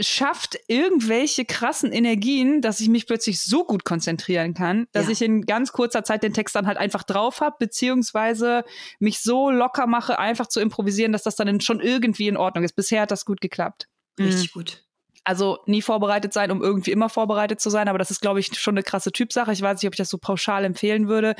[0.00, 5.12] schafft irgendwelche krassen Energien, dass ich mich plötzlich so gut konzentrieren kann, dass ja.
[5.12, 8.64] ich in ganz kurzer Zeit den Text dann halt einfach drauf habe, beziehungsweise
[8.98, 12.74] mich so locker mache, einfach zu improvisieren, dass das dann schon irgendwie in Ordnung ist.
[12.74, 13.88] Bisher hat das gut geklappt.
[14.18, 14.58] Richtig mhm.
[14.58, 14.83] gut.
[15.26, 18.58] Also nie vorbereitet sein, um irgendwie immer vorbereitet zu sein, aber das ist, glaube ich,
[18.58, 19.52] schon eine krasse Typsache.
[19.52, 21.34] Ich weiß nicht, ob ich das so pauschal empfehlen würde.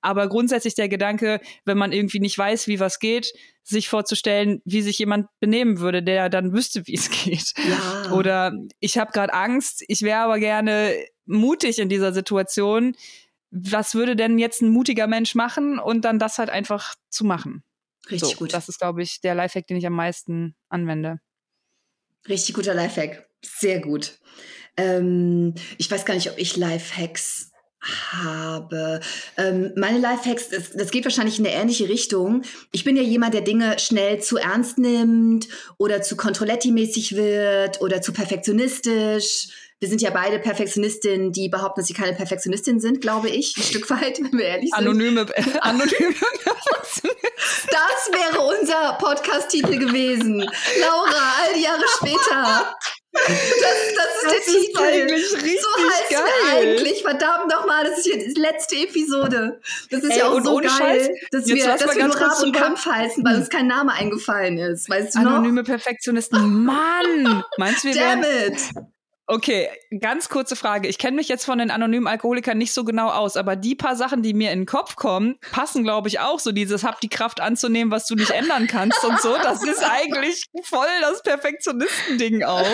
[0.00, 3.32] Aber grundsätzlich der Gedanke, wenn man irgendwie nicht weiß, wie was geht,
[3.64, 7.54] sich vorzustellen, wie sich jemand benehmen würde, der dann wüsste, wie es geht.
[7.56, 8.12] Ja.
[8.12, 10.94] Oder ich habe gerade Angst, ich wäre aber gerne
[11.26, 12.94] mutig in dieser Situation.
[13.50, 17.64] Was würde denn jetzt ein mutiger Mensch machen und dann das halt einfach zu machen?
[18.10, 18.52] Richtig so, gut.
[18.52, 21.20] Das ist, glaube ich, der Lifehack, den ich am meisten anwende.
[22.28, 23.28] Richtig guter Lifehack.
[23.42, 24.18] Sehr gut.
[24.76, 27.52] Ähm, ich weiß gar nicht, ob ich Lifehacks
[28.12, 29.00] habe.
[29.36, 32.42] Ähm, meine Lifehacks, das, das geht wahrscheinlich in eine ähnliche Richtung.
[32.72, 38.00] Ich bin ja jemand, der Dinge schnell zu ernst nimmt oder zu Controletti-mäßig wird oder
[38.00, 39.48] zu perfektionistisch.
[39.84, 43.62] Wir sind ja beide Perfektionistinnen, die behaupten, dass sie keine Perfektionistin sind, glaube ich, ein
[43.62, 44.78] Stück weit, wenn wir ehrlich sind.
[44.78, 45.26] Anonyme,
[45.60, 46.14] anonyme
[47.02, 50.38] Das wäre unser Podcast-Titel gewesen.
[50.80, 52.74] Laura, all die Jahre später.
[53.12, 54.82] Das, das ist das der ist Titel.
[54.82, 56.56] Eigentlich richtig so heißt geil.
[56.56, 57.02] eigentlich.
[57.02, 59.60] Verdammt nochmal, das ist hier die letzte Episode.
[59.90, 62.56] Das ist Ey, ja auch so geil, Scheiß, dass wir, dass wir nur Rab und
[62.56, 64.88] Kampf heißen, weil uns kein Name eingefallen ist.
[64.88, 65.64] Weißt du Anonyme noch?
[65.64, 66.64] Perfektionisten.
[66.64, 67.44] Mann!
[67.58, 68.93] Meinst du, wir Damn werden, it!
[69.26, 69.70] Okay,
[70.00, 70.86] ganz kurze Frage.
[70.86, 73.96] Ich kenne mich jetzt von den anonymen Alkoholikern nicht so genau aus, aber die paar
[73.96, 76.52] Sachen, die mir in den Kopf kommen, passen, glaube ich, auch so.
[76.52, 79.34] Dieses hab die Kraft anzunehmen, was du nicht ändern kannst und so.
[79.42, 82.66] Das ist eigentlich voll das Perfektionisten-Ding auch.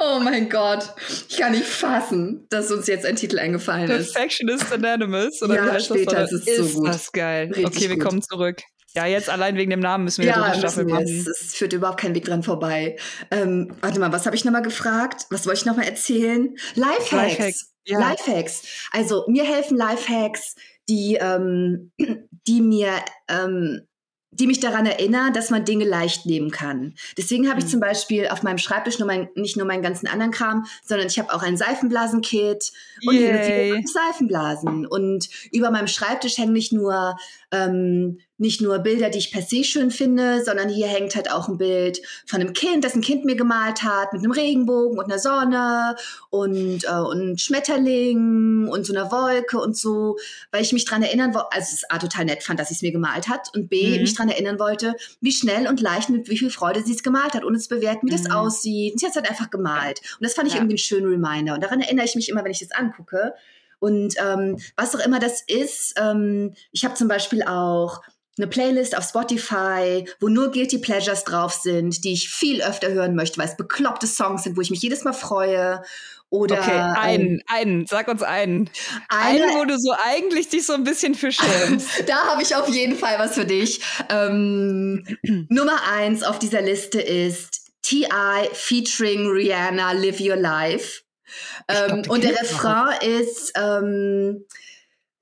[0.00, 0.94] Oh mein Gott,
[1.28, 4.14] ich kann nicht fassen, dass uns jetzt ein Titel eingefallen ist.
[4.14, 6.32] Perfectionist Anonymous oder ja, wie heißt später das?
[6.32, 6.88] Ist, es so gut.
[6.88, 7.48] Das ist geil.
[7.48, 8.04] Richtig okay, wir gut.
[8.04, 8.62] kommen zurück.
[8.96, 11.04] Ja, jetzt allein wegen dem Namen müssen wir ja, die Staffel machen.
[11.04, 12.96] Es führt überhaupt kein Weg dran vorbei.
[13.30, 15.26] Ähm, warte mal, was habe ich nochmal gefragt?
[15.28, 16.56] Was wollte ich nochmal erzählen?
[16.76, 17.12] Lifehacks.
[17.12, 17.74] Lifehacks.
[17.84, 17.98] Ja.
[18.00, 18.62] Lifehacks.
[18.92, 20.56] Also mir helfen Lifehacks,
[20.88, 21.92] die, ähm,
[22.48, 22.92] die mir
[23.28, 23.82] ähm,
[24.38, 26.94] die mich daran erinnern, dass man Dinge leicht nehmen kann.
[27.16, 27.70] Deswegen habe ich mhm.
[27.70, 31.18] zum Beispiel auf meinem Schreibtisch nur mein, nicht nur meinen ganzen anderen Kram, sondern ich
[31.18, 32.72] habe auch ein Seifenblasen-Kit
[33.06, 33.88] und.
[33.88, 34.86] Seifenblasen.
[34.86, 37.16] Und über meinem Schreibtisch hängen nicht nur
[37.52, 41.48] ähm, nicht nur Bilder, die ich per se schön finde, sondern hier hängt halt auch
[41.48, 45.06] ein Bild von einem Kind, das ein Kind mir gemalt hat, mit einem Regenbogen und
[45.06, 45.96] einer Sonne
[46.28, 50.18] und, äh, und Schmetterling und so einer Wolke und so,
[50.50, 52.82] weil ich mich dran erinnern wollte, also es A, total nett fand, dass sie es
[52.82, 54.02] mir gemalt hat und B, mhm.
[54.02, 57.32] mich dran erinnern wollte, wie schnell und leicht mit wie viel Freude sie es gemalt
[57.32, 58.22] hat, ohne zu bewerten, wie mhm.
[58.22, 58.92] das aussieht.
[58.92, 60.00] Und sie hat es halt einfach gemalt.
[60.18, 60.60] Und das fand ich ja.
[60.60, 61.54] irgendwie einen schönen Reminder.
[61.54, 63.32] Und daran erinnere ich mich immer, wenn ich das angucke.
[63.78, 68.00] Und ähm, was auch immer das ist, ähm, ich habe zum Beispiel auch
[68.38, 73.14] eine Playlist auf Spotify, wo nur Guilty Pleasures drauf sind, die ich viel öfter hören
[73.14, 75.82] möchte, weil es bekloppte Songs sind, wo ich mich jedes Mal freue.
[76.28, 78.68] Oder, okay, einen, ähm, einen, sag uns einen.
[79.08, 81.88] Eine, einen, wo du so eigentlich dich so ein bisschen für schämst.
[82.08, 83.80] da habe ich auf jeden Fall was für dich.
[84.10, 85.04] Ähm,
[85.48, 88.48] Nummer eins auf dieser Liste ist T.I.
[88.52, 91.05] featuring Rihanna, Live Your Life.
[91.68, 94.44] Ähm, glaub, und der Refrain ist, ähm,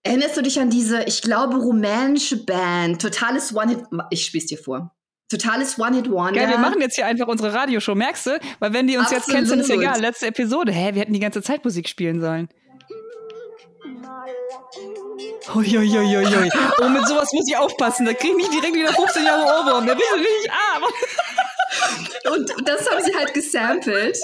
[0.03, 4.95] erinnerst du dich an diese, ich glaube, rumänische Band, totales One-Hit, ich spiel's dir vor.
[5.31, 6.41] Totales One-Hit-Wonder.
[6.41, 8.39] Ja, wir machen jetzt hier einfach unsere Radioshow, merkst du?
[8.61, 9.27] Weil wenn die uns Absolut.
[9.27, 10.01] jetzt kennen, dann ist egal.
[10.01, 10.71] Letzte Episode.
[10.71, 12.49] Hä, wir hätten die ganze Zeit Musik spielen sollen.
[15.55, 16.51] Uiuiuiui.
[16.81, 18.07] Oh, mit sowas muss ich aufpassen.
[18.07, 19.87] Da kriege ich direkt wieder 15 Jahre Ohrwurm.
[19.87, 20.85] Da bist du nicht arm.
[22.35, 24.19] Und das haben sie halt gesampelt.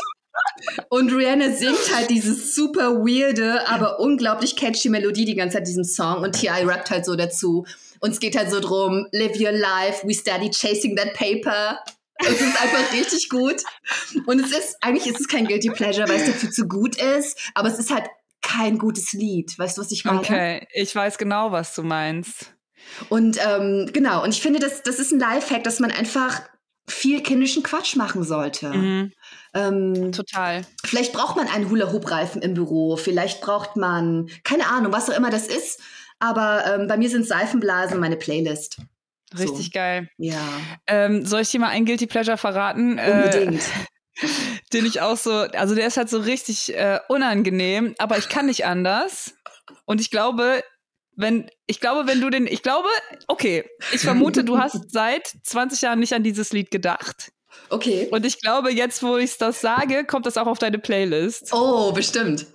[0.89, 5.85] Und Rihanna singt halt dieses super weirde, aber unglaublich catchy Melodie die ganze Zeit diesem
[5.85, 6.65] Song und T.I.
[6.65, 7.65] rappt halt so dazu.
[8.01, 11.78] Und es geht halt so drum, live your life, we study chasing that paper.
[12.19, 13.62] Es ist einfach richtig gut.
[14.27, 17.39] Und es ist, eigentlich ist es kein Guilty Pleasure, weil es dafür zu gut ist,
[17.55, 18.05] aber es ist halt
[18.43, 19.59] kein gutes Lied.
[19.59, 20.19] Weißt du, was ich meine?
[20.19, 22.55] Okay, ich weiß genau, was du meinst.
[23.09, 26.43] Und ähm, genau, und ich finde, das, das ist ein Lifehack, dass man einfach
[26.89, 28.70] viel kindischen Quatsch machen sollte.
[28.70, 29.12] Mhm.
[29.55, 30.63] Ähm, Total.
[30.85, 35.31] Vielleicht braucht man einen Hula-Hoop-Reifen im Büro, vielleicht braucht man, keine Ahnung, was auch immer
[35.31, 35.81] das ist.
[36.21, 38.79] Aber ähm, bei mir sind Seifenblasen meine Playlist.
[39.37, 39.71] Richtig so.
[39.73, 40.09] geil.
[40.19, 40.43] Ja.
[40.87, 42.99] Ähm, soll ich dir mal ein Guilty Pleasure verraten?
[42.99, 43.63] Äh, Unbedingt.
[43.63, 44.27] Äh,
[44.73, 48.47] den ich auch so, also der ist halt so richtig äh, unangenehm, aber ich kann
[48.47, 49.35] nicht anders.
[49.87, 50.63] Und ich glaube,
[51.17, 52.89] wenn, ich glaube, wenn du den, ich glaube,
[53.29, 57.33] okay, ich vermute, du hast seit 20 Jahren nicht an dieses Lied gedacht.
[57.69, 58.09] Okay.
[58.11, 61.53] Und ich glaube, jetzt, wo ich das sage, kommt das auch auf deine Playlist.
[61.53, 62.47] Oh, bestimmt.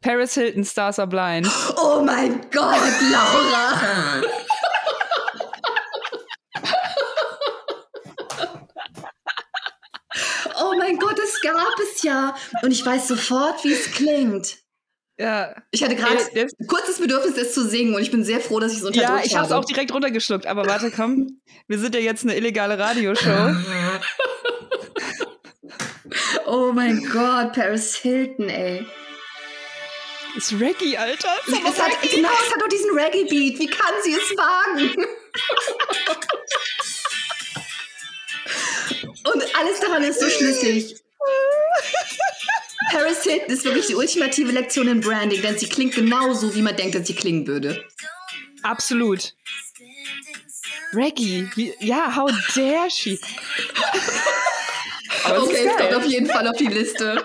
[0.00, 1.48] Paris Hilton, Stars Are Blind.
[1.76, 2.78] Oh mein Gott,
[3.10, 4.20] Laura!
[10.60, 12.34] oh mein Gott, es gab es ja.
[12.62, 14.63] Und ich weiß sofort, wie es klingt.
[15.18, 15.54] Ja.
[15.70, 18.72] Ich hatte gerade ein kurzes Bedürfnis, es zu singen und ich bin sehr froh, dass
[18.72, 19.20] ich es unterdrückt habe.
[19.20, 20.46] Ja, ich habe es auch direkt runtergeschluckt.
[20.46, 21.40] Aber warte, komm.
[21.68, 23.54] Wir sind ja jetzt eine illegale Radioshow.
[26.46, 28.84] oh mein Gott, Paris Hilton, ey.
[30.34, 31.28] Das ist Reggae, Alter.
[31.46, 33.58] Es, es hat, genau, es hat doch diesen Reggae-Beat.
[33.60, 35.06] Wie kann sie es wagen?
[39.32, 41.03] und alles daran ist so schlüssig.
[42.90, 46.76] Paris Hilton ist wirklich die ultimative Lektion in Branding, denn sie klingt genauso, wie man
[46.76, 47.84] denkt, dass sie klingen würde.
[48.62, 49.34] Absolut.
[50.92, 53.18] Reggie, wie, ja, how dare she?
[55.24, 57.24] okay, es kommt auf jeden Fall auf die Liste.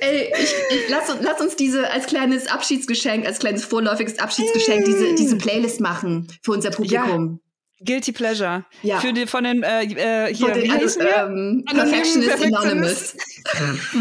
[0.00, 5.14] Ey, ich, ich, lass, lass, uns diese als kleines Abschiedsgeschenk, als kleines vorläufiges Abschiedsgeschenk, diese,
[5.14, 7.40] diese Playlist machen für unser Publikum.
[7.42, 7.47] Ja.
[7.84, 8.64] Guilty Pleasure.
[8.82, 8.98] Ja.
[9.00, 11.16] Für die, von den, äh, äh hier, den, wie heißen wir?
[11.16, 13.14] Ähm, Perfectionist Anonymous.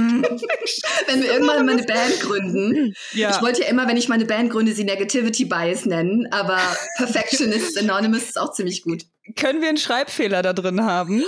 [1.08, 2.94] wenn wir irgendwann mal eine Band gründen.
[3.14, 3.32] Ja.
[3.32, 6.60] Ich wollte ja immer, wenn ich meine Band gründe, sie Negativity Bias nennen, aber
[6.98, 9.04] Perfectionist Anonymous ist auch ziemlich gut.
[9.36, 11.24] Können wir einen Schreibfehler da drin haben?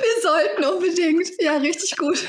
[0.00, 1.28] wir sollten unbedingt.
[1.40, 2.24] Ja, richtig gut.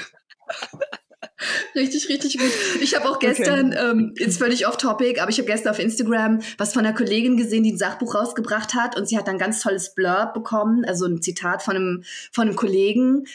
[1.76, 2.52] Richtig, richtig gut.
[2.82, 3.90] Ich habe auch gestern, okay.
[3.92, 7.64] ähm, jetzt völlig off-topic, aber ich habe gestern auf Instagram was von einer Kollegin gesehen,
[7.64, 11.22] die ein Sachbuch rausgebracht hat und sie hat ein ganz tolles Blurb bekommen, also ein
[11.22, 13.26] Zitat von einem, von einem Kollegen,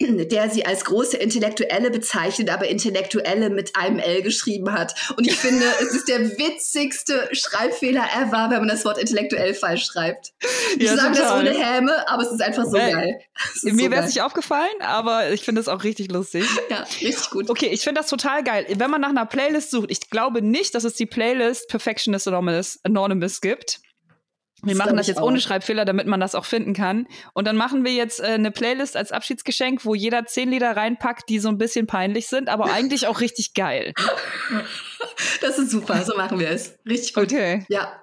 [0.00, 4.94] der sie als große Intellektuelle bezeichnet, aber Intellektuelle mit einem L geschrieben hat.
[5.16, 9.86] Und ich finde, es ist der witzigste Schreibfehler ever, wenn man das Wort intellektuell falsch
[9.86, 10.32] schreibt.
[10.76, 13.20] Ich ja, sage das ohne Häme, aber es ist einfach so äh, geil.
[13.62, 16.44] Mir wäre es nicht aufgefallen, aber ich finde es auch richtig lustig.
[16.70, 17.50] Ja, richtig gut.
[17.50, 18.66] Okay, ich finde das total geil.
[18.74, 22.80] Wenn man nach einer Playlist sucht, ich glaube nicht, dass es die Playlist Perfectionist Anonymous,
[22.84, 23.80] Anonymous gibt.
[24.62, 25.26] Wir machen das jetzt auch.
[25.26, 27.06] ohne Schreibfehler, damit man das auch finden kann.
[27.32, 31.28] Und dann machen wir jetzt äh, eine Playlist als Abschiedsgeschenk, wo jeder zehn Lieder reinpackt,
[31.28, 33.92] die so ein bisschen peinlich sind, aber eigentlich auch richtig geil.
[35.40, 36.78] Das ist super, so machen wir es.
[36.86, 37.24] Richtig gut.
[37.24, 37.64] Okay.
[37.68, 38.00] Ja.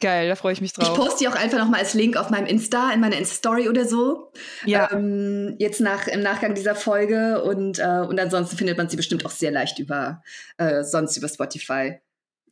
[0.00, 0.88] Geil, da freue ich mich drauf.
[0.88, 3.84] Ich poste die auch einfach nochmal als Link auf meinem Insta, in meiner Insta-Story oder
[3.84, 4.32] so.
[4.64, 4.90] Ja.
[4.90, 9.24] Ähm, jetzt nach, im Nachgang dieser Folge und, äh, und ansonsten findet man sie bestimmt
[9.24, 10.22] auch sehr leicht über,
[10.56, 12.00] äh, sonst über Spotify.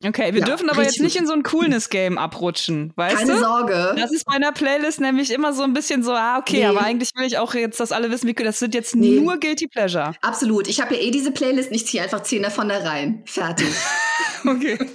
[0.04, 3.40] Okay, wir ja, dürfen aber jetzt nicht in so ein Coolness-Game abrutschen, weißt Keine du?
[3.40, 3.94] Keine Sorge.
[3.96, 6.66] Das ist bei einer Playlist nämlich immer so ein bisschen so, ah, okay, nee.
[6.66, 9.20] aber eigentlich will ich auch jetzt, dass alle wissen, wie das sind jetzt nee.
[9.20, 10.14] nur Guilty Pleasure.
[10.20, 10.66] Absolut.
[10.66, 13.22] Ich habe ja eh diese Playlist und ich ziehe einfach zehn davon da rein.
[13.26, 13.68] Fertig.
[14.44, 14.78] okay.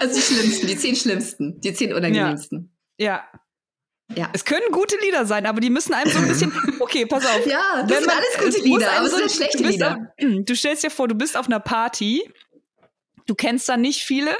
[0.00, 2.72] also die schlimmsten, die zehn schlimmsten, die zehn unangenehmsten.
[2.98, 3.06] Ja.
[3.06, 3.24] ja.
[4.16, 4.28] Ja.
[4.32, 6.52] Es können gute Lieder sein, aber die müssen einem so ein bisschen.
[6.80, 7.46] Okay, pass auf.
[7.46, 10.12] Ja, das sind alles gute Lieder, aber es sind schlechte Lieder.
[10.18, 12.28] Auf, du stellst dir vor, du bist auf einer Party
[13.26, 14.30] Du kennst da nicht viele.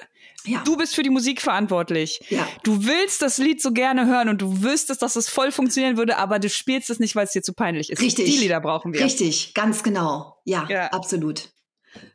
[0.45, 0.63] Ja.
[0.65, 2.21] Du bist für die Musik verantwortlich.
[2.29, 2.49] Ja.
[2.65, 6.19] Du willst das Lied so gerne hören und du wüsstest, dass es voll funktionieren würde,
[6.19, 8.01] aber du spielst es nicht, weil es dir zu peinlich ist.
[8.03, 8.27] Richtig.
[8.27, 9.05] Die Lieder brauchen wir.
[9.05, 10.37] Richtig, ganz genau.
[10.45, 10.89] Ja, ja.
[10.89, 11.51] absolut.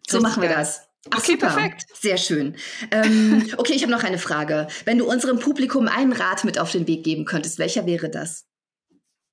[0.07, 0.57] So Richtig machen wir geil.
[0.57, 0.81] das.
[1.11, 1.47] Ach, okay, super.
[1.47, 1.85] perfekt.
[1.93, 2.57] Sehr schön.
[2.91, 4.67] Ähm, okay, ich habe noch eine Frage.
[4.83, 8.45] Wenn du unserem Publikum einen Rat mit auf den Weg geben könntest, welcher wäre das?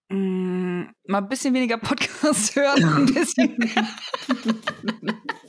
[0.08, 3.88] Mm, mal ein bisschen weniger Podcast hören, ein bisschen mehr.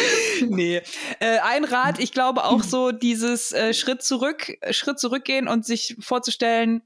[0.48, 0.82] nee.
[1.20, 5.96] Äh, ein Rat, ich glaube auch so dieses äh, Schritt zurück, Schritt zurückgehen und sich
[6.00, 6.82] vorzustellen,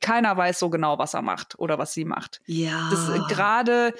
[0.00, 2.40] keiner weiß so genau, was er macht oder was sie macht.
[2.46, 2.88] Ja.
[2.90, 3.94] Das äh, gerade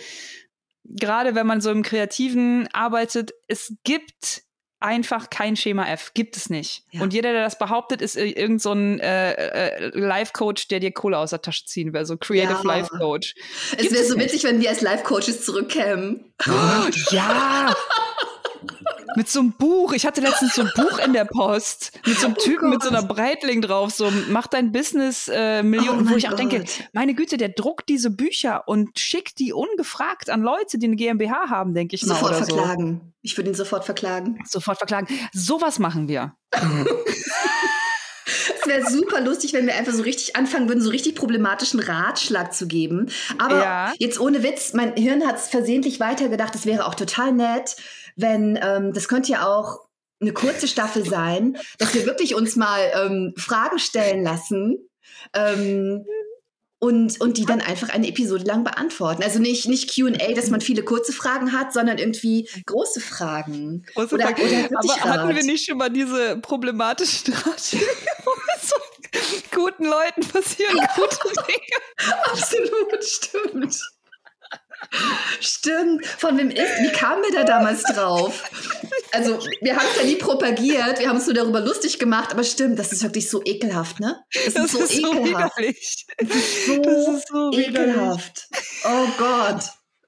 [0.84, 4.43] gerade wenn man so im Kreativen arbeitet, es gibt
[4.82, 6.12] einfach kein Schema F.
[6.14, 6.84] Gibt es nicht.
[6.90, 7.02] Ja.
[7.02, 11.18] Und jeder, der das behauptet, ist irgend so ein äh, äh, Life-Coach, der dir Kohle
[11.18, 12.05] aus der Tasche ziehen will.
[12.05, 12.62] So Creative ja.
[12.62, 13.34] Life-Coach.
[13.76, 16.32] Es wäre so witzig, wenn wir als Life-Coaches zurückkämen.
[16.48, 17.74] Oh, ja!
[19.16, 19.93] mit so einem Buch.
[19.93, 22.70] Ich hatte letztens so ein Buch in der Post mit so einem oh Typen oh
[22.70, 26.34] mit so einer Breitling drauf, so mach dein Business äh, Millionen, oh wo ich auch
[26.34, 30.97] denke, meine Güte, der druckt diese Bücher und schickt die ungefragt an Leute, die eine
[30.97, 32.39] GmbH haben, denke ich sofort mal.
[32.39, 33.01] Sofort verklagen.
[33.02, 33.12] So.
[33.22, 34.39] Ich würde ihn sofort verklagen.
[34.48, 35.06] Sofort verklagen.
[35.32, 36.34] Sowas machen wir.
[38.24, 42.55] Es wäre super lustig, wenn wir einfach so richtig anfangen würden, so richtig problematischen Ratschlag
[42.55, 43.10] zu geben.
[43.39, 43.93] Aber ja.
[43.98, 46.55] jetzt ohne Witz, mein Hirn hat es versehentlich weitergedacht.
[46.55, 47.76] Es wäre auch total nett,
[48.16, 49.80] wenn, ähm, das könnte ja auch
[50.20, 54.78] eine kurze Staffel sein, dass wir wirklich uns mal ähm, Fragen stellen lassen.
[55.34, 56.05] Ähm,
[56.78, 59.22] und, und die dann einfach eine Episode lang beantworten.
[59.22, 63.84] Also nicht, nicht QA, dass man viele kurze Fragen hat, sondern irgendwie große Fragen.
[63.94, 64.43] Große oder, Fragen.
[64.43, 67.86] Oder Aber hatten wir nicht schon mal diese problematischen Ratschläge?
[68.62, 68.74] so
[69.55, 72.14] guten Leuten passieren gute Dinge.
[72.24, 73.80] Absolut, stimmt.
[75.40, 76.06] Stimmt.
[76.06, 78.50] Von wem ist, wie kamen wir da damals drauf?
[79.12, 82.44] Also, wir haben es ja nie propagiert, wir haben es nur darüber lustig gemacht, aber
[82.44, 84.22] stimmt, das ist wirklich so ekelhaft, ne?
[84.44, 85.54] Das, das ist so ist ekelhaft.
[85.56, 88.48] So das ist so, das ist so ekelhaft.
[88.84, 89.64] Oh Gott.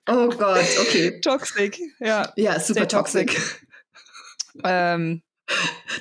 [0.06, 1.20] Oh Gott, okay.
[1.20, 2.32] Toxic, ja.
[2.36, 3.28] Ja, super toxic.
[3.32, 3.66] toxic.
[4.64, 5.22] Ähm,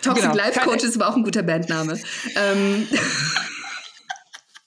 [0.02, 0.36] Toxic genau.
[0.36, 2.00] Life Coach ist aber auch ein guter Bandname.
[2.36, 2.88] Ähm.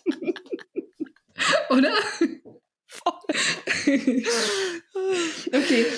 [1.70, 1.92] Oder?
[3.86, 4.24] Okay.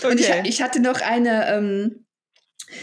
[0.04, 0.42] Und okay.
[0.44, 1.48] Ich, ich, hatte noch eine.
[1.48, 2.04] Ähm,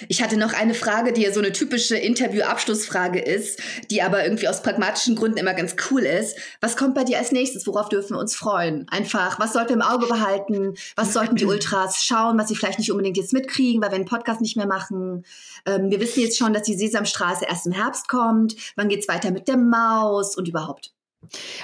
[0.08, 3.62] ich hatte noch eine Frage, die ja so eine typische Interview-Abschlussfrage ist,
[3.92, 6.36] die aber irgendwie aus pragmatischen Gründen immer ganz cool ist.
[6.60, 7.68] Was kommt bei dir als nächstes?
[7.68, 8.88] Worauf dürfen wir uns freuen?
[8.90, 10.74] Einfach, was sollten wir im Auge behalten?
[10.96, 14.06] Was sollten die Ultras schauen, was sie vielleicht nicht unbedingt jetzt mitkriegen, weil wir einen
[14.06, 15.24] Podcast nicht mehr machen?
[15.66, 18.56] Ähm, wir wissen jetzt schon, dass die Sesamstraße erst im Herbst kommt.
[18.76, 20.96] Wann geht's weiter mit der Maus und überhaupt?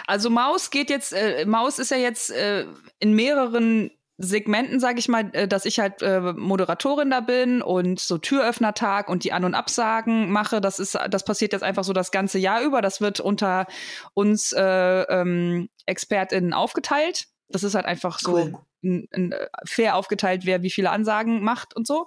[0.08, 2.66] Also Maus geht jetzt, äh, Maus ist ja jetzt äh,
[3.00, 3.92] in mehreren
[4.24, 9.10] Segmenten, sage ich mal, äh, dass ich halt äh, Moderatorin da bin und so Türöffnertag
[9.10, 10.62] und die An- und Absagen mache.
[10.62, 12.82] Das ist, das passiert jetzt einfach so das ganze Jahr über.
[12.82, 13.68] Das wird unter
[14.14, 17.26] uns äh, ähm, ExpertInnen aufgeteilt.
[17.50, 18.54] Das ist halt einfach so cool.
[18.82, 19.34] n,
[19.66, 22.06] fair aufgeteilt, wer wie viele Ansagen macht und so.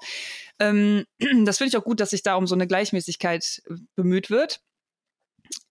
[0.59, 1.05] Ähm,
[1.45, 4.61] das finde ich auch gut, dass sich da um so eine Gleichmäßigkeit äh, bemüht wird.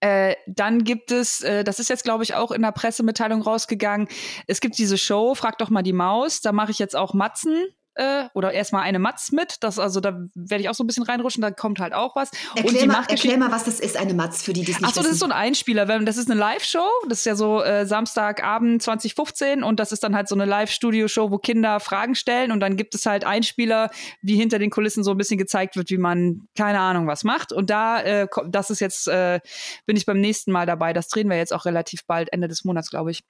[0.04, 4.06] Äh, dann gibt es, äh, das ist jetzt, glaube ich, auch in der Pressemitteilung rausgegangen,
[4.46, 7.64] es gibt diese Show, Frag doch mal die Maus, da mache ich jetzt auch Matzen
[7.94, 9.56] äh, oder erstmal eine Matz mit.
[9.60, 12.30] Das, also da werde ich auch so ein bisschen reinrutschen, da kommt halt auch was.
[12.54, 15.02] Erklär, mal, erklär mal, was das ist, eine Matz, für die, die es nicht Achso,
[15.02, 15.86] das ist so ein Einspieler.
[15.86, 16.88] Das ist eine Live-Show.
[17.08, 21.30] Das ist ja so äh, Samstagabend 2015 und das ist dann halt so eine Live-Studio-Show,
[21.30, 23.90] wo Kinder Fragen stellen und dann gibt es halt Einspieler,
[24.22, 27.52] wie hinter den Kulissen so ein bisschen gezeigt wird, wie man keine Ahnung was macht.
[27.52, 29.40] Und da, äh, das ist jetzt, äh,
[29.86, 30.92] bin ich beim nächsten Mal dabei.
[30.92, 33.22] Das drehen wir jetzt auch relativ bald, Ende des Monats, glaube ich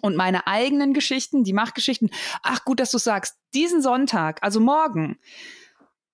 [0.00, 2.10] und meine eigenen Geschichten, die Machgeschichten.
[2.42, 3.36] Ach, gut, dass du sagst.
[3.54, 5.18] Diesen Sonntag, also morgen,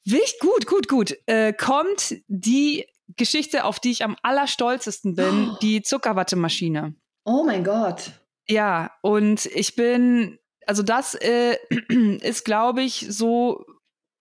[0.04, 2.86] wichtig, gut, gut, gut, äh, kommt die
[3.16, 5.56] Geschichte, auf die ich am allerstolzesten bin, oh.
[5.62, 6.94] die Zuckerwattemaschine.
[7.24, 8.12] Oh mein Gott.
[8.46, 11.56] Ja, und ich bin, also das äh,
[12.22, 13.64] ist, glaube ich, so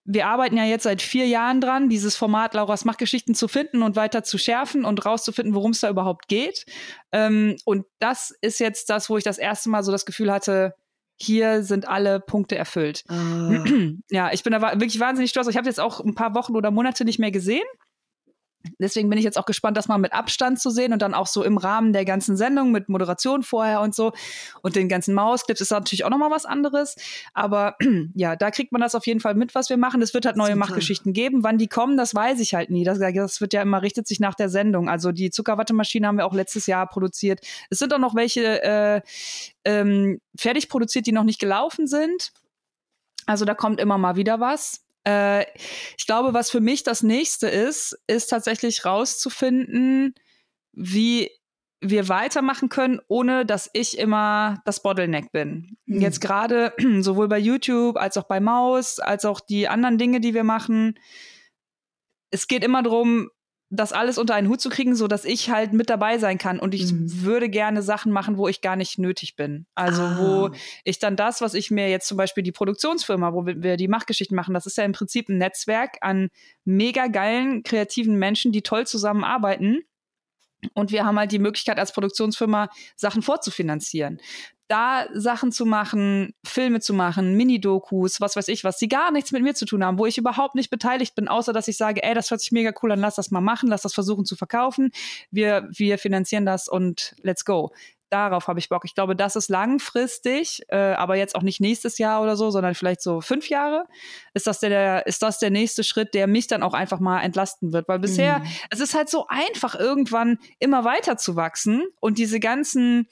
[0.10, 3.98] wir arbeiten ja jetzt seit vier Jahren dran, dieses Format Laura's Machtgeschichten zu finden und
[3.98, 6.66] weiter zu schärfen und rauszufinden, worum es da überhaupt geht.
[7.12, 10.74] Ähm, und das ist jetzt das, wo ich das erste Mal so das Gefühl hatte,
[11.20, 13.04] hier sind alle Punkte erfüllt.
[13.10, 13.64] Ah.
[14.10, 15.48] Ja, ich bin da wirklich wahnsinnig stolz.
[15.48, 17.66] Ich habe jetzt auch ein paar Wochen oder Monate nicht mehr gesehen.
[18.80, 21.28] Deswegen bin ich jetzt auch gespannt, das mal mit Abstand zu sehen und dann auch
[21.28, 24.12] so im Rahmen der ganzen Sendung mit Moderation vorher und so
[24.62, 26.96] und den ganzen Mausclips ist natürlich auch nochmal was anderes.
[27.34, 27.76] Aber
[28.16, 30.02] ja, da kriegt man das auf jeden Fall mit, was wir machen.
[30.02, 30.60] Es wird halt neue Super.
[30.60, 31.44] Machtgeschichten geben.
[31.44, 32.84] Wann die kommen, das weiß ich halt nie.
[32.84, 34.90] Das, das wird ja immer, richtet sich nach der Sendung.
[34.90, 37.42] Also die Zuckerwattemaschine haben wir auch letztes Jahr produziert.
[37.70, 39.02] Es sind auch noch welche äh,
[39.66, 42.32] ähm, fertig produziert, die noch nicht gelaufen sind.
[43.26, 44.87] Also da kommt immer mal wieder was.
[45.08, 45.46] Äh,
[45.98, 50.14] ich glaube, was für mich das nächste ist, ist tatsächlich rauszufinden,
[50.74, 51.32] wie
[51.80, 55.78] wir weitermachen können, ohne dass ich immer das Bottleneck bin.
[55.86, 56.02] Mhm.
[56.02, 60.34] Jetzt gerade sowohl bei YouTube als auch bei Maus, als auch die anderen Dinge, die
[60.34, 61.00] wir machen.
[62.30, 63.30] Es geht immer darum,
[63.70, 66.60] das alles unter einen Hut zu kriegen, so dass ich halt mit dabei sein kann.
[66.60, 67.24] Und ich mhm.
[67.24, 69.66] würde gerne Sachen machen, wo ich gar nicht nötig bin.
[69.76, 70.18] Also ah.
[70.20, 73.90] wo ich dann das, was ich mir jetzt zum Beispiel die Produktionsfirma, wo wir die
[73.90, 76.30] Machtgeschichten machen, das ist ja im Prinzip ein Netzwerk an
[76.64, 79.82] mega geilen, kreativen Menschen, die toll zusammenarbeiten.
[80.74, 84.20] Und wir haben halt die Möglichkeit als Produktionsfirma Sachen vorzufinanzieren
[84.68, 89.32] da Sachen zu machen, Filme zu machen, Mini-Dokus, was weiß ich was, die gar nichts
[89.32, 92.04] mit mir zu tun haben, wo ich überhaupt nicht beteiligt bin, außer dass ich sage,
[92.04, 94.36] ey, das hört sich mega cool an, lass das mal machen, lass das versuchen zu
[94.36, 94.92] verkaufen.
[95.32, 97.72] Wir, wir finanzieren das und let's go.
[98.10, 98.86] Darauf habe ich Bock.
[98.86, 102.74] Ich glaube, das ist langfristig, äh, aber jetzt auch nicht nächstes Jahr oder so, sondern
[102.74, 103.86] vielleicht so fünf Jahre.
[104.34, 107.74] Ist das der, ist das der nächste Schritt, der mich dann auch einfach mal entlasten
[107.74, 107.90] wird?
[107.90, 108.46] Weil bisher, mhm.
[108.70, 113.08] es ist halt so einfach, irgendwann immer weiter zu wachsen und diese ganzen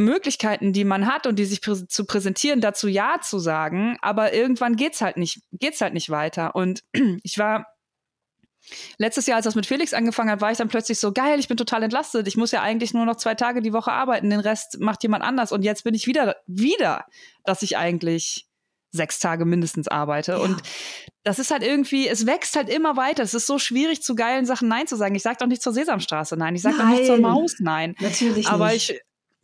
[0.00, 4.32] Möglichkeiten, die man hat und die sich prä zu präsentieren, dazu Ja zu sagen, aber
[4.32, 6.54] irgendwann geht's halt nicht, geht's halt nicht weiter.
[6.54, 6.82] Und
[7.22, 7.66] ich war
[8.98, 11.48] letztes Jahr, als das mit Felix angefangen hat, war ich dann plötzlich so geil, ich
[11.48, 12.26] bin total entlastet.
[12.28, 15.24] Ich muss ja eigentlich nur noch zwei Tage die Woche arbeiten, den Rest macht jemand
[15.24, 15.52] anders.
[15.52, 17.04] Und jetzt bin ich wieder, wieder,
[17.44, 18.46] dass ich eigentlich
[18.92, 20.32] sechs Tage mindestens arbeite.
[20.32, 20.38] Ja.
[20.38, 20.62] Und
[21.22, 23.22] das ist halt irgendwie, es wächst halt immer weiter.
[23.22, 25.14] Es ist so schwierig, zu geilen Sachen Nein zu sagen.
[25.14, 26.56] Ich sage doch nicht zur Sesamstraße Nein.
[26.56, 27.94] Ich sage doch nicht zur Maus Nein.
[28.00, 28.90] Natürlich Aber nicht.
[28.90, 29.00] ich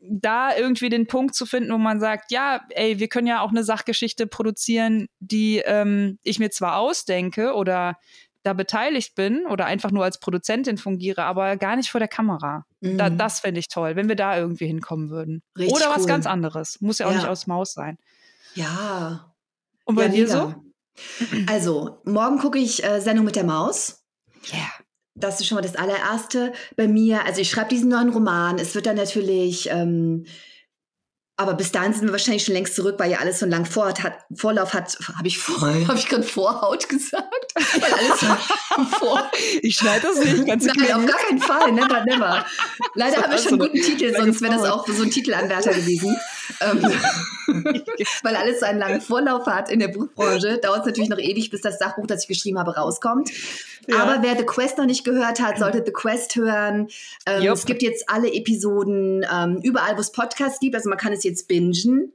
[0.09, 3.51] da irgendwie den Punkt zu finden, wo man sagt, ja, ey, wir können ja auch
[3.51, 7.97] eine Sachgeschichte produzieren, die ähm, ich mir zwar ausdenke oder
[8.43, 12.65] da beteiligt bin oder einfach nur als Produzentin fungiere, aber gar nicht vor der Kamera.
[12.81, 12.99] Mhm.
[12.99, 15.43] Da, das fände ich toll, wenn wir da irgendwie hinkommen würden.
[15.59, 16.81] Richtig oder was ganz anderes.
[16.81, 17.19] Muss ja auch ja.
[17.19, 17.99] nicht aus Maus sein.
[18.55, 19.35] Ja.
[19.85, 20.37] Und bei ja, dir mega.
[20.39, 20.55] so?
[21.47, 24.05] Also, morgen gucke ich äh, Sendung mit der Maus.
[24.45, 24.59] Ja.
[24.59, 24.86] Yeah
[25.17, 27.25] das ist schon mal das allererste bei mir.
[27.25, 28.59] Also ich schreibe diesen neuen Roman.
[28.59, 30.27] Es wird dann natürlich, ähm,
[31.39, 33.67] aber bis dahin sind wir wahrscheinlich schon längst zurück, weil ja alles so einen langen
[33.67, 34.97] Vor hat, Vorlauf hat.
[35.17, 37.53] Habe ich vor, habe ich gerade Vorhaut gesagt?
[38.99, 39.31] vor.
[39.61, 40.47] Ich schneide das nicht.
[40.47, 41.73] Ganz Nein, auf gar keinen Fall.
[41.73, 42.47] Never, never.
[42.95, 46.17] Leider haben wir schon einen guten Titel, sonst wäre das auch so ein Titelanwärter gewesen.
[46.61, 46.83] Ähm,
[48.23, 51.51] weil alles so einen langen Vorlauf hat in der Buchbranche, dauert es natürlich noch ewig,
[51.51, 53.31] bis das Sachbuch, das ich geschrieben habe, rauskommt.
[53.89, 54.03] Ja.
[54.03, 56.89] Aber wer The Quest noch nicht gehört hat, sollte The Quest hören.
[57.25, 60.75] Ähm, es gibt jetzt alle Episoden ähm, überall, wo es Podcasts gibt.
[60.75, 62.13] Also man kann es jetzt bingen.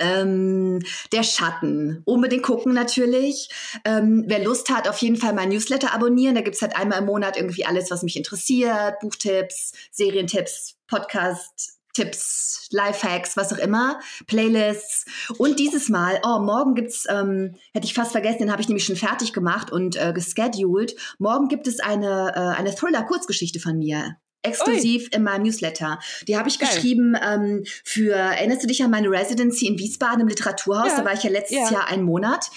[0.00, 0.80] Ähm,
[1.12, 2.02] der Schatten.
[2.04, 3.48] Unbedingt gucken natürlich.
[3.84, 6.34] Ähm, wer Lust hat, auf jeden Fall mein Newsletter abonnieren.
[6.34, 8.98] Da gibt es halt einmal im Monat irgendwie alles, was mich interessiert.
[9.00, 15.04] Buchtipps, Serientipps, Podcast, Tipps, Lifehacks, was auch immer, Playlists.
[15.38, 18.86] Und dieses Mal, oh, morgen gibt's, ähm, hätte ich fast vergessen, den habe ich nämlich
[18.86, 20.96] schon fertig gemacht und äh, gescheduled.
[21.18, 24.16] Morgen gibt es eine, äh, eine Thriller-Kurzgeschichte von mir.
[24.42, 25.08] Exklusiv Ui.
[25.12, 25.98] in meinem Newsletter.
[26.26, 26.68] Die habe ich Geil.
[26.68, 30.88] geschrieben ähm, für, erinnerst du dich an meine Residency in Wiesbaden im Literaturhaus?
[30.88, 30.98] Ja.
[30.98, 31.70] Da war ich ja letztes ja.
[31.70, 32.50] Jahr einen Monat.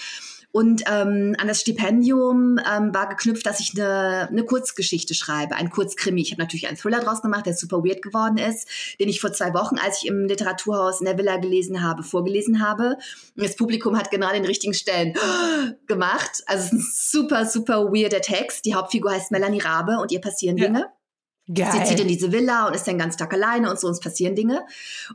[0.56, 5.68] Und ähm, an das Stipendium ähm, war geknüpft, dass ich eine, eine Kurzgeschichte schreibe, ein
[5.68, 6.22] Kurzkrimi.
[6.22, 8.66] Ich habe natürlich einen Thriller draus gemacht, der super weird geworden ist,
[8.98, 12.66] den ich vor zwei Wochen, als ich im Literaturhaus in der Villa gelesen habe, vorgelesen
[12.66, 12.96] habe.
[13.36, 15.12] Und das Publikum hat genau den richtigen Stellen
[15.86, 16.42] gemacht.
[16.46, 16.86] Also es ist ein
[17.20, 18.64] super, super weirder Text.
[18.64, 20.90] Die Hauptfigur heißt Melanie Rabe und ihr passieren ja.
[21.52, 21.70] Geil.
[21.72, 24.34] Sie zieht in diese Villa und ist den ganzen Tag alleine und so, uns passieren
[24.34, 24.66] Dinge.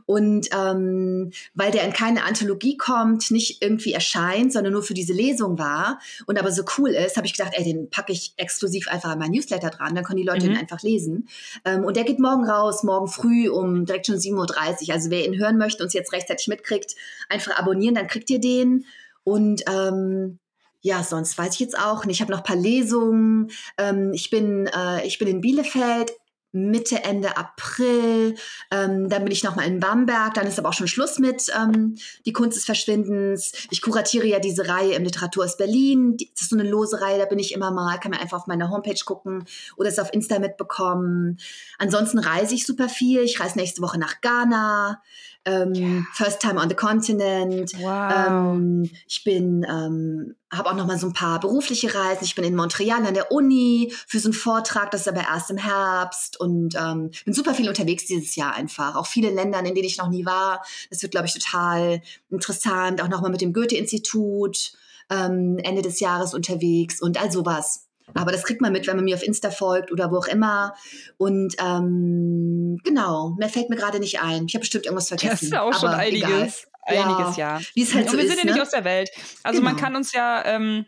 [0.06, 5.12] Und ähm, weil der in keine Anthologie kommt, nicht irgendwie erscheint, sondern nur für diese
[5.12, 8.88] Lesung war und aber so cool ist, habe ich gedacht, ey, den packe ich exklusiv
[8.88, 10.52] einfach an mein Newsletter dran, dann können die Leute mhm.
[10.52, 11.28] ihn einfach lesen.
[11.66, 14.94] Ähm, und der geht morgen raus, morgen früh um direkt schon 7.30 Uhr.
[14.94, 16.94] Also wer ihn hören möchte und es jetzt rechtzeitig mitkriegt,
[17.28, 18.86] einfach abonnieren, dann kriegt ihr den.
[19.22, 20.38] Und ähm,
[20.80, 22.16] ja, sonst weiß ich jetzt auch nicht.
[22.16, 23.50] Ich habe noch ein paar Lesungen.
[23.76, 26.12] Ähm, ich, bin, äh, ich bin in Bielefeld
[26.52, 28.36] Mitte, Ende April.
[28.70, 30.34] Ähm, dann bin ich nochmal in Bamberg.
[30.34, 31.96] Dann ist aber auch schon Schluss mit ähm,
[32.26, 33.52] Die Kunst des Verschwindens.
[33.70, 36.16] Ich kuratiere ja diese Reihe im Literatur aus Berlin.
[36.18, 37.98] Das ist so eine lose Reihe, da bin ich immer mal.
[37.98, 39.44] Kann man einfach auf meiner Homepage gucken
[39.76, 41.38] oder es auf Insta mitbekommen.
[41.78, 43.20] Ansonsten reise ich super viel.
[43.22, 45.02] Ich reise nächste Woche nach Ghana.
[45.44, 46.02] Ähm, yeah.
[46.14, 47.72] First Time on the Continent.
[47.80, 48.12] Wow.
[48.28, 52.24] Ähm, ich bin, ähm, habe auch noch mal so ein paar berufliche Reisen.
[52.24, 55.50] Ich bin in Montreal an der Uni für so einen Vortrag, das ist aber erst
[55.50, 58.94] im Herbst und ähm, bin super viel unterwegs dieses Jahr einfach.
[58.94, 60.64] Auch viele Länder, in denen ich noch nie war.
[60.90, 63.02] Das wird, glaube ich, total interessant.
[63.02, 64.72] Auch noch mal mit dem Goethe-Institut
[65.10, 67.88] ähm, Ende des Jahres unterwegs und all sowas.
[68.14, 70.74] Aber das kriegt man mit, wenn man mir auf Insta folgt oder wo auch immer.
[71.16, 74.46] Und ähm, genau, mehr fällt mir gerade nicht ein.
[74.46, 75.30] Ich habe bestimmt irgendwas vergessen.
[75.32, 76.68] Das ist ja auch schon einiges.
[76.84, 77.14] Egal.
[77.14, 77.60] Einiges, ja.
[77.74, 78.62] Wie es halt so Und wir sind ja nicht ne?
[78.62, 79.10] aus der Welt.
[79.42, 79.72] Also genau.
[79.72, 80.86] man kann uns ja, ähm,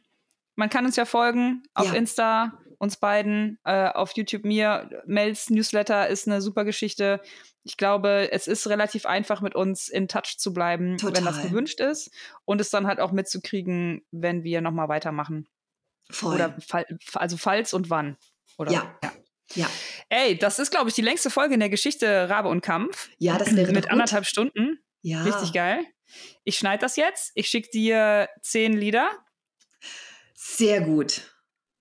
[0.57, 1.95] man kann uns ja folgen auf ja.
[1.95, 5.03] Insta, uns beiden, äh, auf YouTube mir.
[5.07, 7.21] Mels Newsletter ist eine super Geschichte.
[7.63, 11.17] Ich glaube, es ist relativ einfach, mit uns in Touch zu bleiben, Total.
[11.17, 12.11] wenn das gewünscht ist.
[12.45, 15.49] Und es dann halt auch mitzukriegen, wenn wir nochmal weitermachen.
[16.11, 16.35] Voll.
[16.35, 16.57] Oder
[17.15, 18.17] also falls und wann.
[18.59, 18.73] Oder?
[18.73, 18.99] Ja.
[19.03, 19.13] ja.
[19.55, 19.69] Ja.
[20.09, 23.11] Ey, das ist, glaube ich, die längste Folge in der Geschichte Rabe und Kampf.
[23.19, 24.79] Ja, das wäre Mit anderthalb Stunden.
[25.03, 25.23] Ja.
[25.23, 25.85] Richtig geil.
[26.45, 27.33] Ich schneide das jetzt.
[27.35, 29.11] Ich schicke dir zehn Lieder.
[30.35, 31.31] Sehr gut.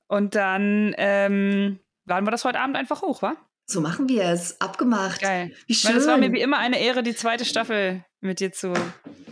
[0.07, 3.35] Und dann ähm, laden wir das heute Abend einfach hoch, wa?
[3.65, 4.59] So machen wir es.
[4.59, 5.21] Abgemacht.
[5.21, 5.53] Geil.
[5.67, 5.95] Wie schön.
[5.95, 8.73] es war mir wie immer eine Ehre, die zweite Staffel mit dir zu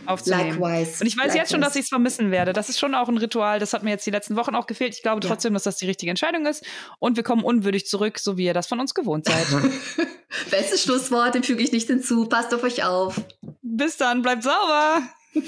[0.06, 0.58] aufzunehmen.
[0.60, 1.00] Likewise.
[1.00, 1.38] Und ich weiß Likewise.
[1.38, 2.52] jetzt schon, dass ich es vermissen werde.
[2.52, 3.58] Das ist schon auch ein Ritual.
[3.58, 4.94] Das hat mir jetzt die letzten Wochen auch gefehlt.
[4.94, 5.56] Ich glaube trotzdem, ja.
[5.56, 6.64] dass das die richtige Entscheidung ist.
[6.98, 9.46] Und wir kommen unwürdig zurück, so wie ihr das von uns gewohnt seid.
[10.50, 12.26] Bestes Schlusswort, dem füge ich nicht hinzu.
[12.26, 13.20] Passt auf euch auf.
[13.62, 15.02] Bis dann, bleibt sauber.